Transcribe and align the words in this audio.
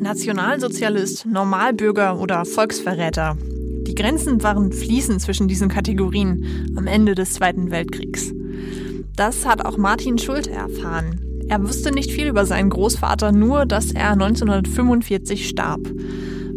Nationalsozialist, 0.00 1.26
Normalbürger 1.26 2.20
oder 2.20 2.44
Volksverräter. 2.44 3.36
Die 3.86 3.94
Grenzen 3.94 4.42
waren 4.42 4.72
fließend 4.72 5.20
zwischen 5.20 5.48
diesen 5.48 5.68
Kategorien 5.68 6.74
am 6.76 6.86
Ende 6.86 7.14
des 7.14 7.34
Zweiten 7.34 7.70
Weltkriegs. 7.70 8.32
Das 9.16 9.46
hat 9.46 9.64
auch 9.64 9.76
Martin 9.76 10.18
Schulte 10.18 10.50
erfahren. 10.50 11.20
Er 11.48 11.62
wusste 11.62 11.92
nicht 11.92 12.10
viel 12.10 12.28
über 12.28 12.46
seinen 12.46 12.70
Großvater, 12.70 13.32
nur 13.32 13.66
dass 13.66 13.92
er 13.92 14.12
1945 14.12 15.48
starb. 15.48 15.80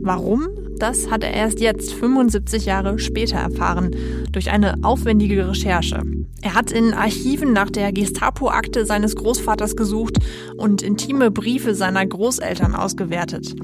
Warum? 0.01 0.47
Das 0.80 1.09
hat 1.09 1.23
er 1.23 1.34
erst 1.34 1.59
jetzt, 1.59 1.94
75 1.94 2.66
Jahre 2.66 3.00
später, 3.00 3.38
erfahren, 3.38 3.96
durch 4.32 4.52
eine 4.52 4.76
aufwendige 4.84 5.48
Recherche. 5.50 6.04
Er 6.41 6.54
hat 6.54 6.71
in 6.71 6.94
Archiven 6.94 7.52
nach 7.52 7.71
der 7.71 7.91
Gestapo-Akte 7.91 8.86
seines 8.86 9.16
Großvaters 9.16 9.76
gesucht 9.76 10.18
und 10.55 10.84
intime 10.84 11.32
Briefe 11.32 11.73
seiner 11.73 12.05
Großeltern 12.05 12.76
ausgewertet. 12.76 13.55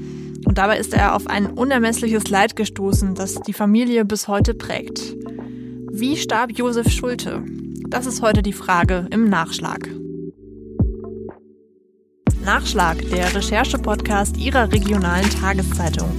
Und 0.44 0.58
dabei 0.58 0.78
ist 0.78 0.92
er 0.92 1.14
auf 1.14 1.28
ein 1.28 1.46
unermessliches 1.46 2.28
Leid 2.28 2.56
gestoßen, 2.56 3.14
das 3.14 3.36
die 3.36 3.52
Familie 3.52 4.04
bis 4.04 4.26
heute 4.26 4.54
prägt. 4.54 5.14
Wie 5.90 6.16
starb 6.16 6.50
Josef 6.52 6.90
Schulte? 6.90 7.44
Das 7.88 8.06
ist 8.06 8.22
heute 8.22 8.42
die 8.42 8.52
Frage 8.52 9.06
im 9.10 9.28
Nachschlag. 9.28 9.88
Nachschlag, 12.44 12.98
der 13.10 13.34
Recherche-Podcast 13.34 14.36
Ihrer 14.36 14.70
regionalen 14.72 15.30
Tageszeitung. 15.30 16.10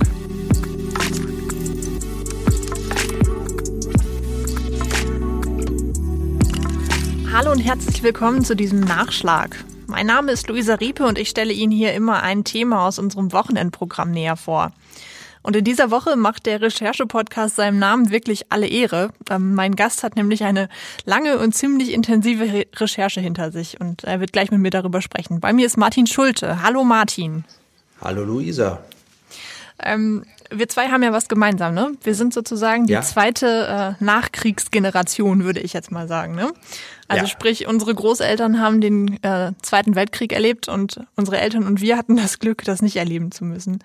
Hallo 7.38 7.52
und 7.52 7.60
herzlich 7.60 8.02
willkommen 8.02 8.46
zu 8.46 8.56
diesem 8.56 8.80
Nachschlag. 8.80 9.58
Mein 9.88 10.06
Name 10.06 10.32
ist 10.32 10.48
Luisa 10.48 10.76
Riepe 10.76 11.06
und 11.06 11.20
ich 11.20 11.28
stelle 11.28 11.52
Ihnen 11.52 11.74
hier 11.74 11.94
immer 11.94 12.24
ein 12.24 12.46
Thema 12.46 12.88
aus 12.88 12.98
unserem 12.98 13.34
Wochenendprogramm 13.34 14.10
näher 14.12 14.38
vor. 14.38 14.72
Und 15.44 15.58
in 15.58 15.66
dieser 15.66 15.92
Woche 15.92 16.16
macht 16.16 16.46
der 16.46 16.62
Recherche-Podcast 16.62 17.58
seinem 17.58 17.78
Namen 17.78 18.10
wirklich 18.10 18.54
alle 18.54 18.68
Ehre. 18.68 19.10
Ähm, 19.30 19.54
mein 19.54 19.76
Gast 19.76 20.02
hat 20.04 20.16
nämlich 20.16 20.46
eine 20.46 20.70
lange 21.04 21.38
und 21.38 21.54
ziemlich 21.54 21.92
intensive 21.92 22.46
Re 22.46 22.68
Recherche 22.78 23.20
hinter 23.20 23.52
sich 23.52 23.82
und 23.82 24.06
er 24.06 24.22
wird 24.22 24.32
gleich 24.32 24.50
mit 24.50 24.62
mir 24.62 24.72
darüber 24.72 25.02
sprechen. 25.02 25.42
Bei 25.42 25.52
mir 25.52 25.66
ist 25.66 25.76
Martin 25.76 26.08
Schulte. 26.08 26.64
Hallo 26.64 26.86
Martin. 26.86 27.44
Hallo 28.00 28.24
Luisa. 28.24 28.80
Ähm, 29.84 30.24
wir 30.52 30.70
zwei 30.70 30.90
haben 30.90 31.04
ja 31.04 31.12
was 31.12 31.28
gemeinsam, 31.28 31.74
ne? 31.74 31.92
Wir 32.04 32.16
sind 32.16 32.34
sozusagen 32.34 32.88
die 32.88 32.94
ja. 32.94 33.02
zweite 33.02 33.96
äh, 34.00 34.04
Nachkriegsgeneration, 34.04 35.44
würde 35.44 35.60
ich 35.60 35.74
jetzt 35.74 35.92
mal 35.92 36.08
sagen, 36.08 36.36
ne? 36.36 36.52
Also 37.08 37.26
ja. 37.26 37.30
sprich, 37.30 37.68
unsere 37.68 37.94
Großeltern 37.94 38.60
haben 38.60 38.82
den 38.82 39.22
äh, 39.24 39.52
Zweiten 39.62 39.96
Weltkrieg 39.96 40.34
erlebt 40.34 40.68
und 40.68 41.02
unsere 41.16 41.40
Eltern 41.40 41.66
und 41.66 41.82
wir 41.82 41.98
hatten 41.98 42.16
das 42.16 42.40
Glück, 42.40 42.64
das 42.64 42.82
nicht 42.82 42.96
erleben 42.96 43.32
zu 43.32 43.44
müssen. 43.46 43.80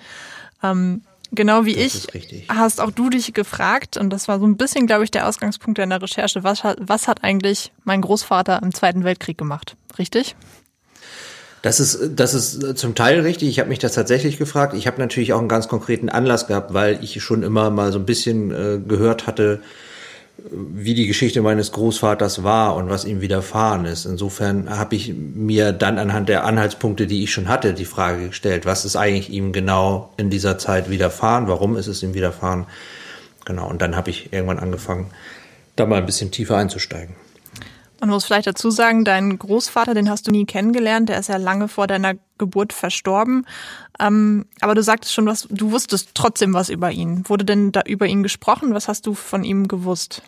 Ähm, 0.62 1.02
genau 1.32 1.64
wie 1.64 1.74
das 1.74 2.06
ich 2.14 2.46
hast 2.48 2.80
auch 2.80 2.90
du 2.90 3.10
dich 3.10 3.32
gefragt 3.34 3.96
und 3.96 4.10
das 4.10 4.28
war 4.28 4.38
so 4.38 4.46
ein 4.46 4.56
bisschen, 4.56 4.86
glaube 4.86 5.04
ich, 5.04 5.10
der 5.10 5.28
Ausgangspunkt 5.28 5.78
deiner 5.78 6.00
Recherche. 6.00 6.44
Was 6.44 6.62
was 6.78 7.08
hat 7.08 7.24
eigentlich 7.24 7.72
mein 7.84 8.00
Großvater 8.00 8.60
im 8.62 8.72
Zweiten 8.74 9.04
Weltkrieg 9.04 9.36
gemacht? 9.36 9.76
Richtig? 9.98 10.36
Das 11.62 11.78
ist, 11.78 12.12
das 12.16 12.32
ist 12.32 12.78
zum 12.78 12.94
Teil 12.94 13.20
richtig. 13.20 13.48
Ich 13.50 13.58
habe 13.58 13.68
mich 13.68 13.78
das 13.78 13.92
tatsächlich 13.92 14.38
gefragt. 14.38 14.74
Ich 14.74 14.86
habe 14.86 14.98
natürlich 14.98 15.34
auch 15.34 15.38
einen 15.38 15.48
ganz 15.48 15.68
konkreten 15.68 16.08
Anlass 16.08 16.46
gehabt, 16.46 16.72
weil 16.72 17.02
ich 17.02 17.22
schon 17.22 17.42
immer 17.42 17.70
mal 17.70 17.92
so 17.92 17.98
ein 17.98 18.06
bisschen 18.06 18.50
äh, 18.50 18.78
gehört 18.78 19.26
hatte, 19.26 19.60
wie 20.50 20.94
die 20.94 21.06
Geschichte 21.06 21.42
meines 21.42 21.72
Großvaters 21.72 22.42
war 22.42 22.76
und 22.76 22.88
was 22.88 23.04
ihm 23.04 23.20
widerfahren 23.20 23.84
ist. 23.84 24.06
Insofern 24.06 24.70
habe 24.70 24.96
ich 24.96 25.14
mir 25.14 25.72
dann 25.72 25.98
anhand 25.98 26.28
der 26.28 26.44
Anhaltspunkte, 26.44 27.06
die 27.06 27.22
ich 27.22 27.32
schon 27.32 27.48
hatte, 27.48 27.74
die 27.74 27.84
Frage 27.84 28.28
gestellt, 28.28 28.66
was 28.66 28.84
ist 28.84 28.96
eigentlich 28.96 29.30
ihm 29.30 29.52
genau 29.52 30.12
in 30.16 30.30
dieser 30.30 30.58
Zeit 30.58 30.90
widerfahren, 30.90 31.48
warum 31.48 31.76
ist 31.76 31.86
es 31.86 32.02
ihm 32.02 32.14
widerfahren. 32.14 32.66
Genau, 33.44 33.68
und 33.68 33.82
dann 33.82 33.96
habe 33.96 34.10
ich 34.10 34.32
irgendwann 34.32 34.58
angefangen, 34.58 35.10
da 35.76 35.86
mal 35.86 35.98
ein 35.98 36.06
bisschen 36.06 36.30
tiefer 36.30 36.56
einzusteigen. 36.56 37.16
Man 38.00 38.08
muss 38.08 38.24
vielleicht 38.24 38.46
dazu 38.46 38.70
sagen, 38.70 39.04
dein 39.04 39.38
Großvater, 39.38 39.92
den 39.94 40.08
hast 40.08 40.26
du 40.26 40.30
nie 40.30 40.46
kennengelernt, 40.46 41.10
der 41.10 41.18
ist 41.18 41.28
ja 41.28 41.36
lange 41.36 41.68
vor 41.68 41.86
deiner 41.86 42.14
Geburt 42.38 42.72
verstorben. 42.72 43.46
Ähm, 43.98 44.46
aber 44.60 44.74
du 44.74 44.82
sagtest 44.82 45.12
schon, 45.12 45.26
was, 45.26 45.46
du 45.50 45.70
wusstest 45.70 46.10
trotzdem 46.14 46.54
was 46.54 46.70
über 46.70 46.90
ihn. 46.90 47.28
Wurde 47.28 47.44
denn 47.44 47.72
da 47.72 47.82
über 47.86 48.06
ihn 48.06 48.22
gesprochen? 48.22 48.72
Was 48.72 48.88
hast 48.88 49.06
du 49.06 49.14
von 49.14 49.44
ihm 49.44 49.68
gewusst? 49.68 50.22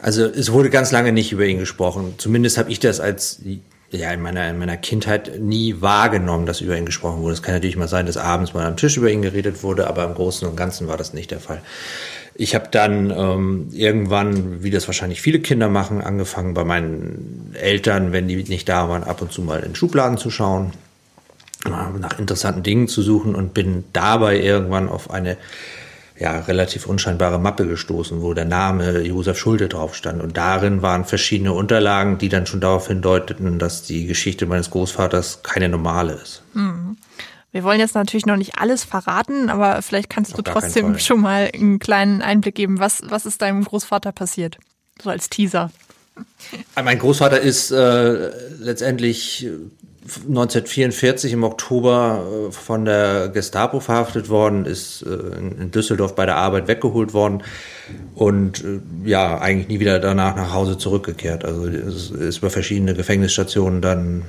Also 0.00 0.24
es 0.24 0.50
wurde 0.50 0.70
ganz 0.70 0.90
lange 0.90 1.12
nicht 1.12 1.30
über 1.30 1.46
ihn 1.46 1.58
gesprochen. 1.58 2.14
Zumindest 2.18 2.58
habe 2.58 2.72
ich 2.72 2.80
das 2.80 2.98
als 2.98 3.40
ja 3.92 4.10
in 4.10 4.20
meiner 4.20 4.48
in 4.48 4.58
meiner 4.58 4.76
Kindheit 4.76 5.38
nie 5.40 5.80
wahrgenommen, 5.80 6.46
dass 6.46 6.60
über 6.60 6.76
ihn 6.76 6.86
gesprochen 6.86 7.22
wurde. 7.22 7.34
Es 7.34 7.42
kann 7.42 7.54
natürlich 7.54 7.76
mal 7.76 7.88
sein, 7.88 8.06
dass 8.06 8.16
abends 8.16 8.54
mal 8.54 8.66
am 8.66 8.76
Tisch 8.76 8.96
über 8.96 9.10
ihn 9.10 9.22
geredet 9.22 9.62
wurde, 9.62 9.86
aber 9.86 10.04
im 10.04 10.14
Großen 10.14 10.48
und 10.48 10.56
Ganzen 10.56 10.88
war 10.88 10.96
das 10.96 11.12
nicht 11.12 11.30
der 11.30 11.40
Fall. 11.40 11.60
Ich 12.34 12.54
habe 12.54 12.68
dann 12.70 13.10
ähm, 13.10 13.68
irgendwann, 13.72 14.62
wie 14.62 14.70
das 14.70 14.86
wahrscheinlich 14.86 15.20
viele 15.20 15.40
Kinder 15.40 15.68
machen, 15.68 16.00
angefangen 16.00 16.54
bei 16.54 16.64
meinen 16.64 17.54
Eltern, 17.60 18.12
wenn 18.12 18.26
die 18.26 18.36
nicht 18.36 18.68
da 18.68 18.88
waren, 18.88 19.04
ab 19.04 19.20
und 19.20 19.32
zu 19.32 19.42
mal 19.42 19.60
in 19.60 19.74
Schubladen 19.74 20.16
zu 20.16 20.30
schauen, 20.30 20.72
nach 21.68 22.18
interessanten 22.18 22.62
Dingen 22.62 22.88
zu 22.88 23.02
suchen 23.02 23.34
und 23.34 23.54
bin 23.54 23.84
dabei 23.92 24.40
irgendwann 24.40 24.88
auf 24.88 25.10
eine 25.10 25.36
ja, 26.22 26.38
relativ 26.38 26.86
unscheinbare 26.86 27.40
Mappe 27.40 27.66
gestoßen, 27.66 28.22
wo 28.22 28.32
der 28.32 28.44
Name 28.44 29.00
Josef 29.00 29.36
Schulte 29.36 29.68
drauf 29.68 29.96
stand. 29.96 30.22
Und 30.22 30.36
darin 30.36 30.80
waren 30.80 31.04
verschiedene 31.04 31.52
Unterlagen, 31.52 32.16
die 32.18 32.28
dann 32.28 32.46
schon 32.46 32.60
darauf 32.60 32.86
hindeuteten, 32.86 33.58
dass 33.58 33.82
die 33.82 34.06
Geschichte 34.06 34.46
meines 34.46 34.70
Großvaters 34.70 35.42
keine 35.42 35.68
normale 35.68 36.12
ist. 36.12 36.44
Mhm. 36.54 36.96
Wir 37.50 37.64
wollen 37.64 37.80
jetzt 37.80 37.96
natürlich 37.96 38.24
noch 38.24 38.36
nicht 38.36 38.56
alles 38.56 38.84
verraten, 38.84 39.50
aber 39.50 39.82
vielleicht 39.82 40.10
kannst 40.10 40.38
du 40.38 40.42
trotzdem 40.42 40.96
schon 41.00 41.20
mal 41.20 41.50
einen 41.52 41.80
kleinen 41.80 42.22
Einblick 42.22 42.54
geben. 42.54 42.78
Was, 42.78 43.02
was 43.04 43.26
ist 43.26 43.42
deinem 43.42 43.64
Großvater 43.64 44.12
passiert? 44.12 44.58
So 45.02 45.10
als 45.10 45.28
Teaser. 45.28 45.72
Mein 46.80 47.00
Großvater 47.00 47.40
ist 47.40 47.72
äh, 47.72 48.30
letztendlich 48.60 49.48
1944 50.04 51.32
im 51.32 51.44
Oktober 51.44 52.48
äh, 52.48 52.52
von 52.52 52.84
der 52.84 53.28
Gestapo 53.28 53.80
verhaftet 53.80 54.28
worden, 54.28 54.64
ist 54.64 55.02
äh, 55.02 55.38
in 55.38 55.70
Düsseldorf 55.70 56.14
bei 56.14 56.26
der 56.26 56.36
Arbeit 56.36 56.66
weggeholt 56.66 57.14
worden 57.14 57.42
und 58.14 58.64
äh, 58.64 58.80
ja, 59.04 59.38
eigentlich 59.38 59.68
nie 59.68 59.80
wieder 59.80 60.00
danach 60.00 60.34
nach 60.34 60.52
Hause 60.52 60.76
zurückgekehrt. 60.76 61.44
Also 61.44 61.66
ist 61.66 62.38
über 62.38 62.50
verschiedene 62.50 62.94
Gefängnisstationen 62.94 63.80
dann 63.80 64.22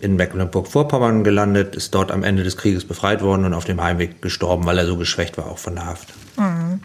in 0.00 0.16
Mecklenburg-Vorpommern 0.16 1.24
gelandet, 1.24 1.76
ist 1.76 1.94
dort 1.94 2.10
am 2.10 2.24
Ende 2.24 2.42
des 2.42 2.56
Krieges 2.56 2.84
befreit 2.84 3.22
worden 3.22 3.44
und 3.44 3.54
auf 3.54 3.64
dem 3.64 3.80
Heimweg 3.80 4.20
gestorben, 4.22 4.64
weil 4.66 4.78
er 4.78 4.86
so 4.86 4.96
geschwächt 4.96 5.38
war, 5.38 5.46
auch 5.46 5.58
von 5.58 5.74
der 5.76 5.86
Haft. 5.86 6.08
Mhm. 6.36 6.80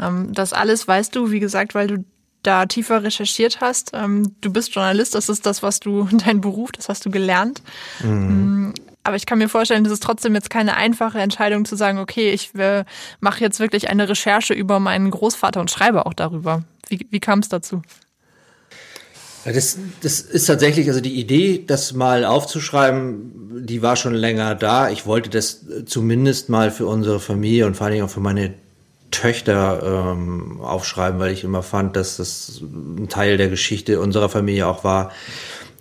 Ähm, 0.00 0.32
das 0.32 0.52
alles 0.52 0.88
weißt 0.88 1.14
du, 1.14 1.30
wie 1.30 1.40
gesagt, 1.40 1.74
weil 1.74 1.88
du 1.88 2.04
da 2.44 2.66
tiefer 2.66 3.02
recherchiert 3.02 3.60
hast. 3.60 3.90
Ähm, 3.94 4.36
du 4.40 4.52
bist 4.52 4.74
Journalist, 4.74 5.14
das 5.14 5.28
ist 5.28 5.44
das, 5.46 5.62
was 5.62 5.80
du, 5.80 6.08
dein 6.24 6.40
Beruf, 6.40 6.72
das 6.72 6.88
hast 6.88 7.04
du 7.04 7.10
gelernt. 7.10 7.62
Mhm. 8.02 8.68
Mm, 8.68 8.74
aber 9.02 9.16
ich 9.16 9.26
kann 9.26 9.38
mir 9.38 9.48
vorstellen, 9.48 9.84
das 9.84 9.92
ist 9.92 10.02
trotzdem 10.02 10.34
jetzt 10.34 10.48
keine 10.48 10.76
einfache 10.76 11.18
Entscheidung 11.18 11.64
zu 11.64 11.76
sagen, 11.76 11.98
okay, 11.98 12.30
ich 12.30 12.54
äh, 12.54 12.84
mache 13.20 13.40
jetzt 13.40 13.60
wirklich 13.60 13.90
eine 13.90 14.08
Recherche 14.08 14.54
über 14.54 14.80
meinen 14.80 15.10
Großvater 15.10 15.60
und 15.60 15.70
schreibe 15.70 16.06
auch 16.06 16.14
darüber. 16.14 16.62
Wie, 16.88 17.06
wie 17.10 17.20
kam 17.20 17.40
es 17.40 17.48
dazu? 17.48 17.82
Das, 19.44 19.78
das 20.00 20.20
ist 20.20 20.46
tatsächlich, 20.46 20.88
also 20.88 21.02
die 21.02 21.20
Idee, 21.20 21.62
das 21.66 21.92
mal 21.92 22.24
aufzuschreiben, 22.24 23.66
die 23.66 23.82
war 23.82 23.96
schon 23.96 24.14
länger 24.14 24.54
da. 24.54 24.88
Ich 24.88 25.04
wollte 25.04 25.28
das 25.28 25.66
zumindest 25.84 26.48
mal 26.48 26.70
für 26.70 26.86
unsere 26.86 27.20
Familie 27.20 27.66
und 27.66 27.76
vor 27.76 27.84
allen 27.84 27.94
Dingen 27.94 28.06
auch 28.06 28.10
für 28.10 28.20
meine 28.20 28.54
Töchter 29.14 30.12
ähm, 30.12 30.60
aufschreiben, 30.60 31.20
weil 31.20 31.32
ich 31.32 31.44
immer 31.44 31.62
fand, 31.62 31.96
dass 31.96 32.16
das 32.16 32.60
ein 32.62 33.08
Teil 33.08 33.36
der 33.36 33.48
Geschichte 33.48 34.00
unserer 34.00 34.28
Familie 34.28 34.66
auch 34.66 34.82
war, 34.82 35.12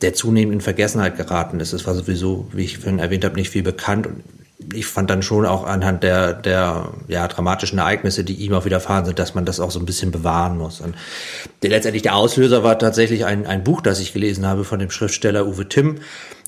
der 0.01 0.13
zunehmend 0.13 0.53
in 0.53 0.61
Vergessenheit 0.61 1.17
geraten 1.17 1.59
ist. 1.59 1.73
Es 1.73 1.87
war 1.87 1.95
sowieso, 1.95 2.47
wie 2.51 2.63
ich 2.63 2.77
vorhin 2.77 2.99
erwähnt 2.99 3.25
habe, 3.25 3.35
nicht 3.35 3.49
viel 3.49 3.63
bekannt. 3.63 4.05
Und 4.07 4.23
ich 4.73 4.85
fand 4.85 5.09
dann 5.09 5.23
schon 5.23 5.45
auch 5.45 5.65
anhand 5.65 6.03
der, 6.03 6.33
der 6.33 6.89
ja, 7.07 7.27
dramatischen 7.27 7.79
Ereignisse, 7.79 8.23
die 8.23 8.35
ihm 8.35 8.53
auch 8.53 8.65
widerfahren 8.65 9.05
sind, 9.05 9.17
dass 9.17 9.33
man 9.33 9.45
das 9.45 9.59
auch 9.59 9.71
so 9.71 9.79
ein 9.79 9.85
bisschen 9.85 10.11
bewahren 10.11 10.57
muss. 10.57 10.79
Und 10.79 10.95
der, 11.63 11.71
letztendlich 11.71 12.03
der 12.03 12.15
Auslöser 12.15 12.63
war 12.63 12.77
tatsächlich 12.77 13.25
ein, 13.25 13.47
ein 13.47 13.63
Buch, 13.63 13.81
das 13.81 13.99
ich 13.99 14.13
gelesen 14.13 14.45
habe 14.45 14.63
von 14.63 14.79
dem 14.79 14.91
Schriftsteller 14.91 15.47
Uwe 15.47 15.67
Timm. 15.67 15.95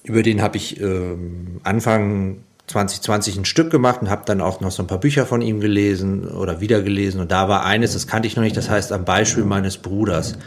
Über 0.03 0.21
den 0.21 0.41
habe 0.41 0.57
ich 0.57 0.79
ähm, 0.79 1.59
Anfang 1.63 2.43
2020 2.67 3.37
ein 3.37 3.45
Stück 3.45 3.69
gemacht 3.69 4.01
und 4.01 4.09
habe 4.09 4.23
dann 4.25 4.41
auch 4.41 4.59
noch 4.59 4.71
so 4.71 4.81
ein 4.83 4.87
paar 4.87 4.99
Bücher 4.99 5.25
von 5.25 5.41
ihm 5.41 5.59
gelesen 5.59 6.27
oder 6.27 6.61
wieder 6.61 6.81
gelesen. 6.81 7.21
Und 7.21 7.31
da 7.31 7.47
war 7.47 7.63
eines, 7.65 7.93
das 7.93 8.07
kannte 8.07 8.27
ich 8.27 8.35
noch 8.35 8.43
nicht, 8.43 8.57
das 8.57 8.69
heißt 8.69 8.91
am 8.91 9.05
Beispiel 9.05 9.43
meines 9.43 9.77
Bruders. 9.77 10.37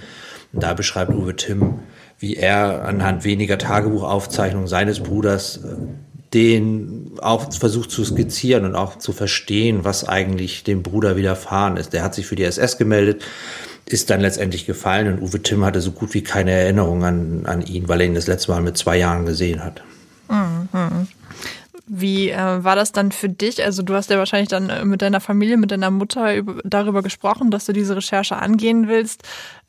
Und 0.52 0.62
da 0.62 0.74
beschreibt 0.74 1.12
Uwe 1.12 1.36
Timm, 1.36 1.80
wie 2.18 2.36
er 2.36 2.84
anhand 2.84 3.24
weniger 3.24 3.58
Tagebuchaufzeichnungen 3.58 4.66
seines 4.66 5.00
Bruders 5.00 5.58
äh, 5.58 5.76
den 6.34 7.12
auch 7.22 7.52
versucht 7.52 7.90
zu 7.90 8.04
skizzieren 8.04 8.64
und 8.66 8.74
auch 8.74 8.98
zu 8.98 9.12
verstehen, 9.12 9.84
was 9.84 10.06
eigentlich 10.06 10.62
dem 10.62 10.82
Bruder 10.82 11.16
widerfahren 11.16 11.76
ist. 11.76 11.94
Der 11.94 12.02
hat 12.02 12.14
sich 12.14 12.26
für 12.26 12.36
die 12.36 12.44
SS 12.44 12.76
gemeldet, 12.76 13.24
ist 13.86 14.10
dann 14.10 14.20
letztendlich 14.20 14.66
gefallen 14.66 15.08
und 15.08 15.22
Uwe 15.22 15.42
Timm 15.42 15.64
hatte 15.64 15.80
so 15.80 15.92
gut 15.92 16.12
wie 16.12 16.22
keine 16.22 16.50
Erinnerung 16.50 17.04
an, 17.04 17.46
an 17.46 17.62
ihn, 17.62 17.88
weil 17.88 18.02
er 18.02 18.06
ihn 18.06 18.14
das 18.14 18.26
letzte 18.26 18.50
Mal 18.50 18.60
mit 18.60 18.76
zwei 18.76 18.98
Jahren 18.98 19.24
gesehen 19.24 19.64
hat. 19.64 19.82
Mhm. 20.28 21.08
Wie 21.88 22.30
äh, 22.30 22.64
war 22.64 22.76
das 22.76 22.92
dann 22.92 23.12
für 23.12 23.28
dich? 23.28 23.64
Also 23.64 23.82
du 23.82 23.94
hast 23.94 24.10
ja 24.10 24.18
wahrscheinlich 24.18 24.48
dann 24.48 24.68
äh, 24.68 24.84
mit 24.84 25.00
deiner 25.00 25.20
Familie, 25.20 25.56
mit 25.56 25.70
deiner 25.70 25.90
Mutter 25.90 26.34
über, 26.34 26.60
darüber 26.62 27.02
gesprochen, 27.02 27.50
dass 27.50 27.64
du 27.64 27.72
diese 27.72 27.96
Recherche 27.96 28.36
angehen 28.36 28.88
willst. 28.88 29.22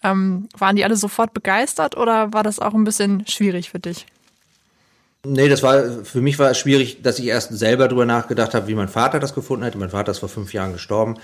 Ähm, 0.04 0.50
waren 0.58 0.76
die 0.76 0.84
alle 0.84 0.98
sofort 0.98 1.34
begeistert 1.34 1.96
oder 1.96 2.34
war 2.34 2.44
das 2.44 2.60
auch 2.60 2.74
ein 2.74 2.84
bisschen 2.84 3.26
schwierig 3.28 3.70
für 3.70 3.80
dich? 3.80 4.06
Nee, 5.26 5.50
das 5.50 5.64
war, 5.64 6.04
für 6.04 6.22
mich 6.22 6.40
war 6.40 6.52
es 6.52 6.58
schwierig, 6.58 7.02
dass 7.02 7.20
ich 7.20 7.28
erst 7.28 7.58
selber 7.58 7.88
drüber 7.88 8.06
nachgedacht 8.06 8.54
habe, 8.54 8.68
wie 8.68 8.76
mein 8.76 8.88
Vater 8.88 9.20
das 9.20 9.34
gefunden 9.34 9.66
hat. 9.66 9.76
Mein 9.76 9.90
Vater 9.90 10.12
ist 10.12 10.20
vor 10.20 10.30
fünf 10.30 10.54
Jahren 10.54 10.74
gestorben. 10.74 11.16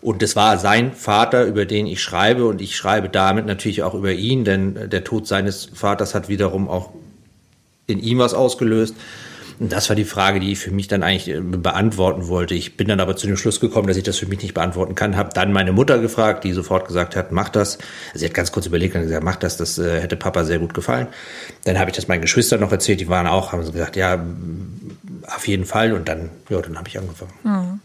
Und 0.00 0.22
das 0.22 0.36
war 0.36 0.58
sein 0.58 0.92
Vater, 0.92 1.44
über 1.44 1.64
den 1.64 1.86
ich 1.86 2.02
schreibe. 2.02 2.46
Und 2.46 2.60
ich 2.60 2.76
schreibe 2.76 3.08
damit 3.08 3.46
natürlich 3.46 3.82
auch 3.82 3.94
über 3.94 4.12
ihn, 4.12 4.44
denn 4.44 4.90
der 4.90 5.04
Tod 5.04 5.26
seines 5.26 5.66
Vaters 5.72 6.14
hat 6.14 6.28
wiederum 6.28 6.68
auch 6.68 6.90
in 7.86 7.98
ihm 8.00 8.18
was 8.18 8.34
ausgelöst. 8.34 8.94
Und 9.58 9.72
das 9.72 9.88
war 9.88 9.96
die 9.96 10.04
Frage, 10.04 10.38
die 10.40 10.52
ich 10.52 10.58
für 10.58 10.70
mich 10.70 10.88
dann 10.88 11.02
eigentlich 11.02 11.28
äh, 11.28 11.40
beantworten 11.40 12.28
wollte. 12.28 12.54
Ich 12.54 12.76
bin 12.76 12.88
dann 12.88 13.00
aber 13.00 13.16
zu 13.16 13.26
dem 13.26 13.36
Schluss 13.36 13.60
gekommen, 13.60 13.88
dass 13.88 13.96
ich 13.96 14.02
das 14.02 14.18
für 14.18 14.26
mich 14.26 14.42
nicht 14.42 14.54
beantworten 14.54 14.94
kann. 14.94 15.16
Habe 15.16 15.30
dann 15.32 15.52
meine 15.52 15.72
Mutter 15.72 15.98
gefragt, 15.98 16.44
die 16.44 16.52
sofort 16.52 16.86
gesagt 16.86 17.16
hat, 17.16 17.32
mach 17.32 17.48
das. 17.48 17.78
Sie 18.14 18.24
hat 18.24 18.34
ganz 18.34 18.52
kurz 18.52 18.66
überlegt 18.66 18.94
und 18.94 19.02
gesagt, 19.02 19.24
mach 19.24 19.36
das, 19.36 19.56
das 19.56 19.78
äh, 19.78 20.00
hätte 20.00 20.16
Papa 20.16 20.44
sehr 20.44 20.58
gut 20.58 20.74
gefallen. 20.74 21.08
Dann 21.64 21.78
habe 21.78 21.90
ich 21.90 21.96
das 21.96 22.08
meinen 22.08 22.20
Geschwistern 22.20 22.60
noch 22.60 22.72
erzählt, 22.72 23.00
die 23.00 23.08
waren 23.08 23.26
auch, 23.26 23.52
haben 23.52 23.60
gesagt, 23.60 23.96
ja, 23.96 24.24
auf 25.34 25.48
jeden 25.48 25.64
Fall. 25.64 25.92
Und 25.92 26.08
dann, 26.08 26.30
ja, 26.50 26.60
dann 26.60 26.76
habe 26.76 26.88
ich 26.88 26.98
angefangen. 26.98 27.32
Mhm. 27.42 27.80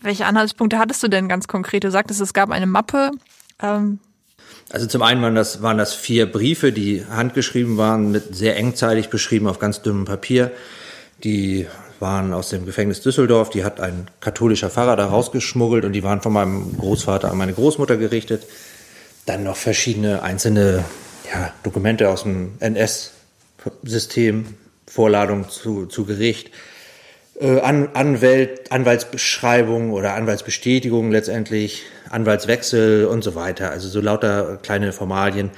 Welche 0.00 0.26
Anhaltspunkte 0.26 0.78
hattest 0.78 1.02
du 1.02 1.08
denn 1.08 1.28
ganz 1.28 1.48
konkret? 1.48 1.84
Du 1.84 1.90
sagtest, 1.90 2.20
es 2.20 2.32
gab 2.32 2.50
eine 2.50 2.66
Mappe. 2.66 3.10
Ähm 3.62 3.98
also 4.70 4.86
zum 4.86 5.02
einen 5.02 5.22
waren 5.22 5.34
das, 5.34 5.62
waren 5.62 5.78
das 5.78 5.94
vier 5.94 6.30
Briefe, 6.30 6.72
die 6.72 7.04
handgeschrieben 7.04 7.76
waren, 7.76 8.10
mit 8.10 8.34
sehr 8.34 8.56
engzeitig 8.56 9.10
beschrieben 9.10 9.46
auf 9.46 9.58
ganz 9.58 9.82
dünnem 9.82 10.04
Papier. 10.04 10.50
Die 11.26 11.66
waren 11.98 12.32
aus 12.32 12.50
dem 12.50 12.66
Gefängnis 12.66 13.00
Düsseldorf. 13.00 13.50
Die 13.50 13.64
hat 13.64 13.80
ein 13.80 14.06
katholischer 14.20 14.70
Pfarrer 14.70 14.94
da 14.94 15.06
rausgeschmuggelt 15.06 15.84
und 15.84 15.92
die 15.92 16.04
waren 16.04 16.20
von 16.20 16.32
meinem 16.32 16.78
Großvater 16.78 17.32
an 17.32 17.36
meine 17.36 17.52
Großmutter 17.52 17.96
gerichtet. 17.96 18.46
Dann 19.24 19.42
noch 19.42 19.56
verschiedene 19.56 20.22
einzelne 20.22 20.84
ja, 21.28 21.52
Dokumente 21.64 22.10
aus 22.10 22.22
dem 22.22 22.52
NS-System, 22.60 24.54
Vorladung 24.86 25.48
zu, 25.48 25.86
zu 25.86 26.04
Gericht, 26.04 26.52
äh, 27.40 27.58
An 27.58 27.88
Anwält, 27.94 28.70
Anwaltsbeschreibung 28.70 29.90
oder 29.90 30.14
Anwaltsbestätigung 30.14 31.10
letztendlich, 31.10 31.82
Anwaltswechsel 32.08 33.06
und 33.06 33.24
so 33.24 33.34
weiter. 33.34 33.70
Also 33.70 33.88
so 33.88 34.00
lauter 34.00 34.60
kleine 34.62 34.92
Formalien 34.92 35.50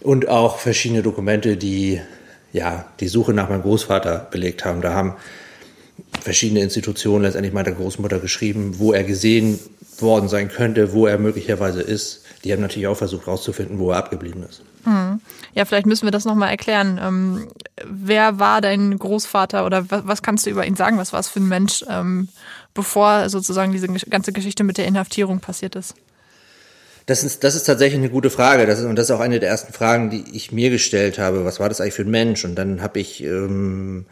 und 0.00 0.28
auch 0.28 0.60
verschiedene 0.60 1.02
Dokumente, 1.02 1.58
die 1.58 2.00
ja, 2.54 2.86
die 3.00 3.08
Suche 3.08 3.34
nach 3.34 3.50
meinem 3.50 3.62
Großvater 3.62 4.28
belegt 4.30 4.64
haben. 4.64 4.80
Da 4.80 4.94
haben 4.94 5.14
verschiedene 6.20 6.60
Institutionen 6.60 7.24
letztendlich 7.24 7.52
meiner 7.52 7.72
Großmutter 7.72 8.20
geschrieben, 8.20 8.78
wo 8.78 8.92
er 8.92 9.02
gesehen 9.02 9.58
worden 9.98 10.28
sein 10.28 10.48
könnte, 10.48 10.92
wo 10.92 11.06
er 11.06 11.18
möglicherweise 11.18 11.82
ist. 11.82 12.22
Die 12.44 12.52
haben 12.52 12.62
natürlich 12.62 12.86
auch 12.86 12.96
versucht 12.96 13.26
herauszufinden, 13.26 13.78
wo 13.80 13.90
er 13.90 13.98
abgeblieben 13.98 14.44
ist. 14.48 14.62
Hm. 14.84 15.20
Ja, 15.54 15.64
vielleicht 15.64 15.86
müssen 15.86 16.06
wir 16.06 16.12
das 16.12 16.24
nochmal 16.24 16.50
erklären. 16.50 17.00
Ähm, 17.02 17.48
wer 17.84 18.38
war 18.38 18.60
dein 18.60 18.96
Großvater 18.98 19.66
oder 19.66 19.90
was, 19.90 20.06
was, 20.06 20.22
kannst 20.22 20.46
du 20.46 20.50
über 20.50 20.64
ihn 20.64 20.76
sagen? 20.76 20.96
Was 20.98 21.12
war 21.12 21.20
es 21.20 21.28
für 21.28 21.40
ein 21.40 21.48
Mensch, 21.48 21.84
ähm, 21.90 22.28
bevor 22.72 23.28
sozusagen 23.30 23.72
diese 23.72 23.88
ganze 23.88 24.32
Geschichte 24.32 24.62
mit 24.62 24.78
der 24.78 24.86
Inhaftierung 24.86 25.40
passiert 25.40 25.74
ist? 25.74 25.94
Das 27.06 27.22
ist, 27.22 27.44
das 27.44 27.54
ist 27.54 27.64
tatsächlich 27.64 27.98
eine 27.98 28.10
gute 28.10 28.30
Frage. 28.30 28.66
Das 28.66 28.78
ist, 28.78 28.86
und 28.86 28.96
das 28.96 29.06
ist 29.06 29.10
auch 29.10 29.20
eine 29.20 29.38
der 29.38 29.50
ersten 29.50 29.72
Fragen, 29.72 30.08
die 30.08 30.24
ich 30.32 30.52
mir 30.52 30.70
gestellt 30.70 31.18
habe. 31.18 31.44
Was 31.44 31.60
war 31.60 31.68
das 31.68 31.80
eigentlich 31.80 31.94
für 31.94 32.02
ein 32.02 32.10
Mensch? 32.10 32.44
Und 32.44 32.54
dann 32.54 32.80
habe 32.82 32.98
ich, 32.98 33.22
ähm, 33.22 34.06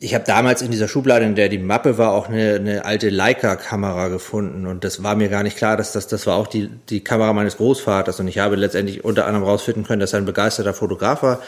ich 0.00 0.14
habe 0.14 0.24
damals 0.24 0.62
in 0.62 0.70
dieser 0.70 0.88
Schublade, 0.88 1.26
in 1.26 1.34
der 1.34 1.50
die 1.50 1.58
Mappe 1.58 1.98
war, 1.98 2.12
auch 2.12 2.28
eine, 2.28 2.54
eine 2.54 2.84
alte 2.86 3.10
Leica-Kamera 3.10 4.08
gefunden. 4.08 4.66
Und 4.66 4.84
das 4.84 5.02
war 5.02 5.16
mir 5.16 5.28
gar 5.28 5.42
nicht 5.42 5.58
klar, 5.58 5.76
dass 5.76 5.92
das, 5.92 6.06
das 6.06 6.26
war 6.26 6.36
auch 6.36 6.46
die, 6.46 6.70
die 6.88 7.04
Kamera 7.04 7.34
meines 7.34 7.58
Großvaters. 7.58 8.20
Und 8.20 8.28
ich 8.28 8.38
habe 8.38 8.56
letztendlich 8.56 9.04
unter 9.04 9.26
anderem 9.26 9.46
rausfinden 9.46 9.84
können, 9.84 10.00
dass 10.00 10.14
er 10.14 10.20
ein 10.20 10.26
begeisterter 10.26 10.72
Fotograf 10.72 11.22
war 11.22 11.42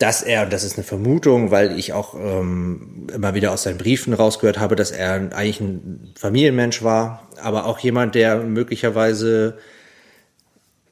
dass 0.00 0.22
er, 0.22 0.44
und 0.44 0.52
das 0.52 0.64
ist 0.64 0.78
eine 0.78 0.84
Vermutung, 0.84 1.50
weil 1.50 1.78
ich 1.78 1.92
auch 1.92 2.14
ähm, 2.14 3.06
immer 3.14 3.34
wieder 3.34 3.52
aus 3.52 3.64
seinen 3.64 3.76
Briefen 3.76 4.14
rausgehört 4.14 4.58
habe, 4.58 4.74
dass 4.74 4.90
er 4.90 5.12
eigentlich 5.12 5.60
ein 5.60 6.14
Familienmensch 6.18 6.82
war, 6.82 7.28
aber 7.40 7.66
auch 7.66 7.78
jemand, 7.78 8.14
der 8.14 8.38
möglicherweise 8.38 9.58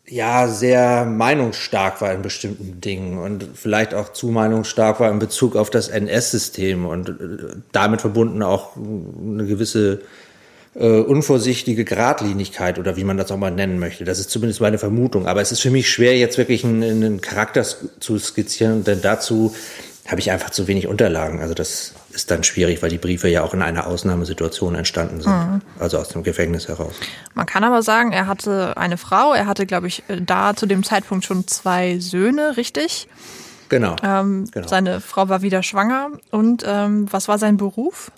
ja 0.07 0.47
sehr 0.47 1.07
meinungsstark 1.07 2.03
war 2.03 2.13
in 2.13 2.21
bestimmten 2.21 2.83
Dingen 2.83 3.19
und 3.19 3.47
vielleicht 3.55 3.95
auch 3.95 4.13
zu 4.13 4.29
meinungsstark 4.29 5.01
war 5.01 5.11
in 5.11 5.19
Bezug 5.19 5.57
auf 5.57 5.71
das 5.71 5.89
NS-System 5.89 6.85
und 6.85 7.09
äh, 7.09 7.15
damit 7.73 8.03
verbunden 8.03 8.43
auch 8.43 8.77
eine 8.77 9.47
gewisse 9.47 10.03
äh, 10.79 11.01
unvorsichtige 11.01 11.85
Gradlinigkeit 11.85 12.79
oder 12.79 12.97
wie 12.97 13.05
man 13.05 13.17
das 13.17 13.33
auch 13.33 13.37
mal 13.37 13.51
nennen 13.51 13.79
möchte. 13.79 14.05
Das 14.05 14.19
ist 14.19 14.31
zumindest 14.31 14.61
meine 14.61 14.79
Vermutung. 14.79 15.27
Aber 15.27 15.41
es 15.41 15.51
ist 15.51 15.61
für 15.61 15.71
mich 15.71 15.91
schwer, 15.91 16.17
jetzt 16.17 16.39
wirklich 16.39 16.65
einen, 16.65 16.83
einen 16.83 17.21
Charakter 17.21 17.65
zu 17.99 18.19
skizzieren, 18.19 18.85
denn 18.85 19.03
dazu 19.03 19.55
habe 20.07 20.21
ich 20.21 20.31
einfach 20.31 20.51
zu 20.51 20.69
wenig 20.69 20.87
Unterlagen. 20.87 21.41
Also 21.41 21.53
das 21.53 21.93
ist 22.13 22.31
dann 22.31 22.43
schwierig, 22.43 22.81
weil 22.81 22.91
die 22.91 22.99
Briefe 22.99 23.29
ja 23.29 23.43
auch 23.43 23.53
in 23.53 23.61
einer 23.61 23.87
Ausnahmesituation 23.87 24.75
entstanden 24.75 25.21
sind, 25.21 25.33
mhm. 25.33 25.61
also 25.79 25.99
aus 25.99 26.09
dem 26.09 26.23
Gefängnis 26.23 26.69
heraus. 26.69 26.95
Man 27.35 27.45
kann 27.45 27.63
aber 27.65 27.83
sagen, 27.83 28.13
er 28.13 28.27
hatte 28.27 28.77
eine 28.77 28.97
Frau, 28.97 29.35
er 29.35 29.47
hatte, 29.47 29.67
glaube 29.67 29.89
ich, 29.89 30.03
da 30.09 30.55
zu 30.55 30.67
dem 30.67 30.83
Zeitpunkt 30.83 31.25
schon 31.25 31.47
zwei 31.47 31.99
Söhne, 31.99 32.57
richtig? 32.57 33.09
Genau. 33.69 33.97
Ähm, 34.03 34.49
genau. 34.51 34.67
Seine 34.67 35.01
Frau 35.01 35.29
war 35.29 35.43
wieder 35.43 35.63
schwanger. 35.63 36.11
Und 36.31 36.65
ähm, 36.67 37.07
was 37.11 37.29
war 37.29 37.39
sein 37.39 37.59
Beruf? 37.59 38.11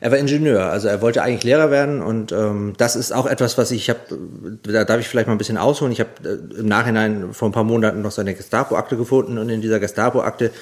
Er 0.00 0.10
war 0.10 0.18
Ingenieur, 0.18 0.70
also 0.70 0.88
er 0.88 1.02
wollte 1.02 1.22
eigentlich 1.22 1.44
Lehrer 1.44 1.70
werden 1.70 2.00
und 2.00 2.32
ähm, 2.32 2.72
das 2.78 2.96
ist 2.96 3.12
auch 3.12 3.26
etwas, 3.26 3.58
was 3.58 3.70
ich 3.70 3.90
habe, 3.90 4.00
da 4.62 4.84
darf 4.84 4.98
ich 4.98 5.08
vielleicht 5.08 5.26
mal 5.26 5.34
ein 5.34 5.38
bisschen 5.38 5.58
ausholen. 5.58 5.92
Ich 5.92 6.00
habe 6.00 6.10
äh, 6.24 6.60
im 6.60 6.66
Nachhinein 6.66 7.34
vor 7.34 7.48
ein 7.48 7.52
paar 7.52 7.64
Monaten 7.64 8.00
noch 8.00 8.10
seine 8.10 8.34
Gestapo-Akte 8.34 8.96
gefunden 8.96 9.36
und 9.36 9.50
in 9.50 9.60
dieser 9.60 9.78
Gestapo-Akte 9.78 10.52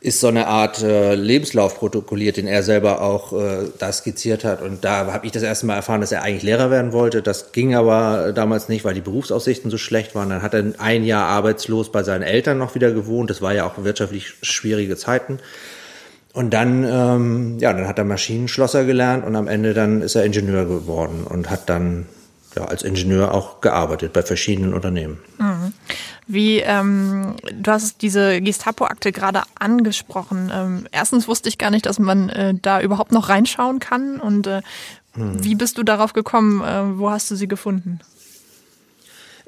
ist 0.00 0.20
so 0.20 0.28
eine 0.28 0.46
Art 0.46 0.82
äh, 0.82 1.14
Lebenslauf 1.14 1.78
protokolliert, 1.78 2.36
den 2.36 2.46
er 2.46 2.62
selber 2.62 3.00
auch 3.00 3.32
äh, 3.32 3.68
da 3.78 3.92
skizziert 3.92 4.44
hat. 4.44 4.62
Und 4.62 4.84
da 4.84 5.12
habe 5.12 5.26
ich 5.26 5.32
das 5.32 5.42
erste 5.42 5.66
Mal 5.66 5.74
erfahren, 5.74 6.00
dass 6.00 6.12
er 6.12 6.22
eigentlich 6.22 6.44
Lehrer 6.44 6.70
werden 6.70 6.92
wollte. 6.92 7.20
Das 7.20 7.50
ging 7.50 7.74
aber 7.74 8.32
damals 8.32 8.68
nicht, 8.68 8.84
weil 8.84 8.94
die 8.94 9.00
Berufsaussichten 9.00 9.70
so 9.72 9.78
schlecht 9.78 10.14
waren. 10.14 10.30
Dann 10.30 10.42
hat 10.42 10.54
er 10.54 10.64
ein 10.78 11.04
Jahr 11.04 11.24
arbeitslos 11.26 11.90
bei 11.90 12.04
seinen 12.04 12.22
Eltern 12.22 12.58
noch 12.58 12.76
wieder 12.76 12.92
gewohnt. 12.92 13.28
Das 13.28 13.42
war 13.42 13.52
ja 13.52 13.66
auch 13.66 13.82
wirtschaftlich 13.82 14.34
schwierige 14.42 14.96
Zeiten. 14.96 15.40
Und 16.38 16.50
dann, 16.50 16.84
ähm, 16.84 17.58
ja, 17.58 17.72
dann 17.72 17.88
hat 17.88 17.98
er 17.98 18.04
Maschinenschlosser 18.04 18.84
gelernt 18.84 19.26
und 19.26 19.34
am 19.34 19.48
Ende 19.48 19.74
dann 19.74 20.02
ist 20.02 20.14
er 20.14 20.24
Ingenieur 20.24 20.66
geworden 20.66 21.24
und 21.28 21.50
hat 21.50 21.68
dann 21.68 22.06
ja, 22.54 22.64
als 22.64 22.84
Ingenieur 22.84 23.34
auch 23.34 23.60
gearbeitet 23.60 24.12
bei 24.12 24.22
verschiedenen 24.22 24.72
Unternehmen. 24.72 25.18
Mhm. 25.38 25.72
Wie, 26.28 26.60
ähm, 26.60 27.34
du 27.52 27.72
hast 27.72 28.02
diese 28.02 28.40
Gestapo-Akte 28.40 29.10
gerade 29.10 29.42
angesprochen. 29.58 30.52
Ähm, 30.54 30.86
erstens 30.92 31.26
wusste 31.26 31.48
ich 31.48 31.58
gar 31.58 31.72
nicht, 31.72 31.86
dass 31.86 31.98
man 31.98 32.28
äh, 32.28 32.54
da 32.54 32.80
überhaupt 32.82 33.10
noch 33.10 33.30
reinschauen 33.30 33.80
kann. 33.80 34.20
Und 34.20 34.46
äh, 34.46 34.62
hm. 35.14 35.42
wie 35.42 35.56
bist 35.56 35.76
du 35.76 35.82
darauf 35.82 36.12
gekommen? 36.12 36.62
Äh, 36.62 37.00
wo 37.00 37.10
hast 37.10 37.32
du 37.32 37.34
sie 37.34 37.48
gefunden? 37.48 37.98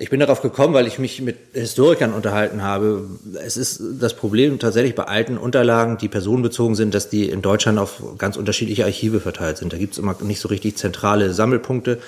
Ich 0.03 0.09
bin 0.09 0.19
darauf 0.19 0.41
gekommen, 0.41 0.73
weil 0.73 0.87
ich 0.87 0.99
mich 0.99 1.21
mit 1.21 1.37
Historikern 1.53 2.15
unterhalten 2.15 2.63
habe. 2.63 3.05
Es 3.45 3.59
ist 3.59 3.83
das 4.01 4.15
Problem 4.15 4.59
tatsächlich 4.59 4.95
bei 4.95 5.05
alten 5.05 5.37
Unterlagen, 5.37 5.99
die 5.99 6.09
personenbezogen 6.09 6.75
sind, 6.75 6.95
dass 6.95 7.11
die 7.11 7.29
in 7.29 7.43
Deutschland 7.43 7.79
auf 7.79 8.03
ganz 8.17 8.39
unterschiedliche 8.39 8.87
Archive 8.87 9.21
verteilt 9.21 9.59
sind. 9.59 9.75
Da 9.75 9.77
gibt 9.77 9.93
es 9.93 9.99
immer 9.99 10.17
nicht 10.23 10.41
so 10.41 10.49
richtig 10.49 10.79
zentrale 10.79 11.35
Sammelpunkte. 11.35 11.99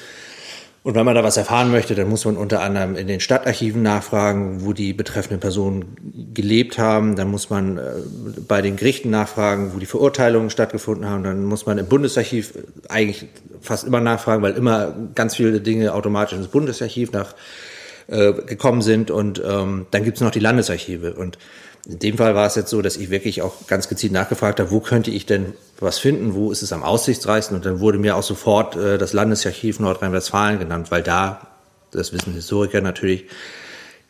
Und 0.83 0.95
wenn 0.95 1.05
man 1.05 1.15
da 1.15 1.23
was 1.23 1.37
erfahren 1.37 1.71
möchte, 1.71 1.95
dann 1.95 2.09
muss 2.09 2.25
man 2.25 2.39
unter 2.39 2.63
anderem 2.63 2.97
in 2.97 3.09
den 3.09 3.21
Stadtarchiven 3.21 3.83
nachfragen, 3.83 4.65
wo 4.65 4.73
die 4.73 4.95
betreffenden 4.95 5.41
Personen 5.41 6.33
gelebt 6.33 6.79
haben. 6.79 7.15
Dann 7.15 7.31
muss 7.31 7.51
man 7.51 7.77
äh, 7.77 7.83
bei 8.49 8.63
den 8.63 8.77
Gerichten 8.77 9.11
nachfragen, 9.11 9.73
wo 9.75 9.79
die 9.79 9.87
Verurteilungen 9.87 10.49
stattgefunden 10.49 11.07
haben. 11.07 11.25
Dann 11.25 11.45
muss 11.45 11.67
man 11.67 11.77
im 11.77 11.87
Bundesarchiv 11.87 12.55
eigentlich 12.89 13.27
fast 13.61 13.85
immer 13.85 14.01
nachfragen, 14.01 14.43
weil 14.43 14.55
immer 14.55 14.97
ganz 15.15 15.37
viele 15.37 15.61
Dinge 15.61 15.93
automatisch 15.93 16.39
ins 16.39 16.49
Bundesarchiv 16.49 17.13
nach 17.13 17.35
äh, 18.09 18.33
gekommen 18.33 18.83
sind. 18.83 19.11
Und 19.11 19.43
ähm, 19.45 19.87
dann 19.91 20.05
gibt's 20.05 20.21
noch 20.21 20.31
die 20.31 20.41
Landesarchive. 20.41 21.15
Und 21.15 21.39
in 21.89 21.99
dem 21.99 22.19
Fall 22.19 22.35
war 22.35 22.47
es 22.47 22.55
jetzt 22.55 22.71
so, 22.71 22.81
dass 22.81 22.97
ich 22.97 23.11
wirklich 23.11 23.43
auch 23.43 23.67
ganz 23.67 23.89
gezielt 23.89 24.13
nachgefragt 24.13 24.61
habe, 24.61 24.71
wo 24.71 24.81
könnte 24.81 25.11
ich 25.11 25.27
denn 25.27 25.55
was 25.81 25.99
finden, 25.99 26.35
wo 26.35 26.53
ist 26.53 26.63
es 26.63 26.73
am 26.73 26.85
aussichtsreichsten? 26.85 27.57
Und 27.57 27.67
dann 27.67 27.81
wurde 27.81 27.99
mir 27.99 28.17
auch 28.17 28.23
sofort 28.23 28.77
äh, 28.77 28.99
das 28.99 29.13
Landesarchiv 29.13 29.81
Nordrhein-Westfalen 29.81 30.61
genannt, 30.61 30.91
weil 30.91 31.03
da, 31.03 31.49
das 31.91 32.13
wissen 32.13 32.35
Historiker 32.35 32.81
natürlich, 32.81 33.27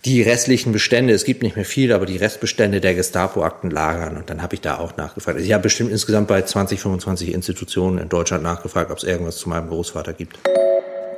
die 0.04 0.20
restlichen 0.20 0.72
Bestände, 0.72 1.14
es 1.14 1.24
gibt 1.24 1.42
nicht 1.42 1.54
mehr 1.56 1.64
viel, 1.64 1.92
aber 1.92 2.06
die 2.06 2.16
Restbestände 2.16 2.80
der 2.80 2.94
Gestapo-Akten 2.94 3.70
lagern. 3.70 4.16
Und 4.16 4.28
dann 4.28 4.42
habe 4.42 4.54
ich 4.54 4.60
da 4.60 4.78
auch 4.78 4.96
nachgefragt. 4.96 5.40
Ich 5.40 5.52
habe 5.52 5.62
bestimmt 5.62 5.92
insgesamt 5.92 6.28
bei 6.28 6.42
20, 6.42 6.80
25 6.80 7.32
Institutionen 7.32 7.98
in 7.98 8.08
Deutschland 8.08 8.42
nachgefragt, 8.42 8.90
ob 8.90 8.98
es 8.98 9.04
irgendwas 9.04 9.36
zu 9.36 9.48
meinem 9.48 9.68
Großvater 9.68 10.12
gibt. 10.12 10.38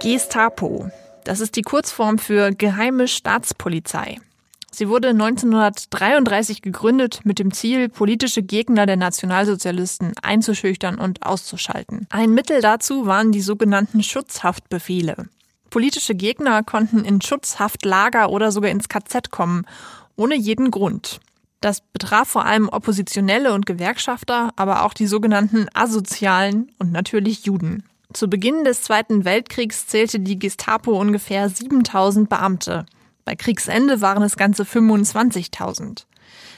Gestapo. 0.00 0.90
Das 1.25 1.40
ist 1.40 1.57
die 1.57 1.62
Kurzform 1.62 2.19
für 2.19 2.50
Geheime 2.52 3.09
Staatspolizei. 3.09 4.19
Sie 4.71 4.88
wurde 4.88 5.09
1933 5.11 6.61
gegründet 6.61 7.21
mit 7.25 7.38
dem 7.38 7.52
Ziel, 7.52 7.88
politische 7.88 8.43
Gegner 8.43 8.85
der 8.87 8.97
Nationalsozialisten 8.97 10.12
einzuschüchtern 10.23 10.99
und 10.99 11.25
auszuschalten. 11.25 12.07
Ein 12.11 12.35
Mittel 12.35 12.61
dazu 12.61 13.07
waren 13.07 13.33
die 13.33 13.40
sogenannten 13.40 14.02
Schutzhaftbefehle. 14.02 15.28
Politische 15.71 16.14
Gegner 16.14 16.62
konnten 16.62 17.04
in 17.04 17.23
Schutzhaftlager 17.23 18.31
oder 18.31 18.52
sogar 18.52 18.71
ins 18.71 18.88
KZ 18.88 19.31
kommen, 19.31 19.64
ohne 20.16 20.35
jeden 20.35 20.71
Grund. 20.71 21.21
Das 21.61 21.81
betraf 21.81 22.28
vor 22.28 22.45
allem 22.45 22.69
Oppositionelle 22.69 23.54
und 23.54 23.64
Gewerkschafter, 23.64 24.50
aber 24.57 24.85
auch 24.85 24.93
die 24.93 25.07
sogenannten 25.07 25.69
Asozialen 25.73 26.71
und 26.78 26.93
natürlich 26.93 27.47
Juden. 27.47 27.85
Zu 28.14 28.28
Beginn 28.28 28.62
des 28.62 28.83
Zweiten 28.83 29.25
Weltkriegs 29.25 29.88
zählte 29.88 30.21
die 30.21 30.38
Gestapo 30.38 30.97
ungefähr 30.97 31.49
7000 31.49 32.28
Beamte. 32.28 32.87
Bei 33.25 33.35
Kriegsende 33.35 34.00
waren 34.02 34.23
es 34.23 34.37
ganze 34.37 34.62
25.000. 34.62 36.04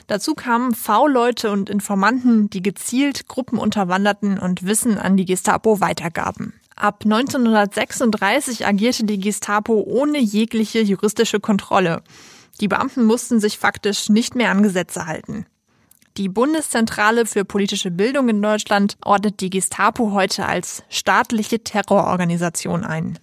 Dazu 0.05 0.35
kamen 0.35 0.75
V-Leute 0.75 1.49
und 1.49 1.71
Informanten, 1.71 2.47
die 2.51 2.61
gezielt 2.61 3.27
Gruppen 3.27 3.57
unterwanderten 3.57 4.37
und 4.37 4.67
Wissen 4.67 4.99
an 4.99 5.17
die 5.17 5.25
Gestapo 5.25 5.81
weitergaben. 5.81 6.53
Ab 6.75 7.01
1936 7.05 8.67
agierte 8.67 9.05
die 9.05 9.19
Gestapo 9.19 9.83
ohne 9.83 10.19
jegliche 10.19 10.81
juristische 10.81 11.39
Kontrolle. 11.39 12.03
Die 12.61 12.67
Beamten 12.67 13.03
mussten 13.03 13.39
sich 13.39 13.57
faktisch 13.57 14.09
nicht 14.09 14.35
mehr 14.35 14.51
an 14.51 14.61
Gesetze 14.61 15.07
halten. 15.07 15.47
Die 16.17 16.29
Bundeszentrale 16.29 17.27
für 17.27 17.45
politische 17.45 17.91
Bildung 17.91 18.27
in 18.27 18.41
Deutschland 18.41 18.97
ordnet 19.05 19.39
die 19.39 19.51
Gestapo 19.51 20.13
heute 20.13 20.47
als 20.47 20.81
staatliche 20.89 21.59
Terrororganisation 21.59 22.83
ein. 22.83 23.19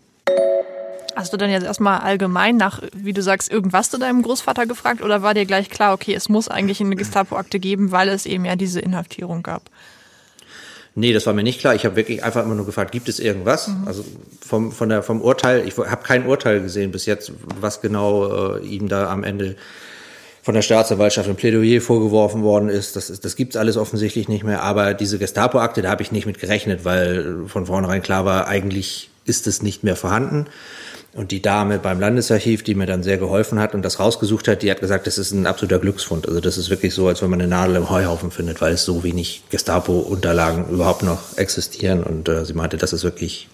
Hast 1.17 1.33
du 1.33 1.37
dann 1.37 1.51
jetzt 1.51 1.65
erstmal 1.65 2.01
allgemein 2.01 2.57
nach, 2.57 2.83
wie 2.95 3.13
du 3.13 3.21
sagst, 3.21 3.51
irgendwas 3.51 3.91
zu 3.91 3.99
deinem 3.99 4.23
Großvater 4.23 4.67
gefragt 4.67 5.03
oder 5.03 5.23
war 5.23 5.35
dir 5.35 5.45
gleich 5.45 5.71
klar, 5.71 5.93
okay, 5.93 6.15
es 6.15 6.29
muss 6.29 6.47
eigentlich 6.47 6.81
eine 6.81 6.95
Gestapo-Akte 6.95 7.59
geben, 7.59 7.91
weil 7.91 8.09
es 8.09 8.27
eben 8.27 8.45
ja 8.45 8.55
diese 8.55 8.79
Inhaftierung 8.79 9.43
gab? 9.43 9.63
Nee, 10.95 11.13
das 11.13 11.27
war 11.27 11.33
mir 11.33 11.43
nicht 11.43 11.59
klar. 11.59 11.75
Ich 11.75 11.85
habe 11.85 11.97
wirklich 11.97 12.23
einfach 12.23 12.45
immer 12.45 12.55
nur 12.55 12.67
gefragt, 12.67 12.93
gibt 12.93 13.09
es 13.09 13.19
irgendwas? 13.19 13.67
Mhm. 13.67 13.89
Also 13.89 14.05
vom, 14.41 14.71
von 14.71 14.89
der, 14.89 15.03
vom 15.03 15.21
Urteil, 15.21 15.67
ich 15.67 15.77
habe 15.77 16.05
kein 16.05 16.27
Urteil 16.27 16.61
gesehen 16.61 16.93
bis 16.93 17.07
jetzt, 17.07 17.33
was 17.61 17.81
genau 17.81 18.57
äh, 18.57 18.65
ihm 18.65 18.89
da 18.89 19.11
am 19.11 19.25
Ende 19.25 19.57
von 20.45 20.55
der 20.55 20.61
Staatsanwaltschaft 20.61 21.27
im 21.27 21.37
Plädoyer 21.37 21.81
vorgeworfen 21.81 22.43
worden 22.43 22.69
ist. 22.69 22.97
Das, 22.97 23.19
das 23.19 23.35
gibt's 23.35 23.57
alles 23.57 23.79
offensichtlich 23.79 24.29
nicht 24.29 24.45
mehr. 24.45 24.63
Aber 24.63 24.93
diese 24.93 25.19
Gestapo-Akte, 25.19 25.81
da 25.81 25.89
habe 25.89 26.03
ich 26.03 26.13
nicht 26.13 26.27
mit 26.27 26.39
gerechnet, 26.39 26.85
weil 26.85 27.47
von 27.47 27.65
vornherein 27.65 28.03
klar 28.03 28.27
war, 28.27 28.47
eigentlich 28.47 29.09
ist 29.25 29.47
es 29.47 29.63
nicht 29.63 29.85
mehr 29.85 29.97
vorhanden. 29.97 30.45
Und 31.15 31.31
die 31.31 31.41
Dame 31.41 31.79
beim 31.79 31.99
Landesarchiv, 31.99 32.63
die 32.63 32.75
mir 32.75 32.85
dann 32.85 33.03
sehr 33.03 33.17
geholfen 33.17 33.59
hat 33.59 33.75
und 33.75 33.83
das 33.87 33.99
rausgesucht 33.99 34.47
hat, 34.47 34.61
die 34.61 34.71
hat 34.71 34.81
gesagt, 34.81 35.07
das 35.07 35.17
ist 35.17 35.33
ein 35.33 35.47
absoluter 35.47 35.79
Glücksfund. 35.79 36.29
Also 36.29 36.41
das 36.41 36.59
ist 36.59 36.69
wirklich 36.69 36.93
so, 36.93 37.09
als 37.09 37.23
wenn 37.23 37.31
man 37.31 37.41
eine 37.41 37.49
Nadel 37.49 37.77
im 37.77 37.89
Heuhaufen 37.89 38.31
findet, 38.31 38.61
weil 38.61 38.75
es 38.75 38.85
so 38.85 39.03
wenig 39.03 39.45
Gestapo-Unterlagen 39.49 40.69
überhaupt 40.69 41.05
noch 41.05 41.39
existieren. 41.39 42.03
Und 42.03 42.29
äh, 42.29 42.45
sie 42.45 42.53
meinte, 42.53 42.77
das 42.77 42.93
ist 42.93 43.03
wirklich, 43.03 43.49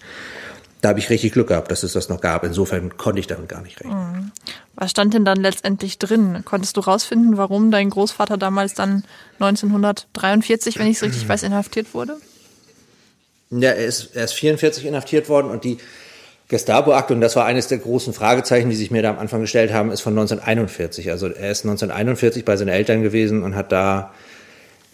da 0.81 0.89
habe 0.89 0.99
ich 0.99 1.09
richtig 1.09 1.33
Glück 1.33 1.47
gehabt, 1.47 1.71
dass 1.71 1.83
es 1.83 1.93
das 1.93 2.09
noch 2.09 2.21
gab. 2.21 2.43
Insofern 2.43 2.97
konnte 2.97 3.19
ich 3.19 3.27
damit 3.27 3.47
gar 3.47 3.61
nicht 3.61 3.79
rechnen. 3.79 3.97
Mhm. 3.97 4.31
Was 4.75 4.91
stand 4.91 5.13
denn 5.13 5.25
dann 5.25 5.37
letztendlich 5.37 5.99
drin? 5.99 6.41
Konntest 6.43 6.75
du 6.75 6.81
rausfinden, 6.81 7.37
warum 7.37 7.69
dein 7.69 7.91
Großvater 7.91 8.37
damals 8.37 8.73
dann 8.73 9.03
1943, 9.39 10.79
wenn 10.79 10.87
ich 10.87 10.97
es 10.97 11.03
richtig 11.03 11.29
weiß, 11.29 11.43
inhaftiert 11.43 11.93
wurde? 11.93 12.17
Ja, 13.51 13.71
er 13.71 13.85
ist, 13.85 14.15
er 14.15 14.23
ist 14.23 14.33
44 14.33 14.85
inhaftiert 14.85 15.29
worden 15.29 15.51
und 15.51 15.63
die 15.63 15.77
Gestapo-Akt, 16.47 17.11
und 17.11 17.21
das 17.21 17.35
war 17.35 17.45
eines 17.45 17.67
der 17.67 17.77
großen 17.77 18.13
Fragezeichen, 18.13 18.69
die 18.69 18.75
sich 18.75 18.91
mir 18.91 19.01
da 19.01 19.11
am 19.11 19.19
Anfang 19.19 19.41
gestellt 19.41 19.71
haben, 19.71 19.91
ist 19.91 20.01
von 20.01 20.13
1941. 20.13 21.11
Also 21.11 21.27
er 21.27 21.51
ist 21.51 21.63
1941 21.63 22.43
bei 22.43 22.57
seinen 22.57 22.69
Eltern 22.69 23.03
gewesen 23.03 23.43
und 23.43 23.55
hat 23.55 23.71
da 23.71 24.13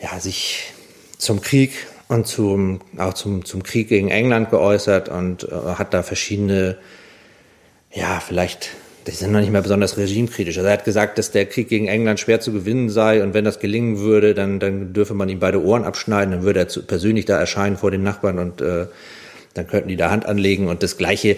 ja, 0.01 0.19
sich 0.19 0.73
zum 1.17 1.41
Krieg 1.41 1.87
und 2.07 2.27
zum, 2.27 2.79
auch 2.97 3.13
zum, 3.13 3.45
zum 3.45 3.63
Krieg 3.63 3.89
gegen 3.89 4.09
England 4.09 4.49
geäußert 4.49 5.09
und 5.09 5.43
äh, 5.43 5.75
hat 5.77 5.93
da 5.93 6.03
verschiedene, 6.03 6.77
ja, 7.91 8.21
vielleicht, 8.25 8.69
die 9.07 9.11
sind 9.11 9.31
noch 9.31 9.39
nicht 9.39 9.51
mehr 9.51 9.61
besonders 9.61 9.97
regimekritisch. 9.97 10.57
Also 10.57 10.67
er 10.67 10.73
hat 10.73 10.85
gesagt, 10.85 11.17
dass 11.17 11.31
der 11.31 11.45
Krieg 11.45 11.69
gegen 11.69 11.87
England 11.87 12.19
schwer 12.19 12.39
zu 12.39 12.51
gewinnen 12.51 12.89
sei 12.89 13.23
und 13.23 13.33
wenn 13.33 13.45
das 13.45 13.59
gelingen 13.59 13.99
würde, 13.99 14.33
dann, 14.33 14.59
dann 14.59 14.93
dürfe 14.93 15.13
man 15.13 15.29
ihm 15.29 15.39
beide 15.39 15.63
Ohren 15.63 15.83
abschneiden, 15.83 16.31
dann 16.31 16.43
würde 16.43 16.59
er 16.59 16.67
zu, 16.67 16.83
persönlich 16.83 17.25
da 17.25 17.37
erscheinen 17.37 17.77
vor 17.77 17.91
den 17.91 18.03
Nachbarn 18.03 18.39
und 18.39 18.61
äh, 18.61 18.87
dann 19.53 19.67
könnten 19.67 19.89
die 19.89 19.97
da 19.97 20.11
Hand 20.11 20.25
anlegen 20.25 20.67
und 20.67 20.83
das 20.83 20.97
Gleiche 20.97 21.37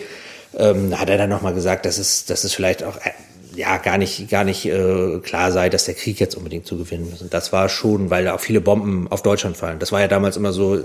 ähm, 0.57 0.99
hat 0.99 1.09
er 1.09 1.17
dann 1.17 1.29
nochmal 1.29 1.53
gesagt, 1.53 1.85
dass 1.85 1.97
es, 1.97 2.25
dass 2.25 2.43
es 2.43 2.53
vielleicht 2.53 2.83
auch 2.83 2.97
äh, 2.97 3.11
ja 3.59 3.77
gar 3.77 3.97
nicht 3.97 4.29
gar 4.29 4.43
nicht 4.43 4.65
äh, 4.65 5.19
klar 5.19 5.51
sei, 5.51 5.69
dass 5.69 5.85
der 5.85 5.93
Krieg 5.93 6.19
jetzt 6.19 6.35
unbedingt 6.35 6.65
zu 6.65 6.77
gewinnen 6.77 7.11
ist. 7.13 7.21
Und 7.21 7.33
das 7.33 7.51
war 7.51 7.67
schon, 7.69 8.09
weil 8.09 8.23
da 8.23 8.35
auch 8.35 8.39
viele 8.39 8.61
Bomben 8.61 9.07
auf 9.09 9.21
Deutschland 9.21 9.57
fallen. 9.57 9.79
Das 9.79 9.91
war 9.91 9.99
ja 9.99 10.07
damals 10.07 10.37
immer 10.37 10.53
so, 10.53 10.77
äh, 10.77 10.83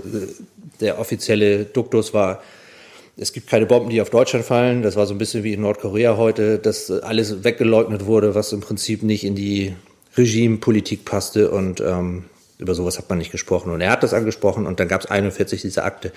der 0.81 0.99
offizielle 0.99 1.63
Duktus 1.63 2.13
war, 2.13 2.41
es 3.17 3.31
gibt 3.31 3.49
keine 3.49 3.65
Bomben, 3.65 3.89
die 3.89 4.01
auf 4.01 4.09
Deutschland 4.09 4.43
fallen. 4.43 4.81
Das 4.81 4.97
war 4.97 5.05
so 5.05 5.13
ein 5.13 5.17
bisschen 5.17 5.43
wie 5.43 5.53
in 5.53 5.61
Nordkorea 5.61 6.17
heute, 6.17 6.59
dass 6.59 6.91
alles 6.91 7.45
weggeleugnet 7.45 8.05
wurde, 8.05 8.35
was 8.35 8.51
im 8.51 8.59
Prinzip 8.59 9.03
nicht 9.03 9.23
in 9.23 9.35
die 9.35 9.73
Regimepolitik 10.17 11.05
passte 11.05 11.51
und 11.51 11.79
ähm, 11.79 12.25
über 12.57 12.75
sowas 12.75 12.97
hat 12.97 13.09
man 13.09 13.17
nicht 13.17 13.31
gesprochen. 13.31 13.71
Und 13.71 13.79
er 13.79 13.91
hat 13.91 14.03
das 14.03 14.13
angesprochen 14.13 14.67
und 14.67 14.81
dann 14.81 14.89
gab 14.89 15.01
es 15.01 15.07
41 15.07 15.61
diese 15.61 15.83
Akte. 15.83 16.11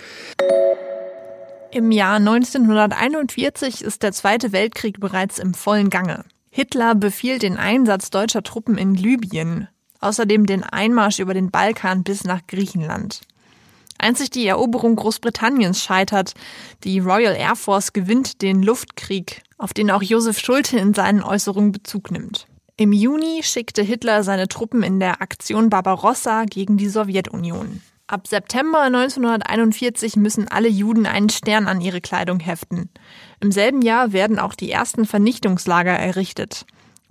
Im 1.71 1.93
Jahr 1.93 2.17
1941 2.17 3.83
ist 3.83 4.03
der 4.03 4.13
Zweite 4.13 4.53
Weltkrieg 4.53 4.99
bereits 4.99 5.39
im 5.39 5.55
vollen 5.55 5.91
Gange. 5.91 6.25
Hitler 6.51 6.95
befiehlt 6.95 7.43
den 7.43 7.57
Einsatz 7.57 8.11
deutscher 8.11 8.43
Truppen 8.43 8.79
in 8.79 8.95
Libyen, 8.95 9.69
außerdem 10.01 10.47
den 10.47 10.65
Einmarsch 10.65 11.19
über 11.19 11.35
den 11.35 11.51
Balkan 11.51 12.05
bis 12.05 12.25
nach 12.25 12.47
Griechenland. 12.47 13.21
Einzig 13.99 14.31
die 14.31 14.47
Eroberung 14.47 14.95
Großbritanniens 14.95 15.83
scheitert. 15.83 16.35
Die 16.85 17.01
Royal 17.01 17.35
Air 17.35 17.57
Force 17.57 17.93
gewinnt 17.93 18.43
den 18.43 18.63
Luftkrieg, 18.63 19.43
auf 19.59 19.75
den 19.75 19.91
auch 19.91 20.03
Josef 20.03 20.39
Schulte 20.39 20.79
in 20.79 20.95
seinen 20.95 21.23
Äußerungen 21.23 21.73
Bezug 21.73 22.13
nimmt. 22.13 22.47
Im 22.77 22.93
Juni 22.93 23.43
schickte 23.43 23.83
Hitler 23.83 24.23
seine 24.23 24.47
Truppen 24.47 24.85
in 24.85 25.01
der 25.01 25.21
Aktion 25.21 25.69
Barbarossa 25.69 26.45
gegen 26.45 26.77
die 26.77 26.89
Sowjetunion. 26.89 27.83
Ab 28.07 28.29
September 28.29 28.83
1941 28.83 30.15
müssen 30.17 30.47
alle 30.47 30.69
Juden 30.69 31.05
einen 31.05 31.29
Stern 31.29 31.67
an 31.67 31.81
ihre 31.81 32.01
Kleidung 32.01 32.39
heften. 32.39 32.89
Im 33.41 33.53
selben 33.53 33.83
Jahr 33.83 34.13
werden 34.13 34.39
auch 34.39 34.55
die 34.55 34.71
ersten 34.71 35.05
Vernichtungslager 35.05 35.93
errichtet. 35.93 36.67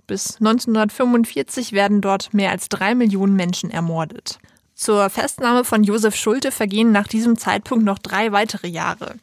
Bis 0.06 0.36
1945 0.36 1.72
werden 1.72 2.00
dort 2.00 2.34
mehr 2.34 2.50
als 2.50 2.68
drei 2.68 2.94
Millionen 2.94 3.34
Menschen 3.34 3.70
ermordet. 3.70 4.38
Zur 4.74 5.10
Festnahme 5.10 5.64
von 5.64 5.82
Josef 5.84 6.14
Schulte 6.14 6.52
vergehen 6.52 6.92
nach 6.92 7.08
diesem 7.08 7.36
Zeitpunkt 7.36 7.84
noch 7.84 7.98
drei 7.98 8.32
weitere 8.32 8.68
Jahre. 8.68 9.14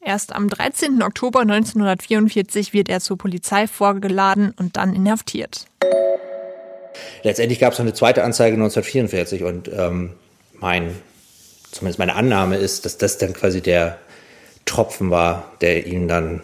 Erst 0.00 0.34
am 0.34 0.48
13. 0.48 1.02
Oktober 1.02 1.40
1944 1.40 2.72
wird 2.72 2.88
er 2.88 3.00
zur 3.00 3.18
Polizei 3.18 3.66
vorgeladen 3.66 4.52
und 4.56 4.76
dann 4.76 4.94
inhaftiert. 4.94 5.66
Letztendlich 7.22 7.58
gab 7.58 7.72
es 7.72 7.78
noch 7.78 7.84
eine 7.84 7.94
zweite 7.94 8.24
Anzeige 8.24 8.54
1944 8.54 9.42
und 9.44 9.68
ähm, 9.68 10.12
mein 10.58 10.94
zumindest 11.70 11.98
meine 11.98 12.14
Annahme 12.14 12.56
ist, 12.56 12.84
dass 12.84 12.98
das 12.98 13.18
dann 13.18 13.32
quasi 13.32 13.60
der 13.60 13.98
Tropfen 14.66 15.10
war, 15.10 15.50
der 15.60 15.86
ihn 15.86 16.08
dann 16.08 16.42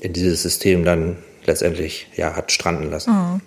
in 0.00 0.12
dieses 0.12 0.42
System 0.42 0.84
dann 0.84 1.16
letztendlich 1.44 2.08
ja 2.16 2.34
hat 2.34 2.50
stranden 2.50 2.90
lassen. 2.90 3.12
Mhm. 3.12 3.40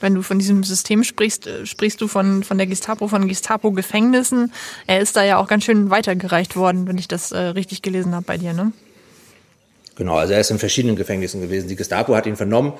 Wenn 0.00 0.14
du 0.16 0.22
von 0.22 0.38
diesem 0.38 0.64
System 0.64 1.04
sprichst, 1.04 1.46
äh, 1.46 1.64
sprichst 1.64 2.00
du 2.00 2.08
von, 2.08 2.42
von 2.42 2.58
der 2.58 2.66
Gestapo, 2.66 3.06
von 3.08 3.28
Gestapo-Gefängnissen. 3.28 4.52
Er 4.86 5.00
ist 5.00 5.16
da 5.16 5.22
ja 5.22 5.38
auch 5.38 5.46
ganz 5.46 5.64
schön 5.64 5.90
weitergereicht 5.90 6.56
worden, 6.56 6.88
wenn 6.88 6.98
ich 6.98 7.08
das 7.08 7.30
äh, 7.30 7.38
richtig 7.38 7.82
gelesen 7.82 8.14
habe 8.14 8.24
bei 8.26 8.36
dir, 8.36 8.52
ne? 8.52 8.72
Genau, 9.94 10.16
also 10.16 10.32
er 10.32 10.40
ist 10.40 10.50
in 10.50 10.58
verschiedenen 10.58 10.96
Gefängnissen 10.96 11.40
gewesen. 11.40 11.68
Die 11.68 11.76
Gestapo 11.76 12.16
hat 12.16 12.26
ihn 12.26 12.36
vernommen 12.36 12.72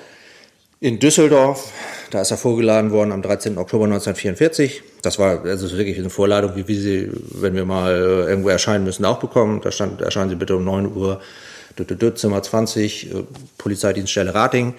in 0.83 0.99
Düsseldorf. 0.99 1.73
Da 2.11 2.21
ist 2.21 2.33
er 2.33 2.37
vorgeladen 2.37 2.91
worden 2.91 3.13
am 3.13 3.23
13. 3.23 3.57
Oktober 3.57 3.85
1944. 3.85 4.83
Das 5.01 5.19
war 5.19 5.45
also 5.45 5.71
wirklich 5.79 5.97
eine 5.97 6.11
Vorladung, 6.11 6.57
wie 6.57 6.67
wir 6.67 6.81
sie, 6.81 7.09
wenn 7.31 7.55
wir 7.55 7.65
mal 7.65 7.95
äh, 7.95 8.31
irgendwo 8.31 8.49
erscheinen 8.49 8.83
müssen, 8.85 9.05
auch 9.05 9.21
bekommen. 9.21 9.61
Da 9.63 9.71
stand, 9.71 10.03
erscheinen 10.03 10.29
Sie 10.29 10.35
bitte 10.35 10.57
um 10.57 10.65
9 10.65 10.95
Uhr, 10.95 11.21
Zimmer 12.17 12.43
20, 12.43 13.15
äh, 13.15 13.23
Polizeidienststelle 13.59 14.35
Rating. 14.35 14.75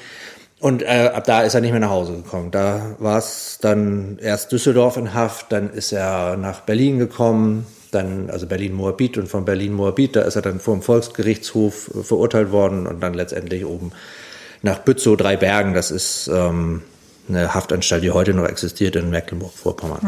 Und 0.59 0.83
äh, 0.83 1.09
ab 1.13 1.23
da 1.23 1.41
ist 1.41 1.55
er 1.55 1.61
nicht 1.61 1.71
mehr 1.71 1.79
nach 1.79 1.89
Hause 1.89 2.17
gekommen. 2.17 2.51
Da 2.51 2.95
war 2.99 3.17
es 3.17 3.59
dann 3.61 4.19
erst 4.21 4.51
Düsseldorf 4.51 4.97
in 4.97 5.13
Haft, 5.13 5.53
dann 5.53 5.71
ist 5.71 5.93
er 5.93 6.35
nach 6.35 6.61
Berlin 6.61 6.99
gekommen, 6.99 7.65
dann 7.91 8.29
also 8.29 8.45
Berlin-Moabit 8.45 9.17
und 9.17 9.27
von 9.27 9.45
Berlin-Moabit, 9.45 10.17
da 10.17 10.21
ist 10.23 10.35
er 10.35 10.41
dann 10.41 10.59
vor 10.59 10.75
dem 10.75 10.81
Volksgerichtshof 10.81 11.91
verurteilt 12.03 12.51
worden 12.51 12.87
und 12.87 13.01
dann 13.01 13.13
letztendlich 13.13 13.65
oben 13.65 13.93
nach 14.63 14.79
Bützow, 14.79 15.15
drei 15.15 15.37
Bergen. 15.37 15.75
Das 15.75 15.91
ist 15.91 16.27
ähm, 16.27 16.81
eine 17.29 17.53
Haftanstalt, 17.53 18.03
die 18.03 18.11
heute 18.11 18.33
noch 18.33 18.47
existiert 18.47 18.95
in 18.95 19.11
Mecklenburg-Vorpommern. 19.11 19.99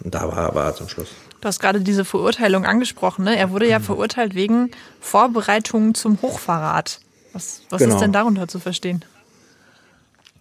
Mhm. 0.00 0.10
Da 0.10 0.26
war, 0.34 0.54
war 0.54 0.66
er 0.66 0.74
zum 0.74 0.88
Schluss. 0.88 1.08
Du 1.40 1.48
hast 1.48 1.60
gerade 1.60 1.80
diese 1.80 2.04
Verurteilung 2.04 2.64
angesprochen. 2.64 3.24
Ne? 3.24 3.36
Er 3.36 3.50
wurde 3.50 3.68
ja 3.68 3.80
mhm. 3.80 3.84
verurteilt 3.84 4.34
wegen 4.34 4.70
Vorbereitungen 5.00 5.94
zum 5.94 6.22
Hochverrat. 6.22 7.00
Was, 7.32 7.62
was 7.68 7.80
genau. 7.80 7.94
ist 7.94 8.00
denn 8.00 8.12
darunter 8.12 8.48
zu 8.48 8.58
verstehen? 8.58 9.04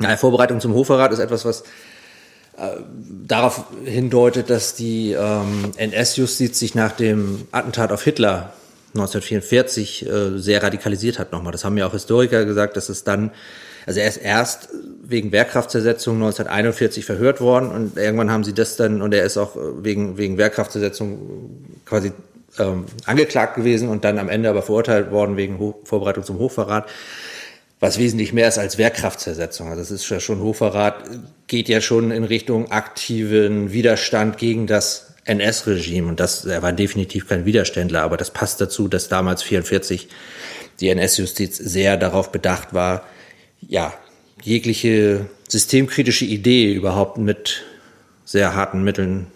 Ja, 0.02 0.16
Vorbereitung 0.18 0.60
zum 0.60 0.74
Hochverrat 0.74 1.12
ist 1.12 1.20
etwas, 1.20 1.46
was 1.46 1.62
äh, 2.58 2.78
darauf 3.28 3.66
hindeutet, 3.86 4.50
dass 4.50 4.76
die 4.76 5.14
ähm, 5.14 5.72
NS-Justiz 5.78 6.60
sich 6.60 6.76
nach 6.76 6.92
dem 6.92 7.48
Attentat 7.52 7.92
auf 7.92 8.04
Hitler 8.04 8.54
1944 8.94 10.06
äh, 10.06 10.38
sehr 10.38 10.64
radikalisiert 10.64 11.20
hat 11.20 11.32
nochmal. 11.32 11.52
Das 11.52 11.64
haben 11.64 11.78
ja 11.78 11.88
auch 11.88 11.94
Historiker 11.94 12.46
gesagt, 12.46 12.78
dass 12.78 12.90
es 12.90 13.04
dann, 13.04 13.32
also 13.86 14.00
er 14.00 14.08
ist 14.08 14.18
erst 14.18 14.70
wegen 15.04 15.32
Wehrkraftzersetzung 15.32 16.16
1941 16.16 17.06
verhört 17.06 17.42
worden 17.42 17.72
und 17.72 17.98
irgendwann 17.98 18.32
haben 18.32 18.44
sie 18.44 18.54
das 18.54 18.76
dann, 18.76 19.02
und 19.02 19.14
er 19.14 19.24
ist 19.24 19.38
auch 19.38 19.56
wegen, 19.56 20.18
wegen 20.18 20.38
Wehrkraftzersetzung 20.38 21.80
quasi 21.86 22.12
ähm, 22.60 22.86
angeklagt 23.06 23.56
gewesen 23.56 23.90
und 23.90 24.04
dann 24.04 24.20
am 24.20 24.30
Ende 24.30 24.50
aber 24.50 24.62
verurteilt 24.62 25.12
worden 25.12 25.38
wegen 25.38 25.60
Ho 25.60 25.80
Vorbereitung 25.84 26.24
zum 26.24 26.38
Hochverrat 26.38 26.88
was 27.82 27.98
wesentlich 27.98 28.32
mehr 28.32 28.48
ist 28.48 28.60
als 28.60 28.78
Wehrkraftzersetzung. 28.78 29.70
Also 29.70 29.82
das 29.82 29.90
ist 29.90 30.08
ja 30.08 30.20
schon 30.20 30.40
Hochverrat, 30.40 31.04
geht 31.48 31.68
ja 31.68 31.82
schon 31.82 32.12
in 32.12 32.24
Richtung 32.24 32.72
aktiven 32.72 33.74
Widerstand 33.74 34.38
gegen 34.38 34.68
das 34.68 35.11
NS-Regime. 35.26 36.08
Und 36.08 36.20
das, 36.20 36.46
er 36.46 36.62
war 36.62 36.74
definitiv 36.74 37.28
kein 37.28 37.46
Widerständler, 37.46 38.02
aber 38.02 38.18
das 38.18 38.32
passt 38.32 38.62
dazu, 38.62 38.88
dass 38.88 39.08
damals 39.08 39.44
44 39.44 40.08
die 40.80 40.90
NS-Justiz 40.90 41.58
sehr 41.58 41.98
darauf 41.98 42.32
bedacht 42.32 42.74
war, 42.74 43.04
ja, 43.62 43.94
jegliche 44.42 45.28
systemkritische 45.48 46.26
Idee 46.26 46.74
überhaupt 46.74 47.18
mit 47.18 47.64
sehr 48.26 48.56
harten 48.56 48.84
Mitteln 48.84 49.28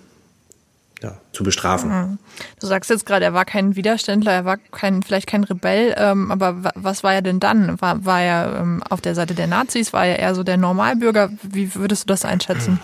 ja, 1.03 1.17
zu 1.33 1.43
bestrafen. 1.43 1.89
Mhm. 1.89 2.17
Du 2.59 2.67
sagst 2.67 2.89
jetzt 2.89 3.05
gerade, 3.05 3.25
er 3.25 3.33
war 3.33 3.45
kein 3.45 3.75
Widerständler, 3.75 4.31
er 4.31 4.45
war 4.45 4.57
kein, 4.57 5.03
vielleicht 5.03 5.27
kein 5.27 5.43
Rebell, 5.43 5.93
ähm, 5.97 6.31
aber 6.31 6.71
was 6.75 7.03
war 7.03 7.13
er 7.13 7.21
denn 7.21 7.39
dann? 7.39 7.79
War, 7.81 8.05
war 8.05 8.21
er 8.21 8.59
ähm, 8.61 8.81
auf 8.89 9.01
der 9.01 9.13
Seite 9.13 9.35
der 9.35 9.47
Nazis? 9.47 9.93
War 9.93 10.05
er 10.05 10.19
eher 10.19 10.33
so 10.33 10.43
der 10.43 10.57
Normalbürger? 10.57 11.29
Wie 11.43 11.75
würdest 11.75 12.03
du 12.03 12.07
das 12.07 12.25
einschätzen? 12.25 12.79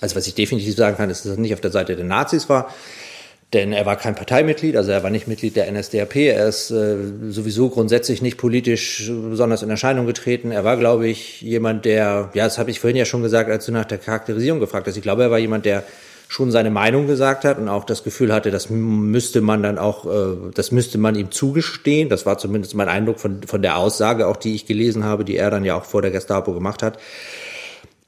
Also 0.00 0.16
was 0.16 0.26
ich 0.26 0.34
definitiv 0.34 0.74
sagen 0.76 0.96
kann, 0.96 1.10
ist, 1.10 1.24
dass 1.24 1.32
er 1.32 1.40
nicht 1.40 1.54
auf 1.54 1.60
der 1.60 1.70
Seite 1.70 1.96
der 1.96 2.04
Nazis 2.04 2.48
war, 2.48 2.72
denn 3.54 3.72
er 3.72 3.86
war 3.86 3.96
kein 3.96 4.14
Parteimitglied, 4.14 4.76
also 4.76 4.90
er 4.90 5.02
war 5.02 5.10
nicht 5.10 5.26
Mitglied 5.26 5.56
der 5.56 5.72
NSDAP, 5.72 6.16
er 6.16 6.48
ist 6.48 6.70
äh, 6.70 6.96
sowieso 7.30 7.70
grundsätzlich 7.70 8.20
nicht 8.20 8.36
politisch 8.36 9.10
besonders 9.30 9.62
in 9.62 9.70
Erscheinung 9.70 10.06
getreten. 10.06 10.50
Er 10.50 10.64
war, 10.64 10.76
glaube 10.76 11.08
ich, 11.08 11.40
jemand, 11.40 11.86
der, 11.86 12.30
ja, 12.34 12.44
das 12.44 12.58
habe 12.58 12.70
ich 12.70 12.78
vorhin 12.78 12.96
ja 12.96 13.06
schon 13.06 13.22
gesagt, 13.22 13.50
als 13.50 13.64
du 13.64 13.72
nach 13.72 13.86
der 13.86 13.98
Charakterisierung 13.98 14.60
gefragt 14.60 14.86
hast, 14.86 14.96
ich 14.96 15.02
glaube, 15.02 15.22
er 15.22 15.30
war 15.30 15.38
jemand, 15.38 15.64
der 15.64 15.82
schon 16.28 16.50
seine 16.50 16.70
Meinung 16.70 17.06
gesagt 17.06 17.46
hat 17.46 17.58
und 17.58 17.70
auch 17.70 17.84
das 17.84 18.04
Gefühl 18.04 18.34
hatte, 18.34 18.50
das 18.50 18.68
müsste 18.68 19.40
man 19.40 19.62
dann 19.62 19.78
auch, 19.78 20.04
äh, 20.04 20.50
das 20.52 20.70
müsste 20.70 20.98
man 20.98 21.14
ihm 21.14 21.30
zugestehen. 21.30 22.10
Das 22.10 22.26
war 22.26 22.36
zumindest 22.36 22.74
mein 22.74 22.90
Eindruck 22.90 23.18
von, 23.18 23.42
von 23.44 23.62
der 23.62 23.78
Aussage, 23.78 24.26
auch 24.26 24.36
die 24.36 24.54
ich 24.54 24.66
gelesen 24.66 25.04
habe, 25.04 25.24
die 25.24 25.36
er 25.36 25.50
dann 25.50 25.64
ja 25.64 25.74
auch 25.74 25.86
vor 25.86 26.02
der 26.02 26.10
Gestapo 26.10 26.52
gemacht 26.52 26.82
hat. 26.82 26.98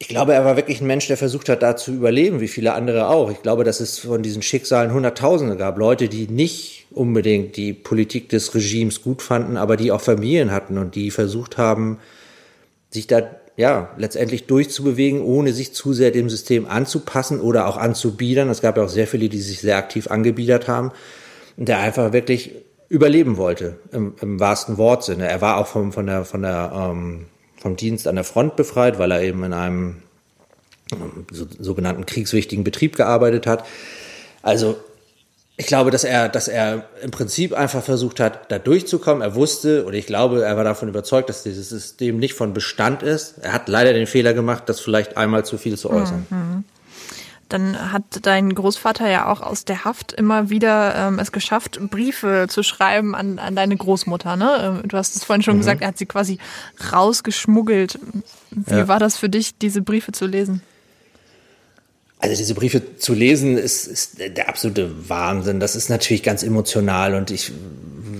Ich 0.02 0.08
glaube, 0.08 0.32
er 0.32 0.46
war 0.46 0.56
wirklich 0.56 0.80
ein 0.80 0.86
Mensch, 0.86 1.08
der 1.08 1.18
versucht 1.18 1.50
hat, 1.50 1.62
da 1.62 1.76
zu 1.76 1.92
überleben, 1.92 2.40
wie 2.40 2.48
viele 2.48 2.72
andere 2.72 3.08
auch. 3.08 3.30
Ich 3.30 3.42
glaube, 3.42 3.64
dass 3.64 3.80
es 3.80 3.98
von 3.98 4.22
diesen 4.22 4.40
Schicksalen 4.40 4.94
Hunderttausende 4.94 5.58
gab. 5.58 5.76
Leute, 5.76 6.08
die 6.08 6.26
nicht 6.26 6.86
unbedingt 6.90 7.58
die 7.58 7.74
Politik 7.74 8.30
des 8.30 8.54
Regimes 8.54 9.02
gut 9.02 9.20
fanden, 9.20 9.58
aber 9.58 9.76
die 9.76 9.92
auch 9.92 10.00
Familien 10.00 10.52
hatten 10.52 10.78
und 10.78 10.94
die 10.94 11.10
versucht 11.10 11.58
haben, 11.58 11.98
sich 12.88 13.08
da 13.08 13.30
ja, 13.58 13.90
letztendlich 13.98 14.46
durchzubewegen, 14.46 15.20
ohne 15.20 15.52
sich 15.52 15.74
zu 15.74 15.92
sehr 15.92 16.10
dem 16.10 16.30
System 16.30 16.66
anzupassen 16.66 17.38
oder 17.38 17.68
auch 17.68 17.76
anzubiedern. 17.76 18.48
Es 18.48 18.62
gab 18.62 18.78
ja 18.78 18.84
auch 18.84 18.88
sehr 18.88 19.06
viele, 19.06 19.28
die 19.28 19.40
sich 19.40 19.60
sehr 19.60 19.76
aktiv 19.76 20.10
angebiedert 20.10 20.66
haben 20.66 20.92
und 21.58 21.68
der 21.68 21.78
einfach 21.78 22.14
wirklich 22.14 22.54
überleben 22.88 23.36
wollte, 23.36 23.76
im, 23.92 24.14
im 24.22 24.40
wahrsten 24.40 24.78
Wortsinne. 24.78 25.28
Er 25.28 25.42
war 25.42 25.58
auch 25.58 25.66
vom, 25.66 25.92
von 25.92 26.06
der, 26.06 26.24
von 26.24 26.40
der, 26.40 26.72
ähm, 26.74 27.26
vom 27.60 27.76
Dienst 27.76 28.08
an 28.08 28.16
der 28.16 28.24
Front 28.24 28.56
befreit, 28.56 28.98
weil 28.98 29.12
er 29.12 29.22
eben 29.22 29.44
in 29.44 29.52
einem 29.52 30.02
so, 31.30 31.46
sogenannten 31.58 32.06
kriegswichtigen 32.06 32.64
Betrieb 32.64 32.96
gearbeitet 32.96 33.46
hat. 33.46 33.64
Also 34.42 34.76
ich 35.56 35.66
glaube, 35.66 35.90
dass 35.90 36.04
er, 36.04 36.30
dass 36.30 36.48
er 36.48 36.86
im 37.02 37.10
Prinzip 37.10 37.52
einfach 37.52 37.84
versucht 37.84 38.18
hat, 38.18 38.50
da 38.50 38.58
durchzukommen. 38.58 39.22
Er 39.22 39.34
wusste, 39.34 39.84
oder 39.84 39.94
ich 39.94 40.06
glaube, 40.06 40.42
er 40.42 40.56
war 40.56 40.64
davon 40.64 40.88
überzeugt, 40.88 41.28
dass 41.28 41.42
dieses 41.42 41.68
System 41.68 42.18
nicht 42.18 42.32
von 42.32 42.54
Bestand 42.54 43.02
ist. 43.02 43.34
Er 43.42 43.52
hat 43.52 43.68
leider 43.68 43.92
den 43.92 44.06
Fehler 44.06 44.32
gemacht, 44.32 44.62
das 44.66 44.80
vielleicht 44.80 45.18
einmal 45.18 45.44
zu 45.44 45.58
viel 45.58 45.76
zu 45.76 45.90
äußern. 45.90 46.26
Mhm. 46.30 46.64
Dann 47.50 47.92
hat 47.92 48.04
dein 48.22 48.54
Großvater 48.54 49.08
ja 49.10 49.30
auch 49.30 49.40
aus 49.40 49.64
der 49.64 49.84
Haft 49.84 50.12
immer 50.12 50.50
wieder 50.50 50.94
ähm, 50.94 51.18
es 51.18 51.32
geschafft, 51.32 51.80
Briefe 51.90 52.46
zu 52.48 52.62
schreiben 52.62 53.14
an, 53.14 53.38
an 53.38 53.56
deine 53.56 53.76
Großmutter. 53.76 54.36
Ne? 54.36 54.80
Ähm, 54.82 54.88
du 54.88 54.96
hast 54.96 55.16
es 55.16 55.24
vorhin 55.24 55.42
schon 55.42 55.56
mhm. 55.56 55.60
gesagt, 55.60 55.82
er 55.82 55.88
hat 55.88 55.98
sie 55.98 56.06
quasi 56.06 56.38
rausgeschmuggelt. 56.92 57.98
Wie 58.50 58.74
ja. 58.74 58.88
war 58.88 58.98
das 58.98 59.16
für 59.16 59.28
dich, 59.28 59.58
diese 59.58 59.82
Briefe 59.82 60.12
zu 60.12 60.26
lesen? 60.26 60.62
Also 62.20 62.36
diese 62.36 62.54
Briefe 62.54 62.98
zu 62.98 63.14
lesen 63.14 63.56
ist, 63.56 63.86
ist 63.86 64.18
der 64.18 64.48
absolute 64.48 65.08
Wahnsinn. 65.08 65.58
Das 65.58 65.74
ist 65.74 65.88
natürlich 65.88 66.22
ganz 66.22 66.42
emotional 66.42 67.14
und 67.14 67.30
ich 67.30 67.50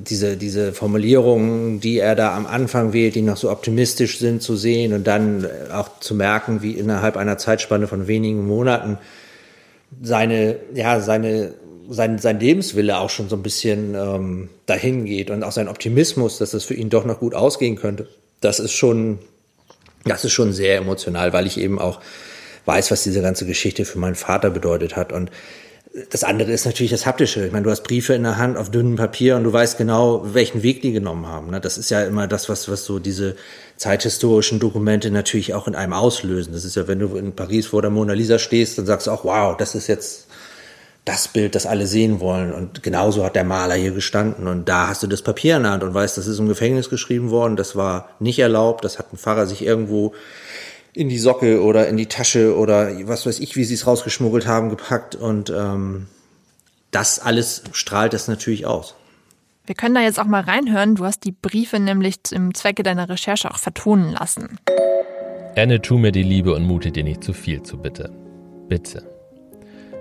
diese 0.09 0.39
diese 0.39 0.73
Formulierungen, 0.73 1.81
die 1.81 1.99
er 1.99 2.15
da 2.15 2.35
am 2.35 2.47
Anfang 2.47 2.95
wählt, 2.95 3.15
die 3.15 3.21
noch 3.21 3.37
so 3.37 3.51
optimistisch 3.51 4.19
sind 4.19 4.43
zu 4.43 4.57
sehen 4.57 4.95
und 4.95 5.07
dann 5.07 5.47
auch 5.73 6.01
zu 6.01 6.15
merken, 6.15 6.63
wie 6.63 6.73
innerhalb 6.73 7.19
einer 7.19 7.37
Zeitspanne 7.37 7.87
von 7.87 8.07
wenigen 8.07 8.47
Monaten 8.47 8.97
seine 10.03 10.57
ja 10.75 11.01
seine 11.01 11.55
sein, 11.89 12.19
sein 12.19 12.39
Lebenswille 12.39 12.99
auch 12.99 13.11
schon 13.11 13.29
so 13.29 13.37
ein 13.37 13.43
bisschen 13.43 13.95
ähm, 13.95 14.49
dahin 14.67 15.05
geht 15.05 15.31
und 15.31 15.43
auch 15.43 15.53
sein 15.53 15.69
Optimismus, 15.69 16.39
dass 16.39 16.55
es 16.55 16.65
für 16.65 16.75
ihn 16.75 16.89
doch 16.89 17.05
noch 17.05 17.19
gut 17.19 17.35
ausgehen 17.35 17.77
könnte. 17.77 18.09
Das 18.41 18.61
ist 18.61 18.73
schon 18.73 19.19
das 20.05 20.25
ist 20.25 20.33
schon 20.33 20.53
sehr 20.53 20.77
emotional, 20.77 21.33
weil 21.33 21.47
ich 21.47 21.59
eben 21.59 21.79
auch 21.79 22.01
weiß, 22.65 22.91
was 22.91 23.03
diese 23.03 23.23
ganze 23.23 23.47
Geschichte 23.47 23.85
für 23.85 23.99
meinen 23.99 24.15
Vater 24.15 24.51
bedeutet 24.51 24.97
hat. 24.97 25.13
Und 25.13 25.31
das 26.11 26.23
andere 26.23 26.53
ist 26.53 26.67
natürlich 26.67 26.93
das 26.93 27.05
Haptische. 27.05 27.47
Ich 27.47 27.53
meine, 27.53 27.65
du 27.65 27.71
hast 27.71 27.83
Briefe 27.83 28.15
in 28.15 28.23
der 28.23 28.37
Hand 28.37 28.57
auf 28.57 28.71
dünnem 28.71 28.95
Papier 28.95 29.37
und 29.37 29.45
du 29.45 29.53
weißt 29.53 29.77
genau, 29.77 30.23
welchen 30.35 30.63
Weg 30.63 30.83
die 30.83 30.93
genommen 30.93 31.27
haben. 31.27 31.51
Ne? 31.51 31.61
Das 31.61 31.79
ist 31.79 31.91
ja 31.91 32.03
immer 32.03 32.29
das, 32.29 32.49
was, 32.49 32.69
was 32.69 32.85
so 32.85 33.01
diese 33.01 33.35
zeithistorischen 33.77 34.61
Dokumente 34.61 35.11
natürlich 35.11 35.53
auch 35.53 35.67
in 35.67 35.75
einem 35.75 35.93
auslösen. 35.93 36.53
Das 36.53 36.65
ist 36.65 36.77
ja, 36.77 36.87
wenn 36.87 37.01
du 37.01 37.17
in 37.17 37.35
Paris 37.35 37.67
vor 37.67 37.83
der 37.83 37.91
Mona 37.91 38.13
Lisa 38.13 38.39
stehst, 38.39 38.79
dann 38.79 38.87
sagst 38.87 39.09
du 39.09 39.11
auch, 39.11 39.25
wow, 39.25 39.57
das 39.57 39.75
ist 39.75 39.89
jetzt 39.89 40.29
das 41.05 41.27
Bild, 41.27 41.57
das 41.57 41.67
alle 41.67 41.89
sehen 41.89 42.21
wollen. 42.21 42.53
Und 42.53 42.85
genauso 42.85 43.25
hat 43.25 43.35
der 43.35 43.45
Maler 43.45 43.75
hier 43.75 43.91
gestanden. 43.91 44.47
Und 44.47 44.69
da 44.69 44.89
hast 44.89 45.03
du 45.03 45.09
das 45.09 45.23
Papier 45.23 45.57
in 45.57 45.65
der 45.65 45.73
Hand 45.73 45.83
und 45.83 45.93
weißt, 45.93 46.17
das 46.17 46.29
ist 46.29 46.39
im 46.39 46.47
Gefängnis 46.47 46.89
geschrieben 46.89 47.31
worden. 47.31 47.57
Das 47.57 47.75
war 47.75 48.11
nicht 48.21 48.39
erlaubt. 48.39 48.85
Das 48.85 49.01
hat 49.01 49.13
ein 49.13 49.17
Pfarrer 49.17 49.47
sich 49.47 49.65
irgendwo 49.65 50.15
in 50.93 51.09
die 51.09 51.19
Socke 51.19 51.63
oder 51.63 51.89
in 51.89 51.97
die 51.97 52.07
Tasche 52.07 52.57
oder 52.57 52.91
was 53.07 53.27
weiß 53.27 53.41
ich, 53.41 53.57
wie 53.57 53.65
sie 53.65 53.75
es 53.75 53.87
rausgeschmuggelt 53.87 54.47
haben, 54.47 54.71
gepackt 54.71 55.15
und 55.15 55.51
ähm, 55.51 56.07
das 56.91 57.21
alles 57.21 57.63
strahlt 57.73 58.15
es 58.15 58.29
natürlich 58.29 58.67
aus. 58.67 58.97
Wir 59.67 59.75
können 59.77 59.95
da 59.95 60.01
jetzt 60.01 60.19
auch 60.19 60.25
mal 60.25 60.41
reinhören. 60.41 60.97
Du 60.97 61.05
hast 61.05 61.25
die 61.25 61.33
Briefe 61.33 61.79
nämlich 61.79 62.17
im 62.33 62.55
Zwecke 62.55 62.83
deiner 62.83 63.09
Recherche 63.09 63.51
auch 63.51 63.59
vertonen 63.59 64.13
lassen. 64.13 64.59
Anne, 65.57 65.81
tu 65.81 65.99
mir 65.99 66.11
die 66.11 66.23
Liebe 66.23 66.55
und 66.55 66.65
mute 66.65 66.91
dir 66.91 67.05
nicht 67.05 67.23
zu 67.23 67.33
viel 67.33 67.63
zu, 67.63 67.79
bitte. 67.79 68.11
Bitte. 68.69 69.05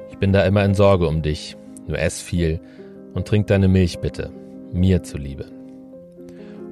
Ich 0.09 0.17
bin 0.17 0.33
da 0.33 0.43
immer 0.43 0.63
in 0.63 0.73
Sorge 0.73 1.07
um 1.07 1.21
dich. 1.21 1.55
Nur 1.87 1.99
ess 1.99 2.21
viel 2.21 2.59
und 3.13 3.27
trink 3.27 3.47
deine 3.47 3.67
Milch 3.67 3.99
bitte. 3.99 4.31
Mir 4.73 5.03
zuliebe. 5.03 5.45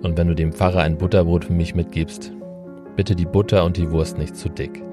Und 0.02 0.18
wenn 0.18 0.28
du 0.28 0.36
dem 0.36 0.54
Pfarrer 0.54 0.82
ein 0.82 0.98
Butterbrot 0.98 1.46
für 1.46 1.54
mich 1.54 1.76
mitgibst, 1.76 2.32
Bitte 2.98 3.16
die 3.16 3.26
Butter 3.26 3.64
und 3.64 3.78
die 3.78 3.92
Wurst 3.92 4.18
nicht 4.18 4.36
zu 4.36 4.50
dick. 4.50 4.84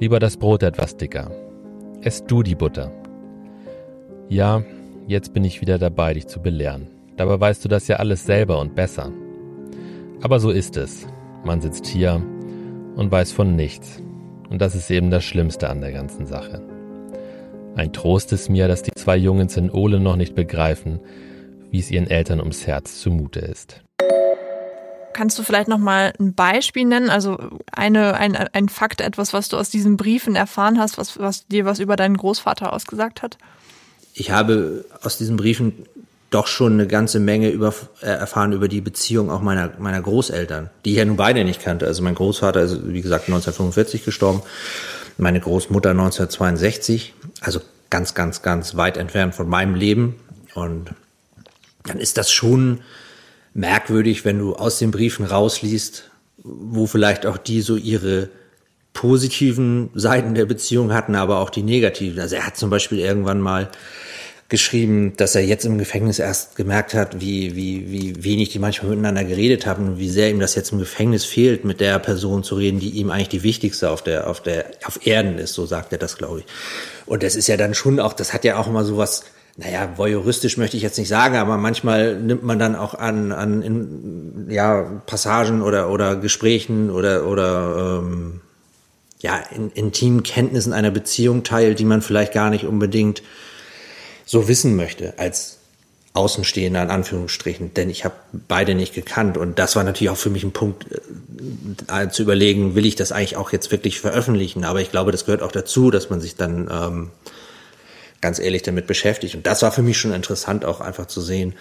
Lieber 0.00 0.18
das 0.18 0.36
Brot 0.36 0.64
etwas 0.64 0.96
dicker. 0.96 1.30
Ess 2.02 2.24
du 2.24 2.42
die 2.42 2.56
Butter. 2.56 2.90
Ja, 4.28 4.64
jetzt 5.06 5.32
bin 5.32 5.44
ich 5.44 5.60
wieder 5.60 5.78
dabei, 5.78 6.14
dich 6.14 6.26
zu 6.26 6.42
belehren. 6.42 6.88
Dabei 7.16 7.38
weißt 7.38 7.64
du 7.64 7.68
das 7.68 7.86
ja 7.86 7.96
alles 7.96 8.26
selber 8.26 8.58
und 8.58 8.74
besser. 8.74 9.12
Aber 10.20 10.40
so 10.40 10.50
ist 10.50 10.76
es. 10.76 11.06
Man 11.44 11.60
sitzt 11.60 11.86
hier 11.86 12.20
und 12.96 13.12
weiß 13.12 13.30
von 13.30 13.54
nichts. 13.54 14.02
Und 14.50 14.60
das 14.60 14.74
ist 14.74 14.90
eben 14.90 15.10
das 15.10 15.22
Schlimmste 15.22 15.70
an 15.70 15.80
der 15.80 15.92
ganzen 15.92 16.26
Sache. 16.26 16.60
Ein 17.76 17.92
Trost 17.92 18.32
ist 18.32 18.50
mir, 18.50 18.66
dass 18.66 18.82
die 18.82 18.92
zwei 18.96 19.16
Jungens 19.16 19.56
in 19.56 19.70
Ole 19.70 20.00
noch 20.00 20.16
nicht 20.16 20.34
begreifen, 20.34 20.98
wie 21.70 21.78
es 21.78 21.92
ihren 21.92 22.10
Eltern 22.10 22.40
ums 22.40 22.66
Herz 22.66 23.00
zumute 23.00 23.38
ist. 23.38 23.84
Kannst 25.14 25.38
du 25.38 25.42
vielleicht 25.42 25.68
noch 25.68 25.78
mal 25.78 26.12
ein 26.20 26.34
Beispiel 26.34 26.84
nennen? 26.84 27.08
Also 27.08 27.38
eine, 27.72 28.14
ein, 28.14 28.36
ein 28.36 28.68
Fakt, 28.68 29.00
etwas, 29.00 29.32
was 29.32 29.48
du 29.48 29.56
aus 29.56 29.70
diesen 29.70 29.96
Briefen 29.96 30.36
erfahren 30.36 30.78
hast, 30.78 30.98
was, 30.98 31.18
was 31.18 31.46
dir 31.46 31.64
was 31.64 31.78
über 31.78 31.96
deinen 31.96 32.16
Großvater 32.16 32.72
ausgesagt 32.72 33.22
hat? 33.22 33.38
Ich 34.12 34.30
habe 34.30 34.84
aus 35.02 35.16
diesen 35.16 35.36
Briefen 35.36 35.86
doch 36.30 36.48
schon 36.48 36.72
eine 36.74 36.88
ganze 36.88 37.20
Menge 37.20 37.50
über, 37.50 37.72
äh, 38.00 38.06
erfahren 38.06 38.52
über 38.52 38.66
die 38.66 38.80
Beziehung 38.80 39.30
auch 39.30 39.40
meiner, 39.40 39.70
meiner 39.78 40.02
Großeltern, 40.02 40.68
die 40.84 40.90
ich 40.90 40.96
ja 40.96 41.04
nun 41.04 41.16
beide 41.16 41.44
nicht 41.44 41.62
kannte. 41.62 41.86
Also 41.86 42.02
mein 42.02 42.16
Großvater 42.16 42.60
ist, 42.60 42.88
wie 42.88 43.02
gesagt, 43.02 43.28
1945 43.28 44.04
gestorben, 44.04 44.42
meine 45.16 45.38
Großmutter 45.38 45.90
1962, 45.90 47.14
also 47.40 47.60
ganz, 47.88 48.14
ganz, 48.14 48.42
ganz 48.42 48.74
weit 48.74 48.96
entfernt 48.96 49.36
von 49.36 49.48
meinem 49.48 49.76
Leben. 49.76 50.16
Und 50.54 50.90
dann 51.84 51.98
ist 51.98 52.18
das 52.18 52.32
schon 52.32 52.80
merkwürdig, 53.54 54.24
wenn 54.24 54.38
du 54.38 54.54
aus 54.54 54.78
den 54.78 54.90
Briefen 54.90 55.24
rausliest, 55.24 56.10
wo 56.42 56.86
vielleicht 56.86 57.24
auch 57.24 57.38
die 57.38 57.62
so 57.62 57.76
ihre 57.76 58.28
positiven 58.92 59.90
Seiten 59.94 60.34
der 60.34 60.44
Beziehung 60.44 60.92
hatten, 60.92 61.14
aber 61.14 61.38
auch 61.38 61.50
die 61.50 61.62
negativen. 61.62 62.20
Also 62.20 62.36
er 62.36 62.46
hat 62.46 62.56
zum 62.56 62.70
Beispiel 62.70 62.98
irgendwann 62.98 63.40
mal 63.40 63.70
geschrieben, 64.48 65.16
dass 65.16 65.34
er 65.34 65.44
jetzt 65.44 65.64
im 65.64 65.78
Gefängnis 65.78 66.18
erst 66.18 66.54
gemerkt 66.54 66.94
hat, 66.94 67.20
wie, 67.20 67.56
wie, 67.56 67.90
wie 67.90 68.22
wenig 68.22 68.50
die 68.50 68.58
manchmal 68.58 68.90
miteinander 68.90 69.24
geredet 69.24 69.66
haben 69.66 69.88
und 69.88 69.98
wie 69.98 70.10
sehr 70.10 70.30
ihm 70.30 70.38
das 70.38 70.54
jetzt 70.54 70.70
im 70.70 70.78
Gefängnis 70.78 71.24
fehlt, 71.24 71.64
mit 71.64 71.80
der 71.80 71.98
Person 71.98 72.44
zu 72.44 72.56
reden, 72.56 72.78
die 72.78 72.90
ihm 72.90 73.10
eigentlich 73.10 73.30
die 73.30 73.42
wichtigste 73.42 73.90
auf 73.90 74.02
der, 74.02 74.28
auf 74.28 74.42
der, 74.42 74.66
auf 74.84 75.06
Erden 75.06 75.38
ist, 75.38 75.54
so 75.54 75.64
sagt 75.64 75.92
er 75.92 75.98
das, 75.98 76.16
glaube 76.16 76.40
ich. 76.40 76.46
Und 77.06 77.22
das 77.22 77.36
ist 77.36 77.48
ja 77.48 77.56
dann 77.56 77.74
schon 77.74 77.98
auch, 77.98 78.12
das 78.12 78.32
hat 78.32 78.44
ja 78.44 78.58
auch 78.58 78.68
immer 78.68 78.84
so 78.84 78.96
was, 78.96 79.24
naja, 79.56 79.92
voyeuristisch 79.96 80.56
möchte 80.56 80.76
ich 80.76 80.82
jetzt 80.82 80.98
nicht 80.98 81.08
sagen, 81.08 81.36
aber 81.36 81.56
manchmal 81.56 82.16
nimmt 82.20 82.42
man 82.42 82.58
dann 82.58 82.74
auch 82.74 82.94
an, 82.94 83.30
an 83.30 83.62
in, 83.62 84.46
ja, 84.50 84.82
Passagen 85.06 85.62
oder, 85.62 85.90
oder 85.90 86.16
Gesprächen 86.16 86.90
oder, 86.90 87.26
oder 87.26 88.00
ähm, 88.02 88.40
ja, 89.20 89.40
in, 89.54 89.70
intimen 89.70 90.24
Kenntnissen 90.24 90.72
einer 90.72 90.90
Beziehung 90.90 91.44
teil, 91.44 91.76
die 91.76 91.84
man 91.84 92.02
vielleicht 92.02 92.32
gar 92.32 92.50
nicht 92.50 92.64
unbedingt 92.64 93.22
so 94.26 94.48
wissen 94.48 94.74
möchte 94.74 95.14
als 95.18 95.58
Außenstehender 96.14 96.82
in 96.82 96.90
Anführungsstrichen, 96.90 97.74
denn 97.74 97.90
ich 97.90 98.04
habe 98.04 98.14
beide 98.32 98.74
nicht 98.74 98.94
gekannt. 98.94 99.36
Und 99.36 99.58
das 99.58 99.74
war 99.76 99.82
natürlich 99.82 100.10
auch 100.10 100.16
für 100.16 100.30
mich 100.30 100.44
ein 100.44 100.52
Punkt 100.52 100.86
äh, 101.88 102.08
zu 102.08 102.22
überlegen, 102.22 102.76
will 102.76 102.86
ich 102.86 102.94
das 102.96 103.12
eigentlich 103.12 103.36
auch 103.36 103.52
jetzt 103.52 103.72
wirklich 103.72 104.00
veröffentlichen, 104.00 104.64
aber 104.64 104.80
ich 104.80 104.90
glaube, 104.92 105.10
das 105.10 105.24
gehört 105.24 105.42
auch 105.42 105.52
dazu, 105.52 105.90
dass 105.90 106.10
man 106.10 106.20
sich 106.20 106.36
dann 106.36 106.68
ähm, 106.70 107.10
ganz 108.24 108.38
ehrlich 108.38 108.62
damit 108.62 108.86
beschäftigt 108.86 109.34
und 109.34 109.46
das 109.46 109.60
war 109.60 109.70
für 109.70 109.82
mich 109.82 109.98
schon 109.98 110.14
interessant 110.14 110.64
auch 110.64 110.80
einfach 110.80 111.04
zu 111.04 111.20
sehen, 111.20 111.54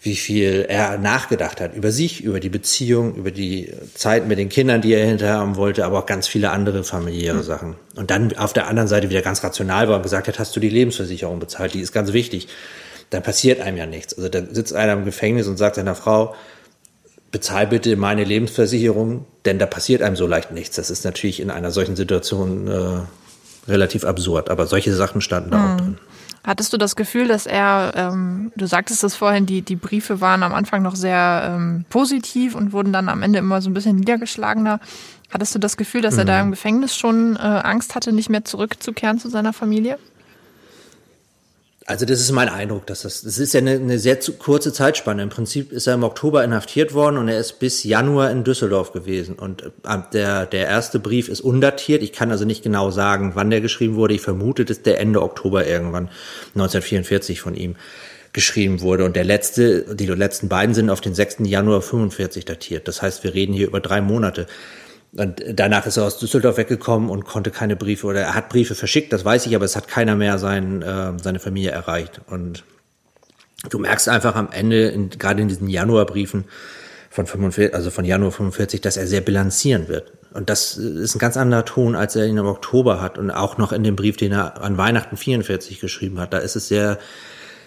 wie 0.00 0.14
viel 0.14 0.66
er 0.68 0.98
nachgedacht 0.98 1.60
hat 1.60 1.74
über 1.74 1.90
sich, 1.90 2.22
über 2.22 2.38
die 2.38 2.50
Beziehung, 2.50 3.14
über 3.16 3.30
die 3.30 3.72
Zeit 3.94 4.28
mit 4.28 4.38
den 4.38 4.48
Kindern, 4.48 4.80
die 4.80 4.92
er 4.92 5.04
hinterher 5.04 5.38
haben 5.38 5.56
wollte, 5.56 5.84
aber 5.84 5.98
auch 5.98 6.06
ganz 6.06 6.28
viele 6.28 6.50
andere 6.50 6.84
familiäre 6.84 7.38
mhm. 7.38 7.42
Sachen. 7.42 7.74
Und 7.96 8.10
dann 8.10 8.36
auf 8.36 8.52
der 8.52 8.68
anderen 8.68 8.86
Seite 8.86 9.08
wieder 9.08 9.22
ganz 9.22 9.42
rational 9.42 9.88
war 9.88 9.96
und 9.96 10.02
gesagt 10.02 10.28
hat, 10.28 10.38
hast 10.38 10.54
du 10.54 10.60
die 10.60 10.68
Lebensversicherung 10.68 11.40
bezahlt, 11.40 11.74
die 11.74 11.80
ist 11.80 11.92
ganz 11.92 12.12
wichtig. 12.12 12.48
Dann 13.10 13.22
passiert 13.22 13.60
einem 13.60 13.78
ja 13.78 13.86
nichts. 13.86 14.14
Also 14.14 14.28
da 14.28 14.42
sitzt 14.50 14.74
einer 14.74 14.92
im 14.92 15.04
Gefängnis 15.04 15.46
und 15.48 15.56
sagt 15.56 15.76
seiner 15.76 15.94
Frau, 15.94 16.34
bezahl 17.30 17.66
bitte 17.66 17.96
meine 17.96 18.24
Lebensversicherung, 18.24 19.24
denn 19.46 19.58
da 19.58 19.66
passiert 19.66 20.02
einem 20.02 20.16
so 20.16 20.26
leicht 20.26 20.52
nichts. 20.52 20.76
Das 20.76 20.90
ist 20.90 21.04
natürlich 21.04 21.40
in 21.40 21.50
einer 21.50 21.70
solchen 21.70 21.96
Situation 21.96 22.68
äh, 22.68 23.00
relativ 23.68 24.04
absurd, 24.04 24.50
aber 24.50 24.66
solche 24.66 24.94
Sachen 24.94 25.20
standen 25.20 25.50
da 25.50 25.58
mhm. 25.58 25.64
auch 25.64 25.76
drin. 25.76 25.98
Hattest 26.44 26.74
du 26.74 26.76
das 26.76 26.94
Gefühl, 26.94 27.26
dass 27.26 27.46
er, 27.46 27.92
ähm, 27.96 28.52
du 28.54 28.66
sagtest 28.66 29.02
es 29.02 29.14
vorhin, 29.14 29.46
die, 29.46 29.62
die 29.62 29.76
Briefe 29.76 30.20
waren 30.20 30.42
am 30.42 30.52
Anfang 30.52 30.82
noch 30.82 30.94
sehr 30.94 31.54
ähm, 31.56 31.86
positiv 31.88 32.54
und 32.54 32.74
wurden 32.74 32.92
dann 32.92 33.08
am 33.08 33.22
Ende 33.22 33.38
immer 33.38 33.62
so 33.62 33.70
ein 33.70 33.74
bisschen 33.74 33.96
niedergeschlagener. 33.96 34.78
Hattest 35.32 35.54
du 35.54 35.58
das 35.58 35.78
Gefühl, 35.78 36.02
dass 36.02 36.14
mhm. 36.14 36.20
er 36.20 36.24
da 36.26 36.40
im 36.42 36.50
Gefängnis 36.50 36.94
schon 36.94 37.36
äh, 37.36 37.38
Angst 37.38 37.94
hatte, 37.94 38.12
nicht 38.12 38.28
mehr 38.28 38.44
zurückzukehren 38.44 39.18
zu 39.18 39.30
seiner 39.30 39.54
Familie? 39.54 39.98
Also 41.86 42.06
das 42.06 42.18
ist 42.18 42.32
mein 42.32 42.48
Eindruck, 42.48 42.86
dass 42.86 43.02
das, 43.02 43.20
das 43.22 43.38
ist 43.38 43.52
ja 43.52 43.60
eine, 43.60 43.72
eine 43.72 43.98
sehr 43.98 44.18
kurze 44.38 44.72
Zeitspanne. 44.72 45.22
Im 45.22 45.28
Prinzip 45.28 45.70
ist 45.70 45.86
er 45.86 45.94
im 45.94 46.02
Oktober 46.02 46.42
inhaftiert 46.42 46.94
worden 46.94 47.18
und 47.18 47.28
er 47.28 47.38
ist 47.38 47.58
bis 47.58 47.84
Januar 47.84 48.30
in 48.30 48.42
Düsseldorf 48.42 48.92
gewesen. 48.92 49.34
Und 49.34 49.62
äh, 49.62 49.98
der, 50.14 50.46
der 50.46 50.66
erste 50.66 50.98
Brief 50.98 51.28
ist 51.28 51.42
undatiert. 51.42 52.02
Ich 52.02 52.12
kann 52.12 52.30
also 52.30 52.46
nicht 52.46 52.62
genau 52.62 52.90
sagen, 52.90 53.32
wann 53.34 53.50
der 53.50 53.60
geschrieben 53.60 53.96
wurde. 53.96 54.14
Ich 54.14 54.22
vermute, 54.22 54.64
dass 54.64 54.80
der 54.80 54.98
Ende 54.98 55.20
Oktober 55.20 55.66
irgendwann 55.66 56.08
1944 56.54 57.42
von 57.42 57.54
ihm 57.54 57.76
geschrieben 58.32 58.80
wurde. 58.80 59.04
Und 59.04 59.14
der 59.14 59.24
letzte, 59.24 59.94
die 59.94 60.06
letzten 60.06 60.48
beiden 60.48 60.74
sind 60.74 60.88
auf 60.88 61.02
den 61.02 61.14
6. 61.14 61.36
Januar 61.40 61.82
45 61.82 62.46
datiert. 62.46 62.88
Das 62.88 63.02
heißt, 63.02 63.24
wir 63.24 63.34
reden 63.34 63.52
hier 63.52 63.66
über 63.66 63.80
drei 63.80 64.00
Monate. 64.00 64.46
Und 65.16 65.42
danach 65.54 65.86
ist 65.86 65.96
er 65.96 66.04
aus 66.04 66.18
Düsseldorf 66.18 66.56
weggekommen 66.56 67.08
und 67.08 67.24
konnte 67.24 67.50
keine 67.50 67.76
Briefe 67.76 68.06
oder 68.06 68.20
er 68.20 68.34
hat 68.34 68.48
Briefe 68.48 68.74
verschickt, 68.74 69.12
das 69.12 69.24
weiß 69.24 69.46
ich, 69.46 69.54
aber 69.54 69.64
es 69.64 69.76
hat 69.76 69.86
keiner 69.86 70.16
mehr 70.16 70.38
sein, 70.38 70.82
äh, 70.82 71.12
seine 71.22 71.38
Familie 71.38 71.70
erreicht. 71.70 72.20
Und 72.26 72.64
du 73.70 73.78
merkst 73.78 74.08
einfach 74.08 74.34
am 74.34 74.50
Ende, 74.50 74.88
in, 74.88 75.10
gerade 75.10 75.40
in 75.40 75.48
diesen 75.48 75.68
Januarbriefen 75.68 76.44
von 77.10 77.26
45, 77.26 77.74
also 77.74 77.90
von 77.90 78.04
Januar 78.04 78.32
45, 78.32 78.80
dass 78.80 78.96
er 78.96 79.06
sehr 79.06 79.20
bilanzieren 79.20 79.86
wird. 79.86 80.12
Und 80.32 80.50
das 80.50 80.76
ist 80.76 81.14
ein 81.14 81.20
ganz 81.20 81.36
anderer 81.36 81.64
Ton, 81.64 81.94
als 81.94 82.16
er 82.16 82.26
ihn 82.26 82.36
im 82.36 82.46
Oktober 82.46 83.00
hat 83.00 83.16
und 83.16 83.30
auch 83.30 83.56
noch 83.56 83.70
in 83.70 83.84
dem 83.84 83.94
Brief, 83.94 84.16
den 84.16 84.32
er 84.32 84.60
an 84.60 84.78
Weihnachten 84.78 85.16
44 85.16 85.78
geschrieben 85.78 86.18
hat. 86.18 86.32
Da 86.32 86.38
ist 86.38 86.56
es 86.56 86.66
sehr, 86.66 86.98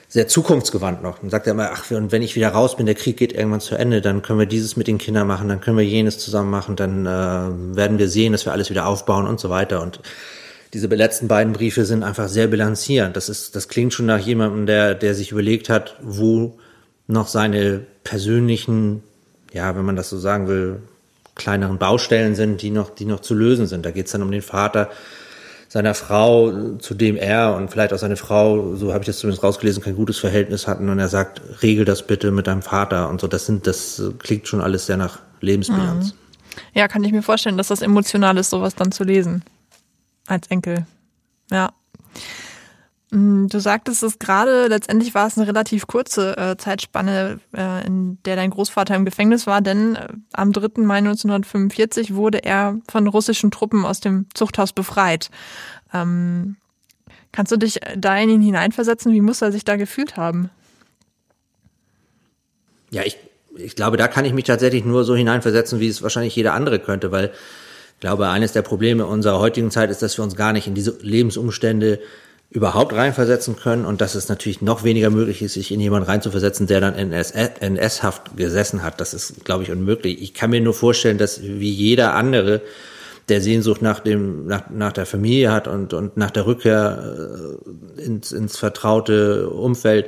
sehr 0.08 0.28
zukunftsgewandt 0.28 1.04
noch. 1.04 1.22
Und 1.22 1.30
sagt 1.30 1.48
er 1.48 1.52
immer, 1.52 1.72
ach, 1.72 1.89
und 1.91 2.12
wenn 2.12 2.22
ich 2.22 2.36
wieder 2.36 2.50
raus 2.50 2.78
bin, 2.78 2.86
der 2.86 2.96
Krieg 2.96 3.17
geht 3.17 3.34
irgendwann 3.34 3.60
zu 3.60 3.76
Ende, 3.76 4.02
dann 4.02 4.22
können 4.22 4.39
wir 4.39 4.46
dieses 4.46 4.78
mit 4.78 4.88
den 4.88 4.98
Kindern 4.98 5.28
machen, 5.28 5.50
dann 5.50 5.60
können 5.60 5.78
wir 5.78 5.86
jenes 5.86 6.17
zusammen 6.17 6.50
machen, 6.50 6.76
dann 6.76 7.06
äh, 7.06 7.76
werden 7.76 7.98
wir 8.00 8.08
sehen, 8.08 8.32
dass 8.32 8.46
wir 8.46 8.54
alles 8.54 8.70
wieder 8.70 8.88
aufbauen 8.88 9.28
und 9.28 9.39
so 9.39 9.50
weiter. 9.50 9.82
Und 9.82 10.00
diese 10.74 10.88
letzten 10.88 11.28
beiden 11.28 11.54
Briefe 11.54 11.86
sind 11.86 12.04
einfach 12.04 12.30
sehr 12.30 12.48
bilanzierend. 12.48 13.15
Das 13.15 13.30
ist, 13.30 13.56
das 13.56 13.67
klingt 13.67 13.93
schon 13.93 14.06
nach 14.06 14.20
jemandem, 14.20 14.65
der, 14.65 14.96
der 14.96 15.13
sich 15.13 15.32
überlegt 15.32 15.70
hat, 15.70 15.98
wo 16.02 16.58
noch 17.08 17.28
seine 17.28 17.82
persönlichen, 18.04 19.04
ja, 19.54 19.76
wenn 19.76 19.86
man 19.86 19.96
das 19.96 20.10
so 20.10 20.17
sagen 20.17 20.48
will, 20.48 20.82
kleineren 21.36 21.78
Baustellen 21.78 22.36
sind, 22.36 22.62
die 22.62 22.72
noch, 22.72 22.89
die 22.89 23.06
noch 23.06 23.22
zu 23.22 23.34
lösen 23.34 23.67
sind. 23.67 23.86
Da 23.86 23.91
geht's 23.91 24.12
dann 24.12 24.24
um 24.24 24.32
den 24.32 24.41
Vater, 24.41 24.89
seiner 25.67 25.93
Frau, 25.93 26.77
zu 26.77 26.93
dem 26.93 27.17
er 27.17 27.56
und 27.56 27.69
vielleicht 27.69 27.93
auch 27.93 27.97
seine 27.97 28.15
Frau, 28.15 28.75
so 28.75 28.93
habe 28.93 29.01
ich 29.01 29.08
das 29.08 29.19
zumindest 29.19 29.43
rausgelesen, 29.43 29.84
kein 29.84 29.95
gutes 29.95 30.17
Verhältnis 30.17 30.67
hatten 30.67 30.89
und 30.89 30.99
er 30.99 31.10
sagt, 31.10 31.41
regel 31.62 31.86
das 31.86 32.08
bitte 32.08 32.32
mit 32.32 32.47
deinem 32.47 32.62
Vater 32.62 33.10
und 33.10 33.19
so. 33.19 33.27
Das 33.27 33.45
sind, 33.45 33.67
das 33.67 34.01
klingt 34.19 34.47
schon 34.47 34.62
alles 34.62 34.86
sehr 34.86 34.97
nach 34.97 35.19
Lebensbilanz. 35.41 36.13
Mhm. 36.13 36.17
Ja, 36.73 36.88
kann 36.88 37.03
ich 37.03 37.12
mir 37.12 37.21
vorstellen, 37.21 37.58
dass 37.58 37.67
das 37.67 37.82
emotional 37.82 38.38
ist, 38.38 38.49
sowas 38.49 38.75
dann 38.75 38.91
zu 38.91 39.03
lesen. 39.03 39.43
Als 40.25 40.47
Enkel. 40.47 40.86
Ja. 41.51 41.71
Mm, 43.10 43.48
du 43.48 43.60
sagtest 43.60 44.04
es 44.04 44.20
gerade, 44.20 44.67
letztendlich 44.67 45.15
war 45.15 45.28
es 45.28 45.38
eine 45.38 45.48
relativ 45.48 45.88
kurze 45.88 46.36
äh, 46.38 46.58
Zeitspanne, 46.58 47.39
äh, 47.56 47.86
in 47.86 48.17
der 48.26 48.36
dein 48.36 48.50
Großvater 48.50 48.96
im 48.96 49.06
Gefängnis 49.06 49.48
war, 49.48 49.62
denn 49.62 49.96
äh, 49.96 50.08
am 50.34 50.52
3. 50.52 50.82
Mai 50.84 50.98
1945 50.98 52.15
wurde 52.15 52.43
er 52.43 52.78
von 52.89 53.08
russischen 53.08 53.50
Truppen 53.50 53.86
aus 53.86 54.02
dem 54.02 54.26
Zuchthaus 54.34 54.74
befreit. 54.74 55.30
Ähm, 55.93 56.58
kannst 57.32 57.54
du 57.54 57.58
dich 57.58 57.80
da 57.96 58.17
in 58.17 58.30
ihn 58.30 58.41
hineinversetzen? 58.41 59.13
Wie 59.13 59.22
muss 59.22 59.41
er 59.41 59.54
sich 59.54 59.63
da 59.63 59.78
gefühlt 59.78 60.17
haben? 60.17 60.50
Ja, 62.91 63.04
ich, 63.04 63.17
ich 63.56 63.78
glaube, 63.78 63.96
da 63.96 64.10
kann 64.10 64.26
ich 64.26 64.34
mich 64.34 64.46
tatsächlich 64.46 64.84
nur 64.84 65.06
so 65.06 65.15
hineinversetzen, 65.15 65.80
wie 65.80 65.88
es 65.88 66.04
wahrscheinlich 66.04 66.36
jeder 66.36 66.54
andere 66.54 66.80
könnte, 66.80 67.12
weil 67.12 67.32
ich 67.93 68.02
glaube, 68.02 68.28
eines 68.28 68.52
der 68.52 68.62
Probleme 68.63 69.06
unserer 69.06 69.39
heutigen 69.39 69.72
Zeit 69.72 69.89
ist, 69.89 70.02
dass 70.02 70.17
wir 70.17 70.24
uns 70.24 70.36
gar 70.36 70.52
nicht 70.52 70.67
in 70.67 70.76
diese 70.76 70.98
Lebensumstände 71.02 72.00
überhaupt 72.50 72.94
reinversetzen 72.94 73.58
können 73.58 73.86
und 73.86 74.00
dass 74.00 74.16
es 74.16 74.30
natürlich 74.30 74.62
noch 74.62 74.84
weniger 74.84 75.10
möglich 75.10 75.42
ist, 75.42 75.54
sich 75.54 75.72
in 75.72 75.82
jemanden 75.82 76.10
reinzuversetzen, 76.10 76.66
der 76.68 76.80
dann 76.80 76.96
NS-Haft 76.96 78.38
gesessen 78.38 78.84
hat. 78.84 79.02
Das 79.02 79.14
ist, 79.14 79.44
glaube 79.44 79.64
ich, 79.64 79.72
unmöglich. 79.72 80.22
Ich 80.22 80.34
kann 80.34 80.52
mir 80.52 80.62
nur 80.62 80.74
vorstellen, 80.74 81.18
dass 81.18 81.42
wie 81.44 81.72
jeder 81.72 82.14
andere 82.14 82.62
der 83.28 83.42
Sehnsucht 83.42 83.82
nach 83.82 84.00
dem 84.00 84.48
nach, 84.48 84.70
nach 84.70 84.94
der 84.94 85.06
Familie 85.06 85.52
hat 85.52 85.68
und 85.68 85.94
und 85.94 86.16
nach 86.16 86.32
der 86.32 86.46
Rückkehr 86.46 87.58
äh, 87.98 88.02
ins, 88.02 88.32
ins 88.32 88.56
vertraute 88.56 89.50
Umfeld, 89.50 90.06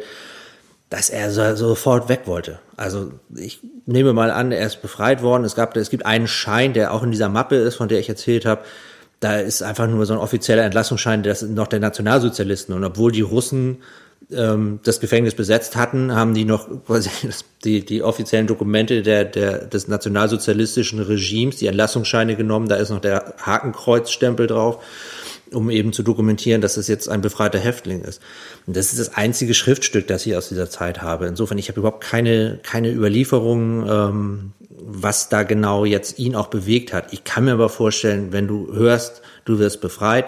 dass 0.89 1.09
er 1.09 1.29
so, 1.31 1.55
sofort 1.55 2.07
weg 2.07 2.21
wollte. 2.25 2.59
Also 2.77 3.11
ich 3.35 3.59
nehme 3.85 4.13
mal 4.13 4.31
an, 4.31 4.53
er 4.53 4.65
ist 4.65 4.81
befreit 4.81 5.21
worden. 5.21 5.43
Es 5.43 5.55
gab 5.55 5.75
es 5.75 5.89
gibt 5.89 6.05
einen 6.05 6.29
Schein, 6.29 6.71
der 6.71 6.93
auch 6.93 7.03
in 7.03 7.11
dieser 7.11 7.27
Mappe 7.27 7.57
ist, 7.57 7.75
von 7.75 7.89
der 7.89 7.99
ich 7.99 8.07
erzählt 8.07 8.45
habe 8.45 8.61
da 9.19 9.37
ist 9.37 9.61
einfach 9.61 9.87
nur 9.87 10.05
so 10.05 10.13
ein 10.13 10.19
offizieller 10.19 10.63
Entlassungsschein, 10.63 11.23
das 11.23 11.41
noch 11.41 11.67
der 11.67 11.79
Nationalsozialisten. 11.79 12.73
Und 12.73 12.83
obwohl 12.83 13.11
die 13.11 13.21
Russen 13.21 13.79
ähm, 14.31 14.79
das 14.83 14.99
Gefängnis 14.99 15.35
besetzt 15.35 15.75
hatten, 15.75 16.13
haben 16.13 16.33
die 16.33 16.45
noch 16.45 16.67
quasi 16.85 17.09
die, 17.63 17.85
die 17.85 18.03
offiziellen 18.03 18.47
Dokumente 18.47 19.01
der, 19.01 19.25
der, 19.25 19.65
des 19.65 19.87
nationalsozialistischen 19.87 20.99
Regimes, 20.99 21.57
die 21.57 21.67
Entlassungsscheine 21.67 22.35
genommen, 22.35 22.69
da 22.69 22.75
ist 22.75 22.89
noch 22.89 23.01
der 23.01 23.33
Hakenkreuzstempel 23.39 24.47
drauf 24.47 24.83
um 25.53 25.69
eben 25.69 25.93
zu 25.93 26.03
dokumentieren, 26.03 26.61
dass 26.61 26.77
es 26.77 26.87
jetzt 26.87 27.09
ein 27.09 27.21
befreiter 27.21 27.59
Häftling 27.59 28.01
ist. 28.01 28.21
Und 28.67 28.75
das 28.75 28.91
ist 28.91 28.99
das 28.99 29.15
einzige 29.15 29.53
Schriftstück, 29.53 30.07
das 30.07 30.25
ich 30.25 30.35
aus 30.35 30.49
dieser 30.49 30.69
Zeit 30.69 31.01
habe. 31.01 31.27
Insofern, 31.27 31.57
ich 31.57 31.69
habe 31.69 31.79
überhaupt 31.79 32.03
keine, 32.03 32.59
keine 32.63 32.91
Überlieferung, 32.91 33.87
ähm, 33.89 34.53
was 34.69 35.29
da 35.29 35.43
genau 35.43 35.85
jetzt 35.85 36.19
ihn 36.19 36.35
auch 36.35 36.47
bewegt 36.47 36.93
hat. 36.93 37.13
Ich 37.13 37.23
kann 37.23 37.45
mir 37.45 37.53
aber 37.53 37.69
vorstellen, 37.69 38.31
wenn 38.31 38.47
du 38.47 38.73
hörst, 38.73 39.21
du 39.45 39.59
wirst 39.59 39.81
befreit, 39.81 40.25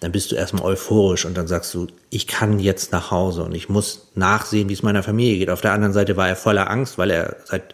dann 0.00 0.12
bist 0.12 0.30
du 0.30 0.36
erstmal 0.36 0.64
euphorisch 0.64 1.24
und 1.24 1.36
dann 1.36 1.46
sagst 1.46 1.72
du, 1.72 1.86
ich 2.10 2.26
kann 2.26 2.58
jetzt 2.58 2.92
nach 2.92 3.10
Hause 3.10 3.44
und 3.44 3.54
ich 3.54 3.68
muss 3.68 4.08
nachsehen, 4.14 4.68
wie 4.68 4.74
es 4.74 4.82
meiner 4.82 5.02
Familie 5.02 5.38
geht. 5.38 5.50
Auf 5.50 5.62
der 5.62 5.72
anderen 5.72 5.94
Seite 5.94 6.16
war 6.16 6.28
er 6.28 6.36
voller 6.36 6.70
Angst, 6.70 6.98
weil 6.98 7.10
er 7.10 7.36
seit 7.44 7.72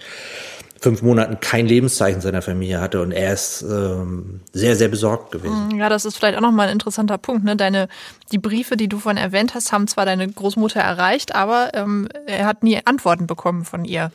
fünf 0.83 1.01
Monaten 1.01 1.39
kein 1.41 1.67
Lebenszeichen 1.67 2.21
seiner 2.21 2.43
Familie 2.43 2.81
hatte 2.81 3.01
und 3.01 3.13
er 3.13 3.33
ist 3.33 3.63
ähm, 3.63 4.41
sehr, 4.53 4.75
sehr 4.75 4.89
besorgt 4.89 5.31
gewesen. 5.31 5.69
Mm, 5.69 5.79
ja, 5.79 5.89
das 5.89 6.05
ist 6.05 6.17
vielleicht 6.17 6.37
auch 6.37 6.43
nochmal 6.43 6.67
ein 6.67 6.73
interessanter 6.73 7.19
Punkt. 7.19 7.45
Ne? 7.45 7.55
Deine, 7.57 7.89
die 8.33 8.39
Briefe, 8.39 8.77
die 8.77 8.89
du 8.89 8.99
vorhin 8.99 9.23
erwähnt 9.23 9.55
hast, 9.55 9.71
haben 9.71 9.87
zwar 9.87 10.07
deine 10.07 10.29
Großmutter 10.29 10.81
erreicht, 10.81 11.37
aber 11.37 11.71
ähm, 11.75 12.09
er 12.27 12.47
hat 12.47 12.65
nie 12.65 12.81
Antworten 12.85 13.29
bekommen 13.29 13.65
von 13.65 13.85
ihr. 13.85 14.11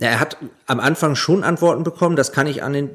Er 0.00 0.18
hat 0.18 0.36
am 0.66 0.80
Anfang 0.80 1.14
schon 1.14 1.44
Antworten 1.44 1.84
bekommen, 1.84 2.16
das 2.16 2.32
kann 2.32 2.48
ich 2.48 2.64
an 2.64 2.72
den, 2.72 2.90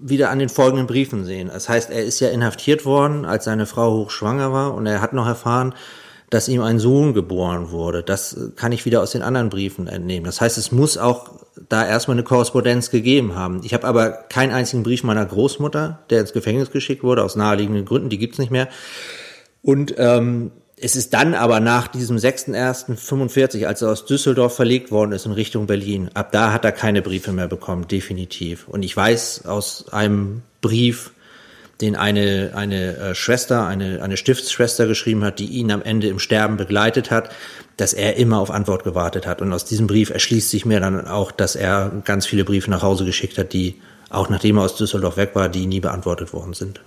wieder 0.00 0.30
an 0.30 0.38
den 0.38 0.48
folgenden 0.48 0.86
Briefen 0.86 1.24
sehen. 1.24 1.50
Das 1.52 1.68
heißt, 1.68 1.90
er 1.90 2.04
ist 2.04 2.20
ja 2.20 2.28
inhaftiert 2.28 2.84
worden, 2.84 3.24
als 3.24 3.44
seine 3.44 3.66
Frau 3.66 3.94
hochschwanger 3.96 4.52
war 4.52 4.74
und 4.74 4.86
er 4.86 5.00
hat 5.00 5.12
noch 5.12 5.26
erfahren, 5.26 5.74
dass 6.30 6.48
ihm 6.48 6.62
ein 6.62 6.78
Sohn 6.78 7.14
geboren 7.14 7.72
wurde. 7.72 8.04
Das 8.04 8.36
kann 8.54 8.70
ich 8.70 8.84
wieder 8.84 9.02
aus 9.02 9.10
den 9.10 9.22
anderen 9.22 9.50
Briefen 9.50 9.88
entnehmen. 9.88 10.24
Das 10.24 10.40
heißt, 10.40 10.56
es 10.56 10.70
muss 10.70 10.96
auch 10.96 11.43
da 11.68 11.86
erstmal 11.86 12.16
eine 12.16 12.24
Korrespondenz 12.24 12.90
gegeben 12.90 13.34
haben. 13.34 13.60
Ich 13.64 13.74
habe 13.74 13.86
aber 13.86 14.10
keinen 14.10 14.52
einzigen 14.52 14.82
Brief 14.82 15.02
meiner 15.02 15.24
Großmutter, 15.24 16.00
der 16.10 16.20
ins 16.20 16.32
Gefängnis 16.32 16.70
geschickt 16.70 17.02
wurde, 17.02 17.22
aus 17.22 17.36
naheliegenden 17.36 17.84
Gründen, 17.84 18.08
die 18.08 18.18
gibt's 18.18 18.38
nicht 18.38 18.50
mehr. 18.50 18.68
Und 19.62 19.94
ähm, 19.98 20.50
es 20.76 20.96
ist 20.96 21.14
dann 21.14 21.34
aber 21.34 21.60
nach 21.60 21.88
diesem 21.88 22.16
6.1.45, 22.16 23.66
als 23.66 23.82
er 23.82 23.90
aus 23.90 24.06
Düsseldorf 24.06 24.56
verlegt 24.56 24.90
worden 24.90 25.12
ist 25.12 25.24
in 25.24 25.32
Richtung 25.32 25.66
Berlin, 25.66 26.10
ab 26.14 26.32
da 26.32 26.52
hat 26.52 26.64
er 26.64 26.72
keine 26.72 27.00
Briefe 27.00 27.32
mehr 27.32 27.48
bekommen, 27.48 27.86
definitiv. 27.86 28.68
Und 28.68 28.82
ich 28.82 28.96
weiß 28.96 29.46
aus 29.46 29.88
einem 29.92 30.42
Brief, 30.60 31.12
den 31.80 31.96
eine, 31.96 32.52
eine 32.54 32.96
äh, 32.96 33.14
Schwester, 33.14 33.66
eine, 33.66 34.02
eine 34.02 34.16
Stiftsschwester 34.16 34.86
geschrieben 34.86 35.24
hat, 35.24 35.38
die 35.38 35.46
ihn 35.46 35.70
am 35.70 35.82
Ende 35.82 36.08
im 36.08 36.18
Sterben 36.18 36.56
begleitet 36.56 37.10
hat, 37.10 37.30
dass 37.76 37.92
er 37.92 38.16
immer 38.16 38.38
auf 38.38 38.50
Antwort 38.50 38.84
gewartet 38.84 39.26
hat. 39.26 39.40
Und 39.40 39.52
aus 39.52 39.64
diesem 39.64 39.86
Brief 39.86 40.10
erschließt 40.10 40.50
sich 40.50 40.64
mir 40.64 40.80
dann 40.80 41.06
auch, 41.06 41.32
dass 41.32 41.56
er 41.56 41.90
ganz 42.04 42.26
viele 42.26 42.44
Briefe 42.44 42.70
nach 42.70 42.82
Hause 42.82 43.04
geschickt 43.04 43.38
hat, 43.38 43.52
die, 43.52 43.80
auch 44.10 44.28
nachdem 44.28 44.58
er 44.58 44.64
aus 44.64 44.76
Düsseldorf 44.76 45.16
weg 45.16 45.30
war, 45.34 45.48
die 45.48 45.66
nie 45.66 45.80
beantwortet 45.80 46.32
worden 46.32 46.54
sind. 46.54 46.80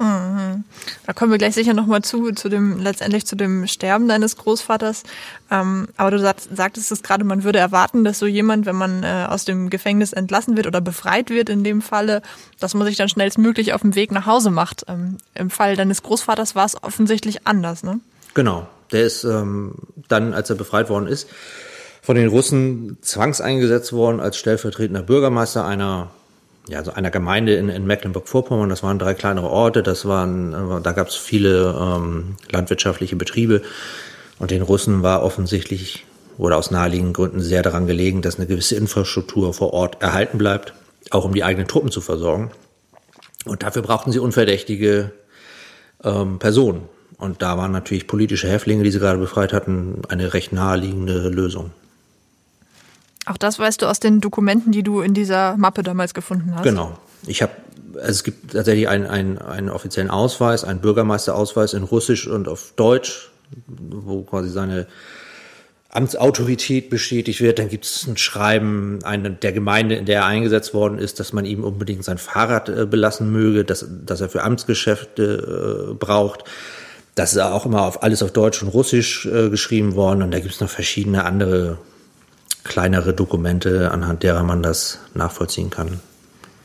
Mhm. 0.00 0.64
Da 1.06 1.12
kommen 1.12 1.30
wir 1.30 1.36
gleich 1.36 1.54
sicher 1.54 1.74
nochmal 1.74 2.00
zu, 2.00 2.32
zu 2.32 2.48
dem, 2.48 2.78
letztendlich 2.78 3.26
zu 3.26 3.36
dem 3.36 3.66
Sterben 3.66 4.08
deines 4.08 4.36
Großvaters. 4.38 5.02
Ähm, 5.50 5.88
aber 5.98 6.10
du 6.10 6.18
sagst, 6.18 6.48
sagtest 6.56 6.90
es 6.90 7.02
gerade, 7.02 7.22
man 7.24 7.44
würde 7.44 7.58
erwarten, 7.58 8.02
dass 8.02 8.18
so 8.18 8.26
jemand, 8.26 8.64
wenn 8.64 8.76
man 8.76 9.02
äh, 9.02 9.26
aus 9.28 9.44
dem 9.44 9.68
Gefängnis 9.68 10.14
entlassen 10.14 10.56
wird 10.56 10.66
oder 10.66 10.80
befreit 10.80 11.28
wird 11.28 11.50
in 11.50 11.64
dem 11.64 11.82
Falle, 11.82 12.22
dass 12.60 12.72
man 12.72 12.86
sich 12.86 12.96
dann 12.96 13.10
schnellstmöglich 13.10 13.74
auf 13.74 13.82
den 13.82 13.94
Weg 13.94 14.10
nach 14.10 14.24
Hause 14.24 14.50
macht. 14.50 14.84
Ähm, 14.88 15.18
Im 15.34 15.50
Fall 15.50 15.76
deines 15.76 16.02
Großvaters 16.02 16.54
war 16.54 16.64
es 16.64 16.82
offensichtlich 16.82 17.46
anders, 17.46 17.82
ne? 17.82 18.00
Genau. 18.32 18.66
Der 18.92 19.04
ist 19.04 19.24
ähm, 19.24 19.74
dann, 20.08 20.34
als 20.34 20.50
er 20.50 20.56
befreit 20.56 20.88
worden 20.88 21.06
ist, 21.06 21.28
von 22.02 22.16
den 22.16 22.28
Russen 22.28 22.98
zwangseingesetzt 23.02 23.92
worden 23.92 24.20
als 24.20 24.36
stellvertretender 24.36 25.02
Bürgermeister 25.02 25.64
einer 25.64 26.10
ja, 26.68 26.84
so 26.84 26.92
einer 26.92 27.10
Gemeinde 27.10 27.54
in, 27.54 27.68
in 27.68 27.86
Mecklenburg-Vorpommern. 27.86 28.68
Das 28.68 28.82
waren 28.82 28.98
drei 28.98 29.14
kleinere 29.14 29.48
Orte, 29.48 29.82
das 29.82 30.06
waren, 30.06 30.52
äh, 30.52 30.80
da 30.82 30.92
gab 30.92 31.08
es 31.08 31.16
viele 31.16 31.74
ähm, 31.78 32.36
landwirtschaftliche 32.50 33.16
Betriebe. 33.16 33.62
Und 34.38 34.50
den 34.50 34.62
Russen 34.62 35.02
war 35.02 35.22
offensichtlich 35.22 36.06
oder 36.38 36.56
aus 36.56 36.70
naheliegenden 36.70 37.12
Gründen 37.12 37.40
sehr 37.40 37.62
daran 37.62 37.86
gelegen, 37.86 38.22
dass 38.22 38.36
eine 38.36 38.46
gewisse 38.46 38.76
Infrastruktur 38.76 39.52
vor 39.52 39.72
Ort 39.74 40.00
erhalten 40.00 40.38
bleibt, 40.38 40.72
auch 41.10 41.24
um 41.24 41.34
die 41.34 41.44
eigenen 41.44 41.68
Truppen 41.68 41.90
zu 41.90 42.00
versorgen. 42.00 42.50
Und 43.44 43.62
dafür 43.62 43.82
brauchten 43.82 44.12
sie 44.12 44.18
unverdächtige 44.18 45.12
ähm, 46.02 46.38
Personen. 46.38 46.88
Und 47.20 47.42
da 47.42 47.58
waren 47.58 47.70
natürlich 47.70 48.06
politische 48.06 48.48
Häftlinge, 48.48 48.82
die 48.82 48.90
sie 48.90 48.98
gerade 48.98 49.18
befreit 49.18 49.52
hatten, 49.52 50.02
eine 50.08 50.32
recht 50.32 50.52
naheliegende 50.52 51.28
Lösung. 51.28 51.70
Auch 53.26 53.36
das 53.36 53.58
weißt 53.58 53.82
du 53.82 53.86
aus 53.86 54.00
den 54.00 54.20
Dokumenten, 54.20 54.72
die 54.72 54.82
du 54.82 55.02
in 55.02 55.14
dieser 55.14 55.56
Mappe 55.56 55.82
damals 55.82 56.14
gefunden 56.14 56.54
hast? 56.54 56.64
Genau. 56.64 56.98
Ich 57.26 57.42
habe, 57.42 57.52
also 57.96 58.08
es 58.08 58.24
gibt 58.24 58.52
tatsächlich 58.52 58.88
einen, 58.88 59.06
einen, 59.06 59.38
einen 59.38 59.68
offiziellen 59.68 60.10
Ausweis, 60.10 60.64
einen 60.64 60.80
Bürgermeisterausweis 60.80 61.74
in 61.74 61.82
Russisch 61.82 62.26
und 62.26 62.48
auf 62.48 62.72
Deutsch, 62.76 63.30
wo 63.66 64.22
quasi 64.22 64.48
seine 64.48 64.86
Amtsautorität 65.90 66.88
bestätigt 66.88 67.40
wird. 67.40 67.58
Dann 67.58 67.68
gibt 67.68 67.84
es 67.84 68.06
ein 68.06 68.16
Schreiben 68.16 69.00
eine, 69.02 69.30
der 69.30 69.52
Gemeinde, 69.52 69.96
in 69.96 70.06
der 70.06 70.20
er 70.20 70.26
eingesetzt 70.26 70.72
worden 70.72 70.98
ist, 70.98 71.20
dass 71.20 71.32
man 71.32 71.44
ihm 71.44 71.64
unbedingt 71.64 72.04
sein 72.04 72.18
Fahrrad 72.18 72.68
äh, 72.68 72.86
belassen 72.86 73.30
möge, 73.30 73.64
dass, 73.64 73.84
dass 74.06 74.20
er 74.20 74.28
für 74.28 74.42
Amtsgeschäfte 74.42 75.90
äh, 75.90 75.94
braucht. 75.94 76.44
Das 77.14 77.32
ist 77.32 77.38
auch 77.38 77.66
immer 77.66 77.82
auf 77.82 78.02
alles 78.02 78.22
auf 78.22 78.32
Deutsch 78.32 78.62
und 78.62 78.68
Russisch 78.68 79.26
äh, 79.26 79.50
geschrieben 79.50 79.94
worden. 79.94 80.22
Und 80.22 80.30
da 80.30 80.40
gibt 80.40 80.54
es 80.54 80.60
noch 80.60 80.70
verschiedene 80.70 81.24
andere 81.24 81.78
kleinere 82.64 83.12
Dokumente, 83.14 83.90
anhand 83.90 84.22
derer 84.22 84.42
man 84.42 84.62
das 84.62 84.98
nachvollziehen 85.14 85.70
kann, 85.70 86.00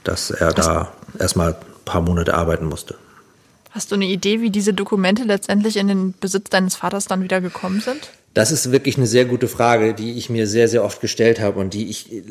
dass 0.04 0.30
er 0.30 0.48
Hast 0.48 0.60
da 0.60 0.92
erstmal 1.20 1.54
ein 1.54 1.60
paar 1.86 2.02
Monate 2.02 2.34
arbeiten 2.34 2.66
musste. 2.66 2.96
Hast 3.72 3.92
du 3.92 3.96
eine 3.96 4.06
Idee, 4.06 4.42
wie 4.42 4.52
diese 4.52 4.74
Dokumente 4.74 5.24
letztendlich 5.24 5.78
in 5.78 5.88
den 5.88 6.14
Besitz 6.20 6.50
deines 6.50 6.76
Vaters 6.76 7.06
dann 7.06 7.24
wieder 7.24 7.42
gekommen 7.42 7.82
sind? 7.82 8.10
Das 8.34 8.52
ist 8.52 8.72
wirklich 8.72 8.98
eine 8.98 9.08
sehr 9.08 9.26
gute 9.26 9.48
Frage, 9.48 9.94
die 9.94 10.14
ich 10.14 10.30
mir 10.30 10.48
sehr, 10.48 10.68
sehr 10.68 10.84
oft 10.84 11.02
gestellt 11.02 11.40
habe 11.40 11.60
und 11.60 11.74
die 11.74 11.90
ich 11.90 12.24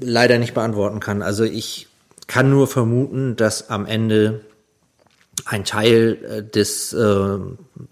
leider 0.00 0.38
nicht 0.38 0.54
beantworten 0.54 1.00
kann. 1.00 1.22
Also 1.22 1.44
ich 1.44 1.88
kann 2.26 2.50
nur 2.50 2.66
vermuten, 2.66 3.36
dass 3.36 3.70
am 3.70 3.86
Ende 3.86 4.40
ein 5.44 5.64
Teil 5.64 6.18
äh, 6.28 6.42
des, 6.42 6.92
äh, 6.92 7.38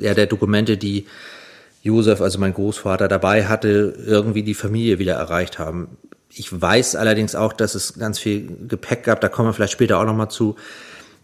ja, 0.01 0.15
der 0.15 0.27
Dokumente, 0.27 0.77
die 0.77 1.07
Josef, 1.83 2.21
also 2.21 2.39
mein 2.39 2.55
Großvater, 2.55 3.09
dabei 3.09 3.47
hatte, 3.47 3.95
irgendwie 4.07 4.43
die 4.43 4.55
Familie 4.55 4.99
wieder 4.99 5.15
erreicht 5.15 5.59
haben. 5.59 5.99
Ich 6.31 6.61
weiß 6.61 6.97
allerdings 6.97 7.35
auch, 7.35 7.53
dass 7.53 7.75
es 7.75 7.99
ganz 7.99 8.19
viel 8.19 8.49
Gepäck 8.67 9.05
gab, 9.05 9.21
da 9.21 9.29
kommen 9.29 9.51
wir 9.51 9.53
vielleicht 9.53 9.75
später 9.75 10.01
auch 10.01 10.05
nochmal 10.05 10.31
zu, 10.31 10.57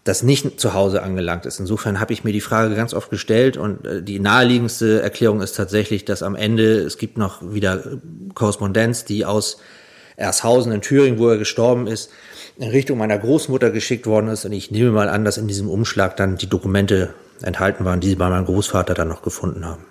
das 0.03 0.23
nicht 0.23 0.59
zu 0.59 0.73
Hause 0.73 1.03
angelangt 1.03 1.45
ist. 1.45 1.59
Insofern 1.59 1.99
habe 1.99 2.13
ich 2.13 2.23
mir 2.23 2.31
die 2.31 2.41
Frage 2.41 2.75
ganz 2.75 2.93
oft 2.93 3.09
gestellt 3.09 3.57
und 3.57 3.85
äh, 3.85 4.03
die 4.03 4.19
naheliegendste 4.19 5.01
Erklärung 5.01 5.41
ist 5.41 5.55
tatsächlich, 5.55 6.05
dass 6.05 6.23
am 6.23 6.35
Ende, 6.35 6.79
es 6.79 6.97
gibt 6.97 7.17
noch 7.17 7.41
wieder 7.53 7.83
Korrespondenz, 8.35 9.05
die 9.05 9.25
aus 9.25 9.57
Ershausen 10.15 10.71
in 10.71 10.81
Thüringen, 10.81 11.19
wo 11.19 11.29
er 11.29 11.37
gestorben 11.37 11.87
ist, 11.87 12.11
in 12.57 12.69
Richtung 12.69 12.97
meiner 12.97 13.17
Großmutter 13.17 13.71
geschickt 13.71 14.05
worden 14.07 14.27
ist. 14.27 14.45
Und 14.45 14.51
ich 14.51 14.71
nehme 14.71 14.91
mal 14.91 15.09
an, 15.09 15.25
dass 15.25 15.37
in 15.37 15.47
diesem 15.47 15.69
Umschlag 15.69 16.17
dann 16.17 16.37
die 16.37 16.47
Dokumente 16.47 17.13
enthalten 17.41 17.85
waren, 17.85 17.99
die 17.99 18.09
sie 18.09 18.15
bei 18.15 18.29
meinem 18.29 18.45
Großvater 18.45 18.93
dann 18.93 19.07
noch 19.07 19.21
gefunden 19.21 19.65
haben. 19.65 19.85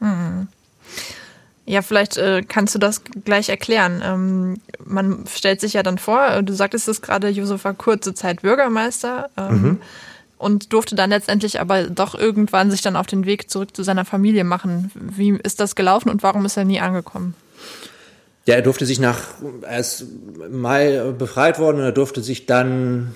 Mhm. 0.00 0.48
Ja, 1.64 1.80
vielleicht 1.80 2.16
äh, 2.16 2.42
kannst 2.46 2.74
du 2.74 2.78
das 2.78 3.02
gleich 3.24 3.48
erklären. 3.48 4.02
Ähm, 4.04 4.60
man 4.84 5.24
stellt 5.32 5.60
sich 5.60 5.74
ja 5.74 5.82
dann 5.82 5.96
vor, 5.96 6.26
äh, 6.26 6.42
du 6.42 6.52
sagtest 6.52 6.88
es 6.88 7.02
gerade, 7.02 7.28
Josef 7.28 7.64
war 7.64 7.74
kurze 7.74 8.14
Zeit 8.14 8.42
Bürgermeister 8.42 9.30
ähm, 9.36 9.62
mhm. 9.62 9.80
und 10.38 10.72
durfte 10.72 10.96
dann 10.96 11.10
letztendlich 11.10 11.60
aber 11.60 11.84
doch 11.84 12.16
irgendwann 12.16 12.72
sich 12.72 12.82
dann 12.82 12.96
auf 12.96 13.06
den 13.06 13.26
Weg 13.26 13.48
zurück 13.48 13.76
zu 13.76 13.84
seiner 13.84 14.04
Familie 14.04 14.42
machen. 14.42 14.90
Wie 14.94 15.30
ist 15.30 15.60
das 15.60 15.76
gelaufen 15.76 16.10
und 16.10 16.24
warum 16.24 16.44
ist 16.44 16.56
er 16.56 16.64
nie 16.64 16.80
angekommen? 16.80 17.34
Ja, 18.46 18.56
er 18.56 18.62
durfte 18.62 18.86
sich 18.86 18.98
nach, 18.98 19.20
er 19.62 19.78
ist 19.78 20.04
Mai 20.50 21.12
befreit 21.16 21.58
worden 21.58 21.78
und 21.78 21.84
er 21.84 21.92
durfte 21.92 22.22
sich 22.22 22.46
dann 22.46 23.14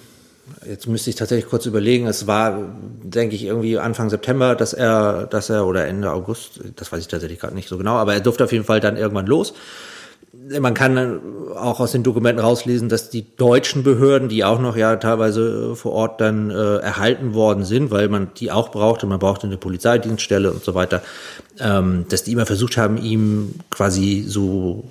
jetzt 0.67 0.87
müsste 0.87 1.11
ich 1.11 1.17
tatsächlich 1.17 1.49
kurz 1.51 1.67
überlegen, 1.67 2.07
es 2.07 2.27
war, 2.27 2.59
denke 3.03 3.35
ich, 3.35 3.45
irgendwie 3.45 3.79
Anfang 3.79 4.11
September, 4.11 4.55
dass 4.55 4.73
er, 4.73 5.27
dass 5.27 5.51
er, 5.51 5.67
oder 5.67 5.87
Ende 5.87 6.13
August, 6.13 6.61
das 6.77 6.93
weiß 6.93 7.01
ich 7.01 7.09
tatsächlich 7.09 7.41
gerade 7.41 7.55
nicht 7.55 7.69
so 7.69 7.79
genau, 7.79 7.95
aber 7.95 8.15
er 8.15 8.21
durfte 8.21 8.45
auf 8.45 8.53
jeden 8.53 8.65
Fall 8.65 8.81
dann 8.81 8.97
irgendwann 8.97 9.27
los. 9.27 9.55
Man 10.61 10.75
kann 10.75 11.21
auch 11.57 11.81
aus 11.81 11.93
den 11.93 12.03
Dokumenten 12.03 12.45
rauslesen, 12.45 12.89
dass 12.89 13.09
die 13.09 13.37
deutschen 13.37 13.83
Behörden, 13.83 14.29
die 14.29 14.45
auch 14.45 14.61
noch 14.61 14.77
ja 14.77 14.97
teilweise 14.97 15.75
vor 15.75 15.93
Ort 15.93 16.21
dann 16.21 16.51
äh, 16.51 16.77
erhalten 16.77 17.33
worden 17.33 17.65
sind, 17.65 17.91
weil 17.91 18.09
man 18.09 18.33
die 18.37 18.53
auch 18.53 18.71
brauchte, 18.71 19.07
man 19.07 19.19
brauchte 19.19 19.47
eine 19.47 19.57
Polizeidienststelle 19.57 20.53
und 20.53 20.63
so 20.63 20.75
weiter, 20.75 21.03
ähm, 21.59 22.05
dass 22.11 22.23
die 22.23 22.33
immer 22.33 22.45
versucht 22.45 22.77
haben, 22.77 22.99
ihm 22.99 23.55
quasi 23.71 24.25
so 24.27 24.85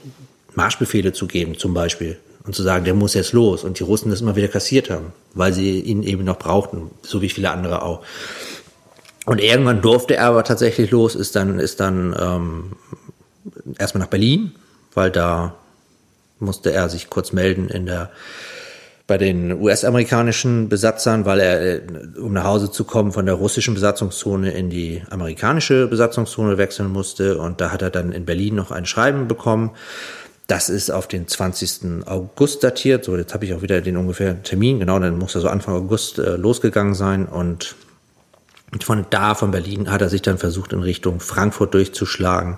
Marschbefehle 0.56 1.14
zu 1.14 1.28
geben, 1.28 1.58
zum 1.58 1.74
Beispiel 1.74 2.18
und 2.46 2.56
zu 2.56 2.64
sagen, 2.64 2.86
der 2.86 2.94
muss 2.94 3.14
jetzt 3.14 3.34
los 3.34 3.64
und 3.64 3.80
die 3.80 3.84
Russen 3.84 4.12
das 4.12 4.22
immer 4.22 4.36
wieder 4.36 4.48
kassiert 4.48 4.90
haben, 4.90 5.14
weil 5.34 5.52
sie 5.54 5.80
ihn 5.80 6.04
eben 6.04 6.24
noch 6.24 6.38
brauchten, 6.38 6.92
so 7.02 7.22
wie 7.22 7.30
viele 7.30 7.50
andere 7.50 7.82
auch. 7.82 8.04
Und 9.26 9.42
irgendwann 9.42 9.82
durfte 9.82 10.16
er 10.16 10.28
aber 10.28 10.44
tatsächlich 10.44 10.92
los, 10.92 11.16
ist 11.16 11.36
dann, 11.36 11.60
ist 11.60 11.80
dann 11.80 12.16
ähm, 12.20 12.72
erstmal 13.80 14.04
nach 14.04 14.10
Berlin, 14.10 14.52
weil 14.94 15.10
da 15.10 15.56
musste 16.40 16.72
er 16.72 16.90
sich 16.90 17.10
kurz 17.10 17.32
melden 17.32 17.70
in 17.70 17.88
der 17.88 18.12
bei 19.08 19.20
den 19.20 19.62
US-amerikanischen 19.62 20.68
Besatzern, 20.68 21.26
weil 21.26 21.40
er, 21.40 21.62
äh, 21.62 21.82
um 22.20 22.34
nach 22.34 22.46
Hause 22.46 22.72
zu 22.72 22.86
kommen, 22.86 23.12
von 23.12 23.28
der 23.28 23.36
russischen 23.36 23.76
Besatzungszone 23.76 24.52
in 24.52 24.72
die 24.72 25.04
amerikanische 25.12 25.88
Besatzungszone 25.88 26.58
wechseln 26.58 26.92
musste. 26.92 27.38
Und 27.38 27.62
da 27.62 27.72
hat 27.72 27.84
er 27.84 27.92
dann 27.92 28.12
in 28.12 28.26
Berlin 28.26 28.56
noch 28.56 28.72
ein 28.72 28.88
Schreiben 28.88 29.28
bekommen, 29.28 29.72
das 30.48 30.70
ist 30.70 30.92
auf 30.92 31.08
den 31.08 31.28
20. 31.28 32.08
August 32.08 32.64
datiert. 32.64 33.04
So, 33.06 33.18
jetzt 33.18 33.34
habe 33.34 33.46
ich 33.46 33.54
auch 33.54 33.62
wieder 33.62 33.82
den 33.82 33.98
ungefähren 33.98 34.44
Termin. 34.44 34.80
Genau, 34.80 35.00
dann 35.00 35.18
muss 35.18 35.36
er 35.36 35.42
so 35.42 35.50
Anfang 35.50 35.76
August 35.76 36.20
äh, 36.20 36.36
losgegangen 36.36 36.94
sein. 36.94 37.26
Und 37.26 37.76
von 38.84 39.06
da, 39.10 39.34
von 39.34 39.52
Berlin, 39.52 39.92
hat 39.92 40.02
er 40.02 40.10
sich 40.10 40.22
dann 40.22 40.38
versucht, 40.38 40.74
in 40.74 40.82
Richtung 40.82 41.20
Frankfurt 41.20 41.74
durchzuschlagen, 41.74 42.58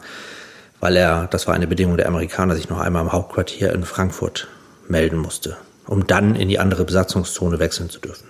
weil 0.79 0.97
er, 0.97 1.27
das 1.27 1.47
war 1.47 1.53
eine 1.53 1.67
Bedingung 1.67 1.97
der 1.97 2.07
Amerikaner, 2.07 2.55
sich 2.55 2.69
noch 2.69 2.79
einmal 2.79 3.03
im 3.03 3.11
Hauptquartier 3.11 3.71
in 3.73 3.83
Frankfurt 3.83 4.47
melden 4.89 5.17
musste, 5.17 5.57
um 5.85 6.07
dann 6.07 6.35
in 6.35 6.49
die 6.49 6.59
andere 6.59 6.85
Besatzungszone 6.85 7.59
wechseln 7.59 7.89
zu 7.89 7.99
dürfen. 7.99 8.27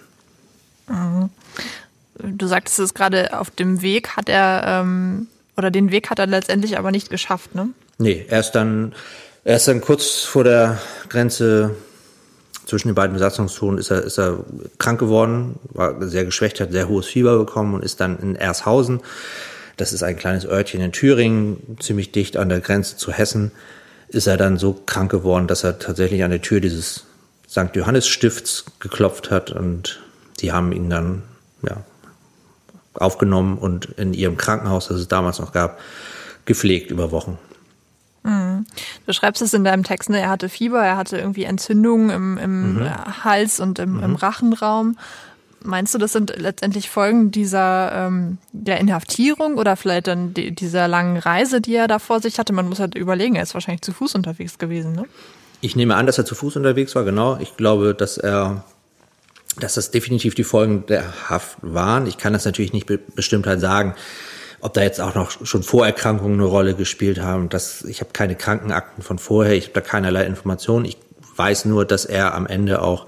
Mhm. 0.87 1.29
Du 2.19 2.47
sagtest 2.47 2.79
es 2.79 2.93
gerade, 2.93 3.39
auf 3.39 3.51
dem 3.51 3.81
Weg 3.81 4.17
hat 4.17 4.27
er, 4.27 4.63
ähm, 4.65 5.27
oder 5.55 5.71
den 5.71 5.91
Weg 5.91 6.09
hat 6.09 6.19
er 6.19 6.27
letztendlich 6.27 6.77
aber 6.77 6.91
nicht 6.91 7.09
geschafft, 7.09 7.53
ne? 7.53 7.69
Nee, 7.99 8.25
er 8.27 8.39
ist 8.39 8.51
dann 8.51 8.93
Er 9.47 9.55
ist 9.55 9.65
dann 9.69 9.79
kurz 9.79 10.23
vor 10.23 10.43
der 10.43 10.77
Grenze 11.07 11.73
zwischen 12.65 12.89
den 12.89 12.95
beiden 12.95 13.13
Besatzungszonen 13.13 13.79
ist 13.79 13.91
er, 13.91 14.03
ist 14.03 14.19
er 14.19 14.43
krank 14.77 14.99
geworden, 14.99 15.57
war 15.69 16.05
sehr 16.05 16.25
geschwächt, 16.25 16.59
hat 16.59 16.73
sehr 16.73 16.89
hohes 16.89 17.05
Fieber 17.05 17.37
bekommen 17.37 17.73
und 17.73 17.81
ist 17.81 18.01
dann 18.01 18.19
in 18.19 18.35
Ershausen. 18.35 18.99
Das 19.77 19.93
ist 19.93 20.03
ein 20.03 20.17
kleines 20.17 20.45
Örtchen 20.45 20.81
in 20.81 20.91
Thüringen, 20.91 21.77
ziemlich 21.79 22.11
dicht 22.11 22.35
an 22.35 22.49
der 22.49 22.59
Grenze 22.59 22.97
zu 22.97 23.13
Hessen. 23.13 23.53
Ist 24.09 24.27
er 24.27 24.35
dann 24.35 24.57
so 24.57 24.81
krank 24.85 25.11
geworden, 25.11 25.47
dass 25.47 25.63
er 25.63 25.79
tatsächlich 25.79 26.25
an 26.25 26.31
der 26.31 26.41
Tür 26.41 26.59
dieses 26.59 27.05
St. 27.49 27.73
Johannes 27.73 28.05
Stifts 28.05 28.65
geklopft 28.81 29.31
hat 29.31 29.51
und 29.51 30.01
die 30.41 30.51
haben 30.51 30.73
ihn 30.73 30.89
dann 30.89 31.23
ja, 31.61 31.85
aufgenommen 32.95 33.57
und 33.57 33.85
in 33.95 34.13
ihrem 34.13 34.35
Krankenhaus, 34.35 34.89
das 34.89 34.97
es 34.97 35.07
damals 35.07 35.39
noch 35.39 35.53
gab, 35.53 35.79
gepflegt 36.43 36.91
über 36.91 37.11
Wochen. 37.11 37.37
Mhm. 38.27 38.65
Du 39.05 39.13
schreibst 39.13 39.41
es 39.41 39.53
in 39.53 39.63
deinem 39.63 39.83
Text, 39.83 40.09
ne? 40.09 40.19
er 40.19 40.29
hatte 40.29 40.49
Fieber, 40.49 40.83
er 40.83 40.97
hatte 40.97 41.17
irgendwie 41.17 41.45
Entzündungen 41.45 42.09
im, 42.09 42.37
im 42.37 42.73
mhm. 42.75 43.23
Hals 43.23 43.61
und 43.61 43.79
im, 43.79 43.97
mhm. 43.97 44.03
im, 44.03 44.15
Rachenraum. 44.15 44.97
Meinst 45.63 45.93
du, 45.93 45.97
das 45.97 46.11
sind 46.11 46.33
letztendlich 46.37 46.89
Folgen 46.89 47.31
dieser 47.31 47.91
ähm, 47.93 48.37
der 48.51 48.79
Inhaftierung 48.79 49.55
oder 49.55 49.77
vielleicht 49.77 50.07
dann 50.07 50.33
die, 50.33 50.53
dieser 50.53 50.87
langen 50.89 51.17
Reise, 51.17 51.61
die 51.61 51.75
er 51.75 51.87
da 51.87 51.99
vor 51.99 52.19
sich 52.19 52.37
hatte? 52.37 52.51
Man 52.51 52.67
muss 52.67 52.79
halt 52.79 52.95
überlegen, 52.95 53.35
er 53.35 53.43
ist 53.43 53.53
wahrscheinlich 53.53 53.81
zu 53.81 53.93
Fuß 53.93 54.15
unterwegs 54.15 54.57
gewesen, 54.57 54.91
ne? 54.91 55.05
Ich 55.61 55.75
nehme 55.75 55.95
an, 55.95 56.05
dass 56.05 56.19
er 56.19 56.25
zu 56.25 56.35
Fuß 56.35 56.57
unterwegs 56.57 56.93
war, 56.95 57.03
genau. 57.03 57.37
Ich 57.39 57.57
glaube, 57.57 57.95
dass 57.95 58.17
er, 58.17 58.63
dass 59.59 59.73
das 59.73 59.89
definitiv 59.89 60.35
die 60.35 60.43
Folgen 60.43 60.85
der 60.85 61.29
Haft 61.29 61.57
waren. 61.61 62.05
Ich 62.05 62.17
kann 62.17 62.33
das 62.33 62.45
natürlich 62.45 62.73
nicht 62.73 62.85
be 62.85 62.99
bestimmt 63.15 63.47
halt 63.47 63.61
sagen 63.61 63.95
ob 64.59 64.73
da 64.73 64.81
jetzt 64.81 64.99
auch 64.99 65.15
noch 65.15 65.45
schon 65.45 65.63
Vorerkrankungen 65.63 66.39
eine 66.39 66.47
Rolle 66.47 66.73
gespielt 66.73 67.19
haben. 67.21 67.49
Das, 67.49 67.83
ich 67.83 68.01
habe 68.01 68.11
keine 68.13 68.35
Krankenakten 68.35 69.03
von 69.03 69.19
vorher, 69.19 69.53
ich 69.53 69.65
habe 69.65 69.73
da 69.73 69.81
keinerlei 69.81 70.25
Informationen. 70.25 70.85
Ich 70.85 70.97
weiß 71.35 71.65
nur, 71.65 71.85
dass 71.85 72.05
er 72.05 72.33
am 72.33 72.47
Ende 72.47 72.81
auch, 72.81 73.05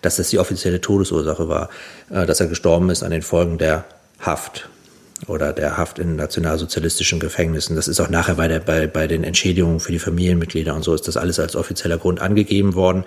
dass 0.00 0.16
das 0.16 0.30
die 0.30 0.38
offizielle 0.38 0.80
Todesursache 0.80 1.48
war, 1.48 1.68
äh, 2.10 2.26
dass 2.26 2.40
er 2.40 2.46
gestorben 2.46 2.90
ist 2.90 3.02
an 3.02 3.10
den 3.10 3.22
Folgen 3.22 3.58
der 3.58 3.84
Haft 4.20 4.68
oder 5.26 5.52
der 5.52 5.76
Haft 5.76 5.98
in 5.98 6.16
nationalsozialistischen 6.16 7.20
Gefängnissen. 7.20 7.76
Das 7.76 7.88
ist 7.88 8.00
auch 8.00 8.08
nachher 8.08 8.36
bei, 8.36 8.48
der, 8.48 8.60
bei, 8.60 8.86
bei 8.86 9.06
den 9.06 9.24
Entschädigungen 9.24 9.80
für 9.80 9.92
die 9.92 9.98
Familienmitglieder 9.98 10.74
und 10.74 10.84
so 10.84 10.94
ist 10.94 11.08
das 11.08 11.16
alles 11.16 11.40
als 11.40 11.56
offizieller 11.56 11.98
Grund 11.98 12.20
angegeben 12.20 12.74
worden. 12.74 13.04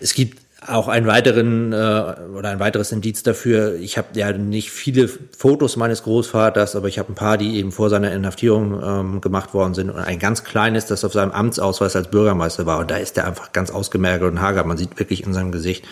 Es 0.00 0.14
gibt 0.14 0.38
auch 0.68 0.88
einen 0.88 1.06
weiteren 1.06 1.72
äh, 1.72 1.76
oder 1.76 2.50
ein 2.50 2.60
weiteres 2.60 2.92
Indiz 2.92 3.22
dafür. 3.22 3.74
Ich 3.76 3.98
habe 3.98 4.08
ja 4.14 4.32
nicht 4.32 4.70
viele 4.70 5.08
Fotos 5.08 5.76
meines 5.76 6.02
Großvaters, 6.02 6.76
aber 6.76 6.88
ich 6.88 6.98
habe 6.98 7.12
ein 7.12 7.14
paar, 7.14 7.38
die 7.38 7.56
eben 7.56 7.72
vor 7.72 7.90
seiner 7.90 8.12
Inhaftierung 8.12 8.80
ähm, 8.82 9.20
gemacht 9.20 9.54
worden 9.54 9.74
sind. 9.74 9.90
Und 9.90 9.98
ein 9.98 10.18
ganz 10.18 10.44
kleines, 10.44 10.86
das 10.86 11.04
auf 11.04 11.12
seinem 11.12 11.32
Amtsausweis 11.32 11.96
als 11.96 12.08
Bürgermeister 12.10 12.66
war. 12.66 12.78
Und 12.78 12.90
da 12.90 12.96
ist 12.96 13.16
er 13.16 13.26
einfach 13.26 13.52
ganz 13.52 13.70
ausgemergelt 13.70 14.32
und 14.32 14.40
hager. 14.40 14.64
Man 14.64 14.76
sieht 14.76 14.98
wirklich 14.98 15.24
in 15.24 15.32
seinem 15.32 15.52
Gesicht, 15.52 15.84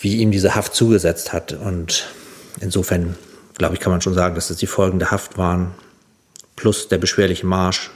wie 0.00 0.16
ihm 0.16 0.30
diese 0.30 0.54
Haft 0.54 0.74
zugesetzt 0.74 1.32
hat. 1.32 1.52
Und 1.52 2.06
insofern, 2.60 3.16
glaube 3.58 3.74
ich, 3.74 3.80
kann 3.80 3.92
man 3.92 4.00
schon 4.00 4.14
sagen, 4.14 4.34
dass 4.34 4.48
das 4.48 4.56
die 4.56 4.66
Folgen 4.66 4.98
der 4.98 5.10
Haft 5.10 5.38
waren. 5.38 5.72
Plus 6.56 6.88
der 6.88 6.98
beschwerliche 6.98 7.46
Marsch 7.46 7.90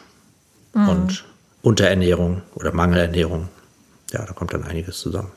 mhm. 0.75 0.89
und 0.89 1.25
Unterernährung 1.63 2.43
oder 2.55 2.73
Mangelernährung. 2.73 3.49
Ja, 4.13 4.25
da 4.25 4.33
kommt 4.33 4.53
dann 4.53 4.65
einiges 4.65 4.99
zusammen 4.99 5.31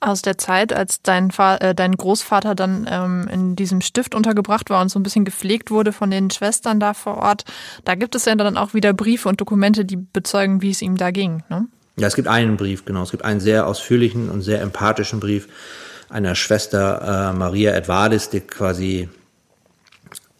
aus 0.00 0.22
der 0.22 0.38
Zeit, 0.38 0.72
als 0.72 1.02
dein, 1.02 1.30
Fa 1.30 1.56
äh, 1.56 1.74
dein 1.74 1.96
Großvater 1.96 2.54
dann 2.54 2.86
ähm, 2.90 3.28
in 3.32 3.56
diesem 3.56 3.80
Stift 3.80 4.14
untergebracht 4.14 4.70
war 4.70 4.82
und 4.82 4.90
so 4.90 4.98
ein 4.98 5.02
bisschen 5.02 5.24
gepflegt 5.24 5.70
wurde 5.70 5.92
von 5.92 6.10
den 6.10 6.30
Schwestern 6.30 6.78
da 6.78 6.94
vor 6.94 7.16
Ort. 7.16 7.44
Da 7.84 7.94
gibt 7.94 8.14
es 8.14 8.26
ja 8.26 8.34
dann 8.34 8.56
auch 8.56 8.74
wieder 8.74 8.92
Briefe 8.92 9.28
und 9.28 9.40
Dokumente, 9.40 9.84
die 9.84 9.96
bezeugen, 9.96 10.62
wie 10.62 10.70
es 10.70 10.82
ihm 10.82 10.96
da 10.96 11.10
ging. 11.10 11.42
Ne? 11.48 11.66
Ja, 11.96 12.06
es 12.06 12.16
gibt 12.16 12.28
einen 12.28 12.56
Brief, 12.56 12.84
genau. 12.84 13.02
Es 13.02 13.12
gibt 13.12 13.24
einen 13.24 13.40
sehr 13.40 13.66
ausführlichen 13.66 14.30
und 14.30 14.42
sehr 14.42 14.60
empathischen 14.60 15.20
Brief 15.20 15.48
einer 16.10 16.34
Schwester 16.34 17.30
äh, 17.30 17.36
Maria 17.36 17.72
Edvardis, 17.72 18.28
die 18.28 18.40
quasi 18.40 19.08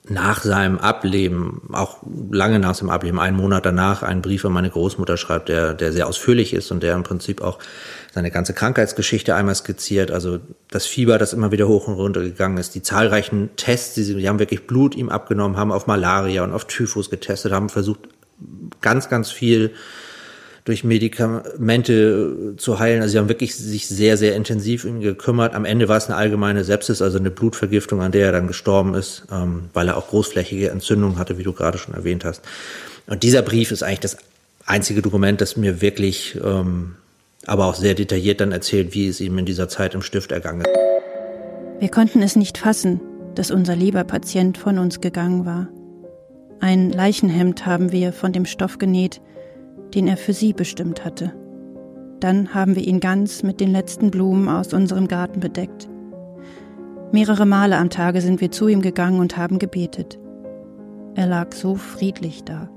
nach 0.07 0.43
seinem 0.43 0.79
Ableben, 0.79 1.63
auch 1.73 1.99
lange 2.31 2.59
nach 2.59 2.75
seinem 2.75 2.91
Ableben, 2.91 3.19
einen 3.19 3.39
Monat 3.39 3.65
danach, 3.65 4.03
einen 4.03 4.21
Brief 4.21 4.45
an 4.45 4.53
meine 4.53 4.69
Großmutter 4.69 5.17
schreibt, 5.17 5.49
der, 5.49 5.73
der 5.73 5.93
sehr 5.93 6.07
ausführlich 6.07 6.53
ist 6.53 6.71
und 6.71 6.83
der 6.83 6.95
im 6.95 7.05
Prinzip 7.05 7.41
auch 7.41 7.59
seine 8.13 8.31
ganze 8.31 8.53
Krankheitsgeschichte 8.53 9.35
einmal 9.35 9.55
skizziert, 9.55 10.11
also 10.11 10.41
das 10.71 10.85
Fieber, 10.85 11.17
das 11.17 11.33
immer 11.33 11.53
wieder 11.53 11.69
hoch 11.69 11.89
und 11.89 11.95
runter 11.95 12.21
gegangen 12.21 12.59
ist, 12.59 12.75
die 12.75 12.83
zahlreichen 12.83 13.57
Tests, 13.57 13.95
die, 13.95 14.03
sie, 14.03 14.15
die 14.15 14.29
haben 14.29 14.39
wirklich 14.39 14.67
Blut 14.67 14.95
ihm 14.95 15.09
abgenommen, 15.09 15.57
haben 15.57 15.73
auf 15.73 15.87
Malaria 15.87 16.45
und 16.45 16.53
auf 16.53 16.67
Typhus 16.67 17.09
getestet, 17.09 17.53
haben 17.53 17.71
versucht, 17.71 18.01
ganz, 18.83 19.09
ganz 19.09 19.31
viel 19.31 19.73
durch 20.65 20.83
Medikamente 20.83 22.55
zu 22.57 22.79
heilen. 22.79 23.03
Also 23.03 23.13
sie 23.13 23.19
haben 23.19 23.29
wirklich 23.29 23.55
sich 23.55 23.87
sehr, 23.87 24.17
sehr 24.17 24.35
intensiv 24.35 24.85
um 24.85 24.97
ihn 24.97 25.01
gekümmert. 25.03 25.55
Am 25.55 25.67
Ende 25.67 25.89
war 25.89 25.99
es 25.99 26.07
eine 26.07 26.17
allgemeine 26.17 26.65
Sepsis, 26.65 27.03
also 27.03 27.19
eine 27.19 27.31
Blutvergiftung, 27.31 28.01
an 28.01 28.13
der 28.13 28.27
er 28.27 28.33
dann 28.33 28.47
gestorben 28.47 28.95
ist, 28.95 29.27
ähm, 29.31 29.65
weil 29.75 29.89
er 29.89 29.99
auch 29.99 30.09
großflächige 30.09 30.71
Entzündungen 30.71 31.19
hatte, 31.19 31.37
wie 31.37 31.43
du 31.43 31.53
gerade 31.53 31.77
schon 31.77 31.95
erwähnt 31.95 32.25
hast. 32.25 32.43
Und 33.07 33.23
dieser 33.23 33.43
Brief 33.43 33.73
ist 33.73 33.83
eigentlich 33.83 34.01
das 34.01 34.17
einzige 34.65 35.03
Dokument, 35.03 35.43
das 35.43 35.59
mir 35.59 35.83
wirklich, 35.83 36.39
ähm, 36.43 36.95
aber 37.45 37.67
auch 37.67 37.75
sehr 37.75 37.93
detailliert 37.93 38.41
dann 38.41 38.53
erzählt, 38.53 38.95
wie 38.95 39.07
es 39.07 39.21
ihm 39.21 39.37
in 39.37 39.45
dieser 39.45 39.69
Zeit 39.69 39.95
im 39.95 40.01
Stift 40.01 40.33
ergangen 40.33 40.63
ist. 40.63 40.71
Wir 41.79 41.91
konnten 41.91 42.23
es 42.23 42.37
nicht 42.37 42.57
fassen, 42.57 43.03
dass 43.35 43.51
unser 43.51 43.77
lieber 43.77 44.05
Patient 44.05 44.57
von 44.57 44.79
uns 44.79 45.03
gegangen 45.03 45.45
war. 45.45 45.69
Ein 46.61 46.89
Leichenhemd 46.89 47.67
haben 47.67 47.93
wir 47.93 48.15
von 48.15 48.33
dem 48.33 48.47
Stoff 48.47 48.79
genäht, 48.79 49.21
den 49.95 50.09
er 50.09 50.17
für 50.17 50.33
sie 50.33 50.53
bestimmt 50.53 51.05
hatte. 51.05 51.33
Dann 52.21 52.55
haben 52.55 52.75
wir 52.75 52.87
ihn 52.87 53.01
ganz 53.01 53.43
mit 53.43 53.61
den 53.61 53.71
letzten 53.71 54.11
Blumen 54.11 54.49
aus 54.49 54.73
unserem 54.73 55.09
Garten 55.09 55.41
bedeckt. 55.41 55.89
Mehrere 57.13 57.47
Male 57.47 57.77
am 57.77 57.91
Tage 57.91 58.21
sind 58.21 58.41
wir 58.41 58.51
zu 58.51 58.67
ihm 58.69 58.83
gegangen 58.83 59.21
und 59.21 59.37
haben 59.37 59.59
gebetet. 59.59 60.19
Er 61.15 61.27
lag 61.27 61.53
so 61.53 61.77
friedlich 61.77 62.45
da. 62.45 62.69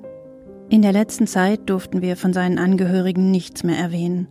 In 0.69 0.81
der 0.81 0.91
letzten 0.91 1.27
Zeit 1.27 1.69
durften 1.69 2.01
wir 2.01 2.17
von 2.17 2.33
seinen 2.33 2.59
Angehörigen 2.59 3.31
nichts 3.31 3.63
mehr 3.63 3.77
erwähnen. 3.77 4.27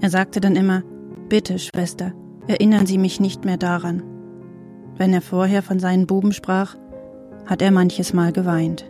Er 0.00 0.10
sagte 0.10 0.40
dann 0.40 0.56
immer, 0.56 0.82
Bitte, 1.28 1.58
Schwester, 1.58 2.12
erinnern 2.46 2.86
Sie 2.86 2.98
mich 2.98 3.18
nicht 3.18 3.44
mehr 3.44 3.56
daran. 3.56 4.02
Wenn 4.98 5.14
er 5.14 5.22
vorher 5.22 5.62
von 5.62 5.78
seinen 5.78 6.06
Buben 6.06 6.32
sprach, 6.32 6.76
hat 7.46 7.62
er 7.62 7.70
manches 7.70 8.12
Mal 8.12 8.30
geweint. 8.30 8.84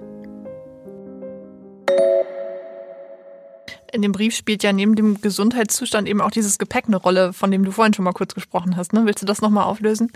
In 3.95 4.03
dem 4.03 4.13
Brief 4.13 4.35
spielt 4.35 4.63
ja 4.63 4.73
neben 4.73 4.97
dem 4.97 5.21
Gesundheitszustand 5.21 6.09
eben 6.09 6.21
auch 6.21 6.33
dieses 6.33 6.59
Gepäck 6.59 6.85
eine 6.87 6.97
Rolle, 6.97 7.33
von 7.33 7.51
dem 7.51 7.65
du 7.65 7.71
vorhin 7.71 7.95
schon 7.95 8.05
mal 8.05 8.13
kurz 8.13 8.35
gesprochen 8.35 8.77
hast. 8.77 8.93
Ne? 8.93 9.03
Willst 9.07 9.23
du 9.23 9.27
das 9.27 9.41
nochmal 9.41 9.65
auflösen? 9.65 10.11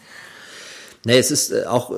Nee, 1.05 1.19
es 1.19 1.31
ist 1.31 1.53
äh, 1.53 1.65
auch 1.65 1.93
äh, 1.93 1.95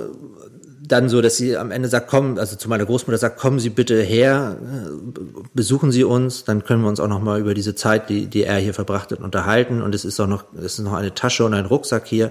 dann 0.87 1.09
so, 1.09 1.23
dass 1.23 1.38
sie 1.38 1.57
am 1.57 1.71
Ende 1.71 1.88
sagt, 1.88 2.09
komm, 2.09 2.37
also 2.37 2.57
zu 2.57 2.69
meiner 2.69 2.85
Großmutter 2.85 3.16
sagt, 3.16 3.38
kommen 3.38 3.59
Sie 3.59 3.71
bitte 3.71 4.03
her, 4.03 4.59
äh, 4.61 5.40
besuchen 5.55 5.90
Sie 5.90 6.05
uns, 6.05 6.45
dann 6.45 6.64
können 6.64 6.83
wir 6.83 6.88
uns 6.88 7.01
auch 7.01 7.09
noch 7.09 7.21
mal 7.21 7.40
über 7.40 7.55
diese 7.55 7.75
Zeit, 7.75 8.11
die, 8.11 8.27
die 8.27 8.45
er 8.45 8.59
hier 8.59 8.75
verbracht 8.75 9.11
hat, 9.11 9.21
unterhalten. 9.21 9.81
Und 9.81 9.95
es 9.95 10.05
ist 10.05 10.21
auch 10.21 10.27
noch, 10.27 10.45
es 10.55 10.79
ist 10.79 10.81
noch 10.81 10.93
eine 10.93 11.14
Tasche 11.14 11.47
und 11.47 11.55
ein 11.55 11.64
Rucksack 11.64 12.07
hier. 12.07 12.31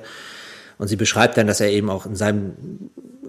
Und 0.78 0.88
sie 0.88 0.96
beschreibt 0.96 1.38
dann, 1.38 1.48
dass 1.48 1.60
er 1.60 1.72
eben 1.72 1.90
auch 1.90 2.06
in 2.06 2.16
seinem 2.16 2.54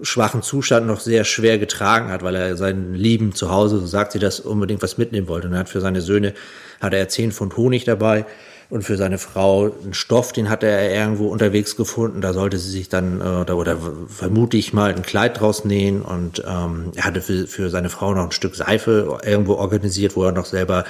schwachen 0.01 0.41
Zustand 0.41 0.87
noch 0.87 0.99
sehr 0.99 1.23
schwer 1.23 1.57
getragen 1.57 2.09
hat, 2.09 2.23
weil 2.23 2.35
er 2.35 2.57
seinen 2.57 2.93
Lieben 2.93 3.33
zu 3.33 3.51
Hause, 3.51 3.79
so 3.79 3.85
sagt 3.85 4.11
sie 4.13 4.19
das, 4.19 4.39
unbedingt 4.39 4.81
was 4.81 4.97
mitnehmen 4.97 5.27
wollte. 5.27 5.47
Und 5.47 5.53
er 5.53 5.59
hat 5.59 5.69
für 5.69 5.81
seine 5.81 6.01
Söhne, 6.01 6.33
hat 6.79 6.93
er 6.93 7.09
zehn 7.09 7.31
Pfund 7.31 7.57
Honig 7.57 7.85
dabei 7.85 8.25
und 8.71 8.83
für 8.83 8.95
seine 8.95 9.17
Frau 9.17 9.69
einen 9.83 9.93
Stoff, 9.93 10.31
den 10.31 10.49
hatte 10.49 10.65
er 10.65 10.93
irgendwo 10.93 11.27
unterwegs 11.27 11.75
gefunden. 11.75 12.21
Da 12.21 12.31
sollte 12.31 12.57
sie 12.57 12.71
sich 12.71 12.87
dann, 12.87 13.19
äh, 13.19 13.23
oder, 13.23 13.57
oder 13.57 13.77
vermute 14.07 14.55
ich 14.55 14.71
mal, 14.71 14.93
ein 14.93 15.01
Kleid 15.01 15.41
draus 15.41 15.65
nähen. 15.65 16.01
Und 16.01 16.41
ähm, 16.47 16.93
er 16.95 17.03
hatte 17.03 17.21
für, 17.21 17.47
für 17.47 17.69
seine 17.69 17.89
Frau 17.89 18.13
noch 18.13 18.23
ein 18.23 18.31
Stück 18.31 18.55
Seife 18.55 19.19
irgendwo 19.25 19.55
organisiert, 19.55 20.15
wo 20.15 20.23
er 20.23 20.31
noch 20.31 20.45
selber 20.45 20.85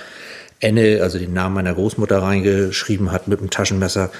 Enne, 0.60 1.00
also 1.02 1.17
den 1.17 1.34
Namen 1.34 1.56
meiner 1.56 1.74
Großmutter 1.74 2.21
reingeschrieben 2.21 3.12
hat 3.12 3.27
mit 3.27 3.40
dem 3.40 3.50
Taschenmesser. 3.50 4.12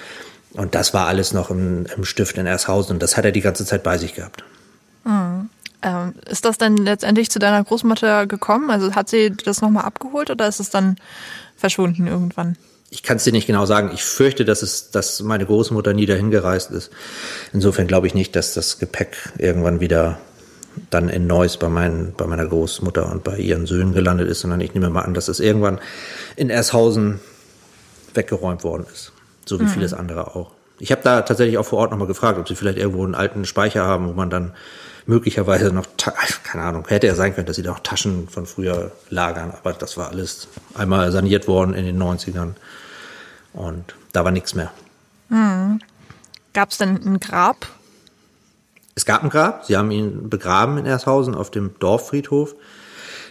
Und 0.54 0.74
das 0.74 0.96
war 0.96 1.06
alles 1.06 1.32
noch 1.32 1.52
im, 1.52 1.86
im 1.96 2.04
Stift 2.04 2.38
in 2.40 2.48
Ershausen 2.48 2.94
und 2.94 3.04
das 3.04 3.16
hat 3.16 3.26
er 3.26 3.32
die 3.32 3.42
ganze 3.42 3.64
Zeit 3.64 3.84
bei 3.84 3.98
sich 4.00 4.16
gehabt. 4.16 4.44
Ähm, 5.82 6.14
ist 6.30 6.46
das 6.46 6.58
denn 6.58 6.78
letztendlich 6.78 7.30
zu 7.30 7.40
deiner 7.40 7.64
Großmutter 7.64 8.28
gekommen? 8.28 8.70
Also 8.70 8.94
hat 8.94 9.10
sie 9.10 9.32
das 9.32 9.62
nochmal 9.62 9.86
abgeholt 9.86 10.30
oder 10.30 10.48
ist 10.48 10.60
es 10.60 10.70
dann 10.70 10.98
verschwunden 11.56 12.08
irgendwann? 12.08 12.58
Ich 12.90 13.04
kann 13.04 13.18
es 13.18 13.24
dir 13.24 13.32
nicht 13.32 13.48
genau 13.48 13.66
sagen. 13.66 13.92
Ich 13.94 14.04
fürchte, 14.04 14.44
dass 14.44 14.62
es, 14.62 14.92
dass 14.92 15.22
meine 15.22 15.46
Großmutter 15.46 15.94
nie 15.94 16.06
dahin 16.06 16.30
gereist 16.30 16.72
ist. 16.72 16.92
Insofern 17.54 17.88
glaube 17.88 18.08
ich 18.08 18.14
nicht, 18.14 18.36
dass 18.36 18.54
das 18.54 18.80
Gepäck 18.80 19.18
irgendwann 19.38 19.80
wieder 19.80 20.20
dann 20.90 21.10
in 21.10 21.28
Neuss 21.28 21.58
bei, 21.58 21.70
meinen, 21.70 22.14
bei 22.16 22.28
meiner 22.28 22.46
Großmutter 22.46 23.12
und 23.12 23.24
bei 23.24 23.38
ihren 23.38 23.66
Söhnen 23.66 23.94
gelandet 23.94 24.30
ist, 24.30 24.42
sondern 24.42 24.62
ich 24.62 24.74
nehme 24.74 24.90
mal 24.90 25.02
an, 25.02 25.14
dass 25.14 25.28
es 25.28 25.40
irgendwann 25.40 25.80
in 26.36 26.50
Ershausen 26.50 27.20
weggeräumt 28.14 28.64
worden 28.64 28.86
ist 28.92 29.14
so 29.46 29.60
wie 29.60 29.66
mhm. 29.66 29.70
vieles 29.70 29.94
andere 29.94 30.36
auch. 30.36 30.52
Ich 30.80 30.92
habe 30.92 31.02
da 31.04 31.22
tatsächlich 31.22 31.58
auch 31.58 31.66
vor 31.66 31.80
Ort 31.80 31.92
nochmal 31.92 32.08
gefragt, 32.08 32.40
ob 32.40 32.48
sie 32.48 32.56
vielleicht 32.56 32.80
irgendwo 32.80 33.04
einen 33.04 33.14
alten 33.14 33.46
Speicher 33.46 33.86
haben, 33.86 34.08
wo 34.08 34.14
man 34.14 34.30
dann 34.30 34.54
möglicherweise 35.06 35.72
noch, 35.72 35.88
keine 36.44 36.64
Ahnung, 36.64 36.88
hätte 36.88 37.08
ja 37.08 37.16
sein 37.16 37.34
können, 37.34 37.48
dass 37.48 37.56
sie 37.56 37.64
da 37.64 37.74
auch 37.74 37.80
Taschen 37.80 38.30
von 38.30 38.46
früher 38.46 38.92
lagern, 39.10 39.52
aber 39.52 39.74
das 39.74 39.98
war 39.98 40.10
alles 40.10 40.48
einmal 40.74 41.12
saniert 41.12 41.48
worden 41.48 41.74
in 41.74 41.86
den 41.86 42.02
90ern 42.02 42.54
und 43.54 43.96
da 44.14 44.24
war 44.24 44.32
nichts 44.32 44.56
mehr. 44.56 44.72
Hm. 45.30 45.80
Gab 46.54 46.72
es 46.72 46.78
denn 46.78 47.00
ein 47.06 47.20
Grab? 47.20 47.68
Es 48.96 49.06
gab 49.06 49.24
ein 49.24 49.30
Grab, 49.30 49.66
sie 49.66 49.78
haben 49.78 49.92
ihn 49.92 50.30
begraben 50.30 50.78
in 50.78 50.86
Ershausen 50.86 51.36
auf 51.36 51.50
dem 51.50 51.78
Dorffriedhof. 51.80 52.56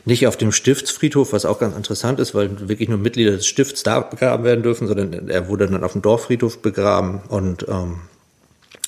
Nicht 0.06 0.26
auf 0.26 0.38
dem 0.38 0.50
Stiftsfriedhof, 0.50 1.34
was 1.34 1.44
auch 1.44 1.58
ganz 1.58 1.76
interessant 1.76 2.20
ist, 2.20 2.34
weil 2.34 2.68
wirklich 2.68 2.88
nur 2.88 2.96
Mitglieder 2.96 3.32
des 3.32 3.46
Stifts 3.46 3.82
da 3.82 4.00
begraben 4.00 4.44
werden 4.44 4.62
dürfen, 4.62 4.88
sondern 4.88 5.28
er 5.28 5.48
wurde 5.48 5.68
dann 5.68 5.84
auf 5.84 5.92
dem 5.92 6.00
Dorffriedhof 6.00 6.62
begraben 6.62 7.20
und 7.28 7.66
ähm, 7.68 8.00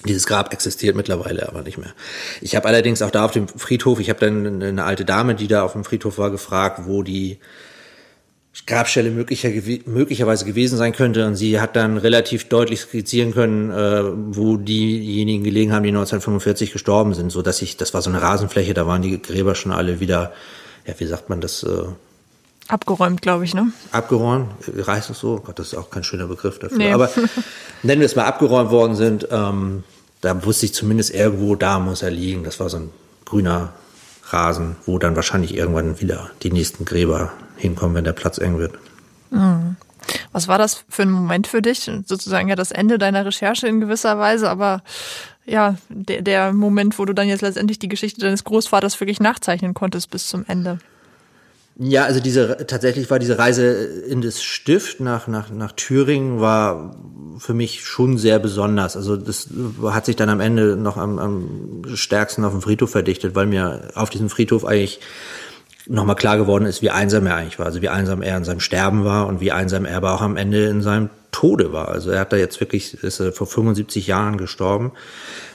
dieses 0.07 0.27
Grab 0.27 0.53
existiert 0.53 0.97
mittlerweile 0.97 1.49
aber 1.49 1.63
nicht 1.63 1.79
mehr. 1.79 1.93
Ich 2.41 2.57
habe 2.57 2.69
allerdings 2.69 3.03
auch 3.03 3.11
da 3.11 3.25
auf 3.25 3.33
dem 3.33 3.49
Friedhof, 3.49 4.01
ich 4.01 4.11
habe 4.11 4.21
dann 4.21 4.63
eine 4.63 4.85
alte 4.85 5.05
Dame, 5.05 5.35
die 5.35 5.49
da 5.49 5.63
auf 5.63 5.73
dem 5.73 5.85
Friedhof 5.85 6.19
war, 6.19 6.31
gefragt, 6.31 6.83
wo 6.87 7.03
die 7.03 7.39
Grabstelle 8.67 9.11
möglicher, 9.11 9.49
möglicherweise 9.87 10.45
gewesen 10.45 10.77
sein 10.77 10.93
könnte. 10.93 11.27
Und 11.27 11.37
sie 11.37 11.61
hat 11.61 11.75
dann 11.75 11.97
relativ 11.97 12.49
deutlich 12.49 12.81
skizzieren 12.81 13.33
können, 13.33 13.71
äh, 13.71 14.37
wo 14.37 14.57
diejenigen 14.57 15.43
gelegen 15.43 15.73
haben, 15.73 15.83
die 15.83 15.89
1945 15.89 16.73
gestorben 16.73 17.15
sind, 17.15 17.31
so 17.31 17.43
dass 17.43 17.63
ich, 17.63 17.77
das 17.77 17.95
war 17.95 18.03
so 18.03 18.11
eine 18.11 18.21
Rasenfläche, 18.21 18.75
da 18.75 18.87
waren 18.87 19.03
die 19.03 19.21
Gräber 19.21 19.55
schon 19.55 19.73
alle 19.73 20.01
wieder, 20.01 20.33
ja, 20.87 20.95
wie 20.99 21.07
sagt 21.07 21.31
man 21.31 21.41
das? 21.41 21.63
Äh, 21.63 21.85
Abgeräumt, 22.69 23.23
glaube 23.23 23.45
ich, 23.45 23.55
ne? 23.55 23.73
Abgeräumt, 23.91 24.49
reißt 24.75 25.11
es 25.11 25.19
so? 25.19 25.41
Gott, 25.45 25.59
das 25.59 25.73
ist 25.73 25.75
auch 25.75 25.91
kein 25.91 26.05
schöner 26.05 26.27
Begriff 26.27 26.59
dafür. 26.59 26.79
Nee. 26.79 26.93
Aber 26.93 27.11
nennen 27.83 28.01
wir 28.01 28.07
es 28.07 28.17
mal 28.17 28.25
abgeräumt 28.25 28.71
worden 28.71 28.95
sind, 28.95 29.27
ähm, 29.31 29.83
da 30.23 30.45
wusste 30.47 30.67
ich 30.67 30.73
zumindest 30.73 31.13
irgendwo, 31.13 31.55
da 31.57 31.79
muss 31.79 32.01
er 32.01 32.11
liegen. 32.11 32.45
Das 32.45 32.59
war 32.61 32.71
so 32.71 32.79
ein 32.79 32.91
grüner 33.27 33.75
Rasen, 34.31 34.77
wo 34.87 34.99
dann 34.99 35.17
wahrscheinlich 35.17 35.55
irgendwann 35.55 36.01
wieder 36.01 36.31
die 36.43 36.51
nächsten 36.51 36.87
Gräber 36.87 37.33
hinkommen, 37.57 37.95
wenn 37.95 38.05
der 38.05 38.13
Platz 38.13 38.39
eng 38.39 38.57
wird. 38.57 38.73
Mhm. 39.31 39.77
Was 40.33 40.49
war 40.49 40.59
das 40.59 40.85
für 40.89 41.03
ein 41.03 41.11
Moment 41.11 41.47
für 41.47 41.61
dich? 41.61 41.91
Sozusagen 42.07 42.49
ja 42.49 42.57
das 42.57 42.71
Ende 42.71 42.99
deiner 42.99 43.27
Recherche 43.27 43.69
in 43.69 43.81
gewisser 43.81 44.19
Weise, 44.19 44.49
aber 44.49 44.83
ja, 45.45 45.77
der, 45.89 46.23
der 46.23 46.53
Moment, 46.53 46.99
wo 46.99 47.05
du 47.05 47.13
dann 47.13 47.29
jetzt 47.29 47.43
letztendlich 47.43 47.79
die 47.79 47.89
Geschichte 47.89 48.21
deines 48.21 48.45
Großvaters 48.45 48.99
wirklich 49.01 49.21
nachzeichnen 49.21 49.75
konntest 49.75 50.11
bis 50.11 50.29
zum 50.29 50.45
Ende. 50.47 50.79
Ja, 51.79 52.05
also 52.05 52.21
diese 52.21 52.67
tatsächlich 52.67 53.11
war 53.11 53.19
diese 53.19 53.39
Reise 53.39 53.73
in 53.73 54.21
das 54.21 54.43
Stift 54.43 55.01
nach 55.01 55.27
nach 55.27 55.51
nach 55.51 55.73
Thüringen 55.73 56.41
war 56.41 56.95
für 57.39 57.55
mich 57.55 57.85
schon 57.85 58.19
sehr 58.19 58.39
besonders. 58.39 58.97
Also 58.97 59.17
das 59.17 59.49
hat 59.83 60.05
sich 60.05 60.17
dann 60.17 60.29
am 60.29 60.41
Ende 60.41 60.77
noch 60.77 60.97
am, 60.97 61.19
am 61.19 61.83
stärksten 61.95 62.45
auf 62.45 62.53
dem 62.53 62.61
Friedhof 62.63 62.91
verdichtet, 62.91 63.35
weil 63.35 63.47
mir 63.47 63.89
auf 63.95 64.11
diesem 64.11 64.29
Friedhof 64.29 64.65
eigentlich 64.65 65.01
nochmal 65.87 66.17
klar 66.17 66.37
geworden 66.37 66.67
ist, 66.67 66.83
wie 66.83 66.91
einsam 66.91 67.27
er 67.27 67.37
eigentlich 67.37 67.59
war. 67.59 67.67
Also 67.67 67.83
wie 67.83 67.89
einsam 67.89 68.23
er 68.23 68.37
in 68.37 68.45
seinem 68.45 68.61
Sterben 68.61 69.05
war 69.05 69.27
und 69.27 69.41
wie 69.41 69.53
einsam 69.53 69.85
er 69.85 69.97
aber 69.97 70.13
auch 70.13 70.23
am 70.23 70.37
Ende 70.37 70.67
in 70.67 70.83
seinem 70.83 71.11
Tode 71.33 71.73
war. 71.73 71.89
Also 71.89 72.11
er 72.11 72.21
hat 72.21 72.33
da 72.33 72.37
jetzt 72.37 72.61
wirklich, 72.61 73.03
ist 73.03 73.19
er 73.19 73.33
vor 73.33 73.47
75 73.47 74.07
Jahren 74.07 74.37
gestorben. 74.37 74.93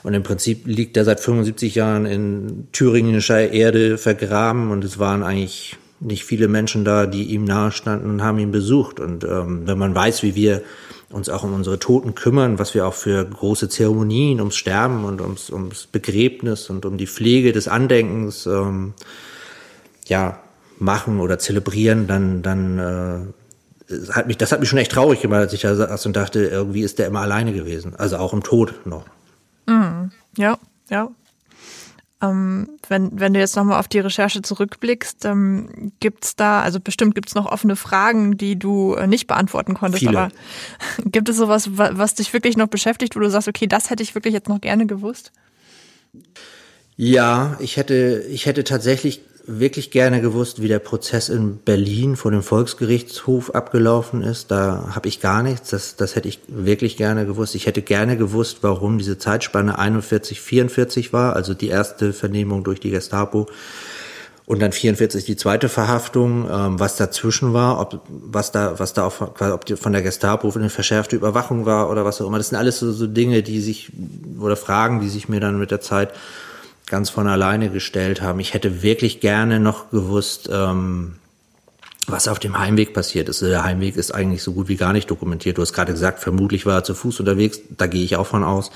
Und 0.04 0.14
im 0.14 0.24
Prinzip 0.24 0.66
liegt 0.66 0.98
er 0.98 1.06
seit 1.06 1.20
75 1.20 1.76
Jahren 1.76 2.06
in 2.06 2.68
thüringischer 2.72 3.52
Erde 3.52 3.98
vergraben 3.98 4.72
und 4.72 4.84
es 4.84 5.00
waren 5.00 5.24
eigentlich 5.24 5.78
nicht 6.00 6.26
viele 6.26 6.48
Menschen 6.48 6.86
da, 6.86 7.06
die 7.06 7.24
ihm 7.26 7.44
nahestanden 7.44 8.10
und 8.10 8.24
haben 8.24 8.40
ihn 8.40 8.52
besucht. 8.52 9.00
Und 9.00 9.24
ähm, 9.24 9.66
wenn 9.66 9.78
man 9.78 9.96
weiß, 9.96 10.24
wie 10.24 10.36
wir 10.36 10.62
uns 11.10 11.30
auch 11.30 11.44
um 11.44 11.54
unsere 11.54 11.80
Toten 11.80 12.16
kümmern, 12.16 12.60
was 12.60 12.74
wir 12.74 12.86
auch 12.86 12.94
für 12.94 13.24
große 13.24 13.70
Zeremonien 13.70 14.40
ums 14.40 14.58
Sterben 14.58 15.06
und 15.06 15.22
ums, 15.22 15.50
ums 15.50 15.88
Begräbnis 15.88 16.70
und 16.70 16.86
um 16.86 16.98
die 16.98 17.08
Pflege 17.08 17.54
des 17.54 17.68
Andenkens 17.68 18.46
ähm, 18.46 18.94
ja 20.08 20.40
machen 20.80 21.20
oder 21.20 21.40
zelebrieren, 21.40 22.08
dann 22.08 22.42
dann 22.42 23.34
äh, 23.90 24.12
hat 24.12 24.28
mich 24.28 24.38
das 24.38 24.52
hat 24.52 24.60
mich 24.60 24.70
schon 24.70 24.80
echt 24.80 24.92
traurig 24.92 25.22
gemacht, 25.22 25.40
als 25.40 25.54
ich 25.54 25.62
da 25.62 25.76
saß 25.76 26.06
und 26.06 26.16
dachte, 26.16 26.46
irgendwie 26.46 26.82
ist 26.82 27.00
der 27.00 27.08
immer 27.08 27.22
alleine 27.22 27.54
gewesen, 27.54 27.96
also 27.96 28.18
auch 28.18 28.34
im 28.34 28.44
Tod 28.44 28.74
noch. 28.86 29.06
Mm, 29.66 30.12
ja, 30.38 30.58
ja, 30.90 31.10
ähm, 32.22 32.70
wenn, 32.88 33.20
wenn 33.20 33.34
du 33.34 33.40
jetzt 33.40 33.56
nochmal 33.56 33.80
auf 33.80 33.88
die 33.88 34.00
Recherche 34.00 34.42
zurückblickst, 34.42 35.26
ähm, 35.26 35.92
gibt's 36.00 36.36
da, 36.36 36.62
also 36.62 36.80
bestimmt 36.80 37.14
gibt's 37.14 37.36
noch 37.36 37.46
offene 37.46 37.76
Fragen, 37.76 38.38
die 38.38 38.58
du 38.58 38.96
äh, 38.96 39.06
nicht 39.06 39.28
beantworten 39.28 39.76
konntest, 39.76 40.04
Viele. 40.04 40.18
aber 40.20 40.32
gibt 41.06 41.30
es 41.30 41.38
sowas, 41.38 41.70
was 41.74 42.16
dich 42.16 42.34
wirklich 42.34 42.58
noch 42.58 42.68
beschäftigt, 42.68 43.16
wo 43.16 43.20
du 43.20 43.30
sagst, 43.30 43.48
okay, 43.48 43.68
das 43.68 43.92
hätte 43.92 44.02
ich 44.02 44.16
wirklich 44.16 44.34
jetzt 44.34 44.50
noch 44.50 44.62
gerne 44.62 44.88
gewusst? 44.88 45.32
Ja, 46.96 47.56
ich 47.60 47.78
hätte, 47.78 48.26
ich 48.30 48.48
hätte 48.48 48.64
tatsächlich 48.64 49.22
wirklich 49.48 49.92
gerne 49.92 50.20
gewusst, 50.20 50.62
wie 50.62 50.68
der 50.68 50.80
Prozess 50.80 51.30
in 51.30 51.58
Berlin 51.58 52.18
vor 52.18 52.32
dem 52.32 52.44
Volksgerichtshof 52.44 53.56
abgelaufen 53.56 54.22
ist. 54.22 54.52
Da 54.52 54.92
habe 54.94 55.08
ich 55.08 55.22
gar 55.22 55.42
nichts. 55.42 55.70
Das, 55.70 55.96
das 55.96 56.16
hätte 56.16 56.28
ich 56.28 56.40
wirklich 56.48 56.98
gerne 56.98 57.26
gewusst. 57.26 57.56
Ich 57.56 57.66
hätte 57.66 57.82
gerne 57.82 58.18
gewusst, 58.18 58.60
warum 58.62 58.98
diese 58.98 59.18
Zeitspanne 59.18 59.80
41, 59.80 60.42
44 60.42 61.14
war, 61.14 61.36
also 61.36 61.54
die 61.54 61.70
erste 61.70 62.12
Vernehmung 62.12 62.66
durch 62.66 62.82
die 62.82 62.92
Gestapo. 62.92 63.48
Und 64.46 64.62
dann 64.62 64.72
44 64.72 65.26
die 65.26 65.36
zweite 65.36 65.68
Verhaftung, 65.68 66.48
ähm, 66.50 66.80
was 66.80 66.96
dazwischen 66.96 67.54
war, 67.54 67.82
ob 67.82 68.02
was 68.08 68.52
da, 68.52 68.80
was 68.80 68.94
da 68.94 69.06
auch 69.06 69.20
ob 69.40 69.66
die 69.66 69.76
von 69.76 69.92
der 69.92 70.02
Gestapo 70.02 70.50
eine 70.56 70.70
verschärfte 70.70 71.18
Überwachung 71.18 71.66
war 71.66 71.90
oder 71.90 72.06
was 72.06 72.22
auch 72.22 72.28
immer. 72.28 72.38
Das 72.38 72.50
sind 72.50 72.58
alles 72.58 72.80
so, 72.80 72.92
so 72.92 73.08
Dinge, 73.08 73.44
die 73.44 73.60
sich 73.60 73.92
oder 74.40 74.56
Fragen, 74.56 75.02
die 75.02 75.10
sich 75.10 75.28
mir 75.28 75.42
dann 75.42 75.60
mit 75.60 75.72
der 75.72 75.82
Zeit 75.82 76.12
ganz 76.88 77.10
von 77.10 77.28
alleine 77.28 77.70
gestellt 77.70 78.22
haben. 78.22 78.40
Ich 78.40 78.54
hätte 78.54 78.82
wirklich 78.82 79.20
gerne 79.20 79.60
noch 79.60 79.92
gewusst, 79.92 80.50
ähm, 80.52 81.16
was 82.08 82.28
auf 82.30 82.40
dem 82.40 82.58
Heimweg 82.58 82.94
passiert 82.94 83.28
ist. 83.28 83.42
Der 83.42 83.64
Heimweg 83.64 83.98
ist 83.98 84.12
eigentlich 84.12 84.42
so 84.42 84.54
gut 84.54 84.70
wie 84.70 84.78
gar 84.78 84.94
nicht 84.94 85.12
dokumentiert. 85.12 85.58
Du 85.58 85.62
hast 85.62 85.74
gerade 85.74 85.92
gesagt, 85.92 86.20
vermutlich 86.20 86.66
war 86.66 86.76
er 86.76 86.84
zu 86.84 86.96
Fuß 86.96 87.20
unterwegs. 87.20 87.60
Da 87.78 87.88
gehe 87.88 88.04
ich 88.04 88.16
auch 88.16 88.28
von 88.28 88.44
aus. 88.44 88.72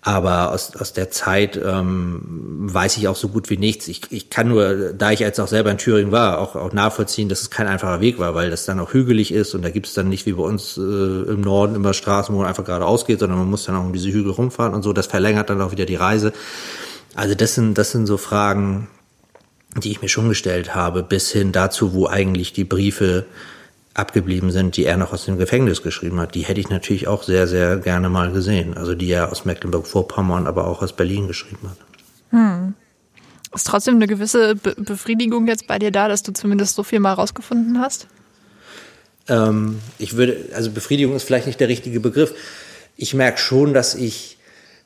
Aber 0.00 0.52
aus, 0.52 0.74
aus 0.76 0.92
der 0.94 1.10
Zeit 1.10 1.60
ähm, 1.62 2.20
weiß 2.22 2.96
ich 2.96 3.08
auch 3.08 3.16
so 3.16 3.28
gut 3.28 3.50
wie 3.50 3.58
nichts. 3.58 3.88
Ich, 3.88 4.00
ich 4.10 4.30
kann 4.30 4.48
nur, 4.48 4.92
da 4.92 5.10
ich 5.10 5.18
jetzt 5.20 5.40
auch 5.40 5.48
selber 5.48 5.70
in 5.70 5.76
Thüringen 5.76 6.12
war, 6.12 6.38
auch, 6.38 6.54
auch 6.56 6.72
nachvollziehen, 6.72 7.28
dass 7.28 7.42
es 7.42 7.50
kein 7.50 7.66
einfacher 7.66 8.00
Weg 8.00 8.18
war, 8.18 8.34
weil 8.34 8.48
das 8.48 8.64
dann 8.64 8.80
auch 8.80 8.94
hügelig 8.94 9.32
ist 9.32 9.54
und 9.54 9.62
da 9.62 9.70
gibt 9.70 9.86
es 9.86 9.94
dann 9.94 10.08
nicht 10.08 10.24
wie 10.24 10.32
bei 10.32 10.42
uns 10.42 10.78
äh, 10.78 10.80
im 10.80 11.40
Norden 11.40 11.74
immer 11.74 11.92
Straßen, 11.92 12.32
wo 12.34 12.38
man 12.38 12.46
einfach 12.46 12.64
geradeaus 12.64 13.06
geht, 13.06 13.18
sondern 13.18 13.38
man 13.38 13.50
muss 13.50 13.64
dann 13.64 13.74
auch 13.74 13.84
um 13.84 13.92
diese 13.92 14.10
Hügel 14.10 14.30
rumfahren 14.32 14.72
und 14.72 14.82
so. 14.82 14.92
Das 14.92 15.08
verlängert 15.08 15.50
dann 15.50 15.60
auch 15.60 15.72
wieder 15.72 15.84
die 15.84 15.96
Reise. 15.96 16.32
Also 17.18 17.34
das 17.34 17.56
sind, 17.56 17.76
das 17.76 17.90
sind 17.90 18.06
so 18.06 18.16
Fragen, 18.16 18.86
die 19.76 19.90
ich 19.90 20.00
mir 20.00 20.08
schon 20.08 20.28
gestellt 20.28 20.76
habe, 20.76 21.02
bis 21.02 21.32
hin 21.32 21.50
dazu, 21.50 21.92
wo 21.92 22.06
eigentlich 22.06 22.52
die 22.52 22.62
Briefe 22.62 23.26
abgeblieben 23.92 24.52
sind, 24.52 24.76
die 24.76 24.84
er 24.84 24.96
noch 24.96 25.12
aus 25.12 25.24
dem 25.24 25.36
Gefängnis 25.36 25.82
geschrieben 25.82 26.20
hat. 26.20 26.36
Die 26.36 26.42
hätte 26.42 26.60
ich 26.60 26.70
natürlich 26.70 27.08
auch 27.08 27.24
sehr, 27.24 27.48
sehr 27.48 27.78
gerne 27.78 28.08
mal 28.08 28.30
gesehen. 28.30 28.76
Also 28.76 28.94
die 28.94 29.10
er 29.10 29.32
aus 29.32 29.44
Mecklenburg-Vorpommern, 29.44 30.46
aber 30.46 30.68
auch 30.68 30.80
aus 30.80 30.92
Berlin 30.92 31.26
geschrieben 31.26 31.68
hat. 31.68 31.78
Hm. 32.30 32.74
Ist 33.52 33.66
trotzdem 33.66 33.96
eine 33.96 34.06
gewisse 34.06 34.54
Be 34.54 34.76
Befriedigung 34.78 35.48
jetzt 35.48 35.66
bei 35.66 35.80
dir 35.80 35.90
da, 35.90 36.06
dass 36.06 36.22
du 36.22 36.32
zumindest 36.32 36.76
so 36.76 36.84
viel 36.84 37.00
mal 37.00 37.14
rausgefunden 37.14 37.80
hast? 37.80 38.06
Ähm, 39.26 39.80
ich 39.98 40.14
würde, 40.16 40.50
also 40.54 40.70
Befriedigung 40.70 41.16
ist 41.16 41.24
vielleicht 41.24 41.48
nicht 41.48 41.58
der 41.58 41.68
richtige 41.68 41.98
Begriff. 41.98 42.32
Ich 42.96 43.12
merke 43.12 43.38
schon, 43.38 43.74
dass 43.74 43.96
ich 43.96 44.37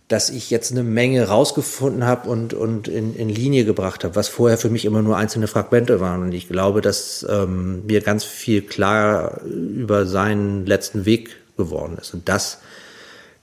dass 0.08 0.28
ich 0.28 0.50
jetzt 0.50 0.72
eine 0.72 0.82
Menge 0.82 1.28
rausgefunden 1.28 2.04
habe 2.04 2.28
und, 2.28 2.54
und 2.54 2.88
in, 2.88 3.16
in 3.16 3.28
Linie 3.28 3.64
gebracht 3.64 4.04
habe, 4.04 4.14
was 4.14 4.28
vorher 4.28 4.58
für 4.58 4.68
mich 4.68 4.84
immer 4.84 5.00
nur 5.00 5.16
einzelne 5.16 5.46
Fragmente 5.46 6.00
waren. 6.00 6.22
Und 6.22 6.32
ich 6.32 6.48
glaube, 6.48 6.80
dass 6.80 7.26
ähm, 7.28 7.86
mir 7.86 8.02
ganz 8.02 8.24
viel 8.24 8.62
klar 8.62 9.40
über 9.44 10.06
seinen 10.06 10.66
letzten 10.66 11.06
Weg 11.06 11.36
geworden 11.56 11.96
ist. 11.98 12.12
Und 12.12 12.28
das, 12.28 12.58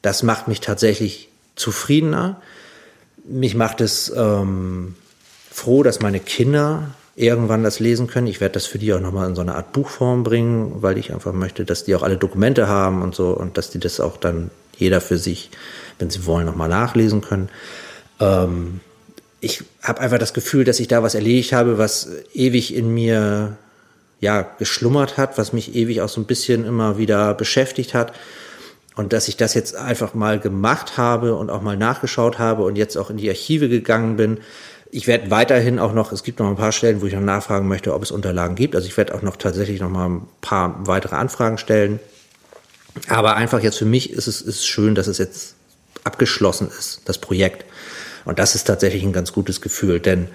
das 0.02 0.22
macht 0.22 0.48
mich 0.48 0.60
tatsächlich 0.60 1.30
zufriedener. 1.56 2.42
Mich 3.26 3.56
macht 3.56 3.82
es 3.82 4.14
ähm, 4.16 4.96
froh, 5.52 5.84
dass 5.84 6.02
meine 6.02 6.20
Kinder 6.20 6.90
irgendwann 7.16 7.64
das 7.64 7.80
lesen 7.80 8.08
können. 8.08 8.28
Ich 8.28 8.40
werde 8.40 8.54
das 8.54 8.66
für 8.66 8.80
die 8.80 8.94
auch 8.94 9.02
nochmal 9.02 9.28
in 9.28 9.36
so 9.36 9.42
eine 9.42 9.56
Art 9.56 9.74
Buchform 9.74 10.24
bringen, 10.24 10.82
weil 10.82 10.98
ich 10.98 11.12
einfach 11.14 11.34
möchte, 11.34 11.66
dass 11.66 11.84
die 11.84 11.96
auch 11.96 12.04
alle 12.04 12.18
Dokumente 12.18 12.68
haben 12.68 13.02
und 13.02 13.14
so 13.14 13.32
und 13.32 13.58
dass 13.58 13.70
die 13.72 13.80
das 13.80 14.00
auch 14.00 14.18
dann 14.18 14.52
jeder 14.78 15.02
für 15.02 15.18
sich 15.18 15.52
wenn 16.00 16.10
Sie 16.10 16.26
wollen, 16.26 16.46
nochmal 16.46 16.70
nachlesen 16.70 17.22
können. 17.22 17.50
Ähm, 18.20 18.80
ich 19.42 19.64
habe 19.82 20.02
einfach 20.02 20.18
das 20.18 20.34
Gefühl, 20.34 20.64
dass 20.64 20.80
ich 20.80 20.88
da 20.88 21.04
was 21.04 21.16
erledigt 21.16 21.54
habe, 21.54 21.78
was 21.78 22.10
ewig 22.34 22.76
in 22.76 22.94
mir 22.94 23.58
ja 24.20 24.42
geschlummert 24.42 25.18
hat, 25.18 25.38
was 25.38 25.54
mich 25.54 25.76
ewig 25.76 26.02
auch 26.02 26.10
so 26.10 26.20
ein 26.20 26.26
bisschen 26.26 26.66
immer 26.66 26.98
wieder 26.98 27.34
beschäftigt 27.34 27.94
hat. 27.94 28.14
Und 28.96 29.14
dass 29.14 29.30
ich 29.30 29.38
das 29.38 29.54
jetzt 29.54 29.76
einfach 29.76 30.14
mal 30.14 30.40
gemacht 30.40 30.98
habe 30.98 31.36
und 31.36 31.50
auch 31.50 31.62
mal 31.62 31.78
nachgeschaut 31.78 32.38
habe 32.38 32.64
und 32.64 32.76
jetzt 32.76 32.98
auch 32.98 33.10
in 33.10 33.16
die 33.16 33.30
Archive 33.30 33.70
gegangen 33.70 34.18
bin. 34.18 34.40
Ich 34.92 35.08
werde 35.08 35.32
weiterhin 35.32 35.80
auch 35.80 35.94
noch, 35.94 36.12
es 36.12 36.24
gibt 36.24 36.40
noch 36.40 36.50
ein 36.50 36.58
paar 36.58 36.74
Stellen, 36.74 37.02
wo 37.02 37.06
ich 37.06 37.14
noch 37.14 37.22
nachfragen 37.22 37.68
möchte, 37.70 37.94
ob 37.94 38.04
es 38.04 38.12
Unterlagen 38.12 38.56
gibt. 38.56 38.76
Also 38.76 38.88
ich 38.88 38.98
werde 38.98 39.16
auch 39.16 39.22
noch 39.22 39.38
tatsächlich 39.38 39.80
noch 39.80 39.90
mal 39.90 40.10
ein 40.10 40.28
paar 40.42 40.86
weitere 40.86 41.16
Anfragen 41.16 41.58
stellen. 41.58 42.00
Aber 43.08 43.38
einfach 43.38 43.62
jetzt 43.62 43.78
für 43.78 43.86
mich 43.86 44.12
ist 44.12 44.28
es 44.28 44.42
ist 44.42 44.68
schön, 44.68 44.96
dass 44.96 45.08
es 45.08 45.18
jetzt 45.18 45.56
abgeschlossen 46.04 46.70
ist, 46.78 47.02
das 47.06 47.18
Projekt. 47.18 47.66
Und 48.26 48.40
das 48.40 48.56
ist 48.56 48.66
tatsächlich 48.66 49.04
ein 49.04 49.14
ganz 49.14 49.34
gutes 49.34 49.62
Gefühl, 49.62 50.00
denn 50.00 50.28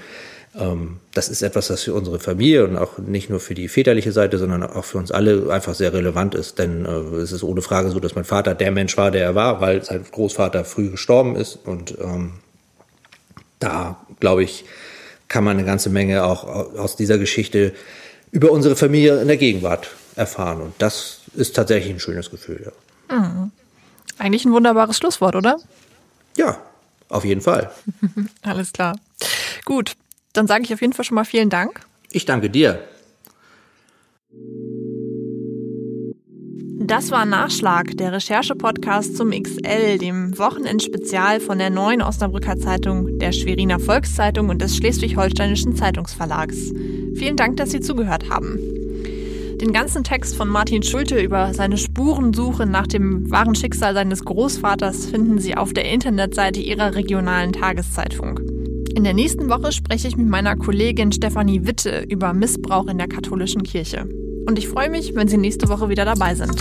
ähm, 0.57 0.99
das 1.12 1.29
ist 1.29 1.43
etwas, 1.43 1.69
das 1.69 1.83
für 1.83 1.95
unsere 1.95 2.19
Familie 2.19 2.65
und 2.65 2.77
auch 2.77 2.99
nicht 2.99 3.31
nur 3.31 3.41
für 3.41 3.55
die 3.55 3.69
väterliche 3.69 4.12
Seite, 4.12 4.39
sondern 4.39 4.62
auch 4.62 4.85
für 4.85 4.99
uns 4.99 5.11
alle 5.11 5.51
einfach 5.53 5.75
sehr 5.75 5.93
relevant 5.93 6.35
ist. 6.35 6.59
Denn 6.59 6.87
äh, 6.87 7.17
es 7.17 7.33
ist 7.33 7.43
ohne 7.43 7.62
Frage 7.62 7.91
so, 7.91 8.01
dass 8.01 8.15
mein 8.15 8.25
Vater 8.25 8.55
der 8.55 8.71
Mensch 8.71 8.97
war, 8.97 9.11
der 9.11 9.25
er 9.25 9.35
war, 9.35 9.61
weil 9.61 9.85
sein 9.85 10.05
Großvater 10.11 10.65
früh 10.65 10.91
gestorben 10.91 11.37
ist. 11.37 11.59
Und 11.65 11.97
ähm, 12.01 12.35
da, 13.59 14.05
glaube 14.21 14.45
ich, 14.45 14.65
kann 15.29 15.45
man 15.45 15.57
eine 15.57 15.67
ganze 15.67 15.91
Menge 15.91 16.25
auch 16.25 16.45
aus 16.45 16.97
dieser 16.97 17.19
Geschichte 17.19 17.73
über 18.31 18.51
unsere 18.51 18.77
Familie 18.77 19.21
in 19.21 19.29
der 19.29 19.37
Gegenwart 19.37 19.91
erfahren. 20.17 20.61
Und 20.61 20.75
das 20.79 21.21
ist 21.35 21.57
tatsächlich 21.57 21.93
ein 21.93 22.01
schönes 22.01 22.31
Gefühl. 22.31 22.71
Ja. 23.11 23.19
Mhm. 23.19 23.44
Eigentlich 24.19 24.45
ein 24.45 24.53
wunderbares 24.53 24.97
Schlusswort, 24.97 25.37
oder? 25.37 25.59
Ja, 26.37 26.59
auf 27.09 27.25
jeden 27.25 27.41
Fall. 27.41 27.71
Alles 28.43 28.73
klar. 28.73 28.97
Gut, 29.65 29.95
dann 30.33 30.47
sage 30.47 30.65
ich 30.65 30.75
auf 30.75 30.81
jeden 30.81 30.93
Fall 30.93 31.05
schon 31.05 31.15
mal 31.15 31.25
vielen 31.25 31.51
Dank. 31.51 31.81
Ich 32.11 32.25
danke 32.25 32.51
dir. 32.51 32.81
Das 36.87 37.11
war 37.11 37.25
Nachschlag, 37.25 37.97
der 37.97 38.12
Recherche-Podcast 38.12 39.17
zum 39.17 39.31
XL, 39.31 39.97
dem 39.97 40.37
Wochenendspezial 40.37 41.41
von 41.41 41.59
der 41.59 41.71
Neuen 41.71 42.03
Osnabrücker 42.03 42.59
Zeitung, 42.59 43.19
der 43.19 43.33
Schweriner 43.33 43.81
Volkszeitung 43.81 44.51
und 44.51 44.61
des 44.61 44.77
Schleswig-Holsteinischen 44.77 45.77
Zeitungsverlags. 45.77 46.73
Vielen 47.15 47.37
Dank, 47.37 47.57
dass 47.57 47.71
Sie 47.71 47.81
zugehört 47.81 48.29
haben. 48.29 48.59
Den 49.65 49.73
ganzen 49.73 50.05
Text 50.05 50.37
von 50.37 50.51
Martin 50.51 50.83
Schulte 50.83 51.19
über 51.19 51.55
seine 51.55 51.79
Spurensuche 51.79 52.67
nach 52.67 52.87
dem 52.87 53.31
wahren 53.31 53.55
Schicksal 53.55 53.95
seines 53.95 54.23
Großvaters 54.23 55.07
finden 55.07 55.39
Sie 55.39 55.57
auf 55.57 55.73
der 55.73 55.91
Internetseite 55.91 56.61
Ihrer 56.61 56.95
regionalen 56.95 57.55
Tageszeitung. 57.55 58.41
In 58.95 59.05
der 59.05 59.15
nächsten 59.15 59.49
Woche 59.49 59.73
spreche 59.73 60.07
ich 60.07 60.19
mit 60.19 60.29
meiner 60.29 60.55
Kollegin 60.55 61.12
Stefanie 61.12 61.65
Witte 61.65 62.05
über 62.11 62.35
Missbrauch 62.35 62.89
in 62.89 62.99
der 62.99 63.09
katholischen 63.09 63.62
Kirche. 63.62 64.07
Und 64.47 64.59
ich 64.59 64.69
freue 64.69 64.91
mich, 64.91 65.15
wenn 65.15 65.29
Sie 65.29 65.39
nächste 65.39 65.71
Woche 65.71 65.89
wieder 65.89 66.05
dabei 66.05 66.35
sind. 66.35 66.61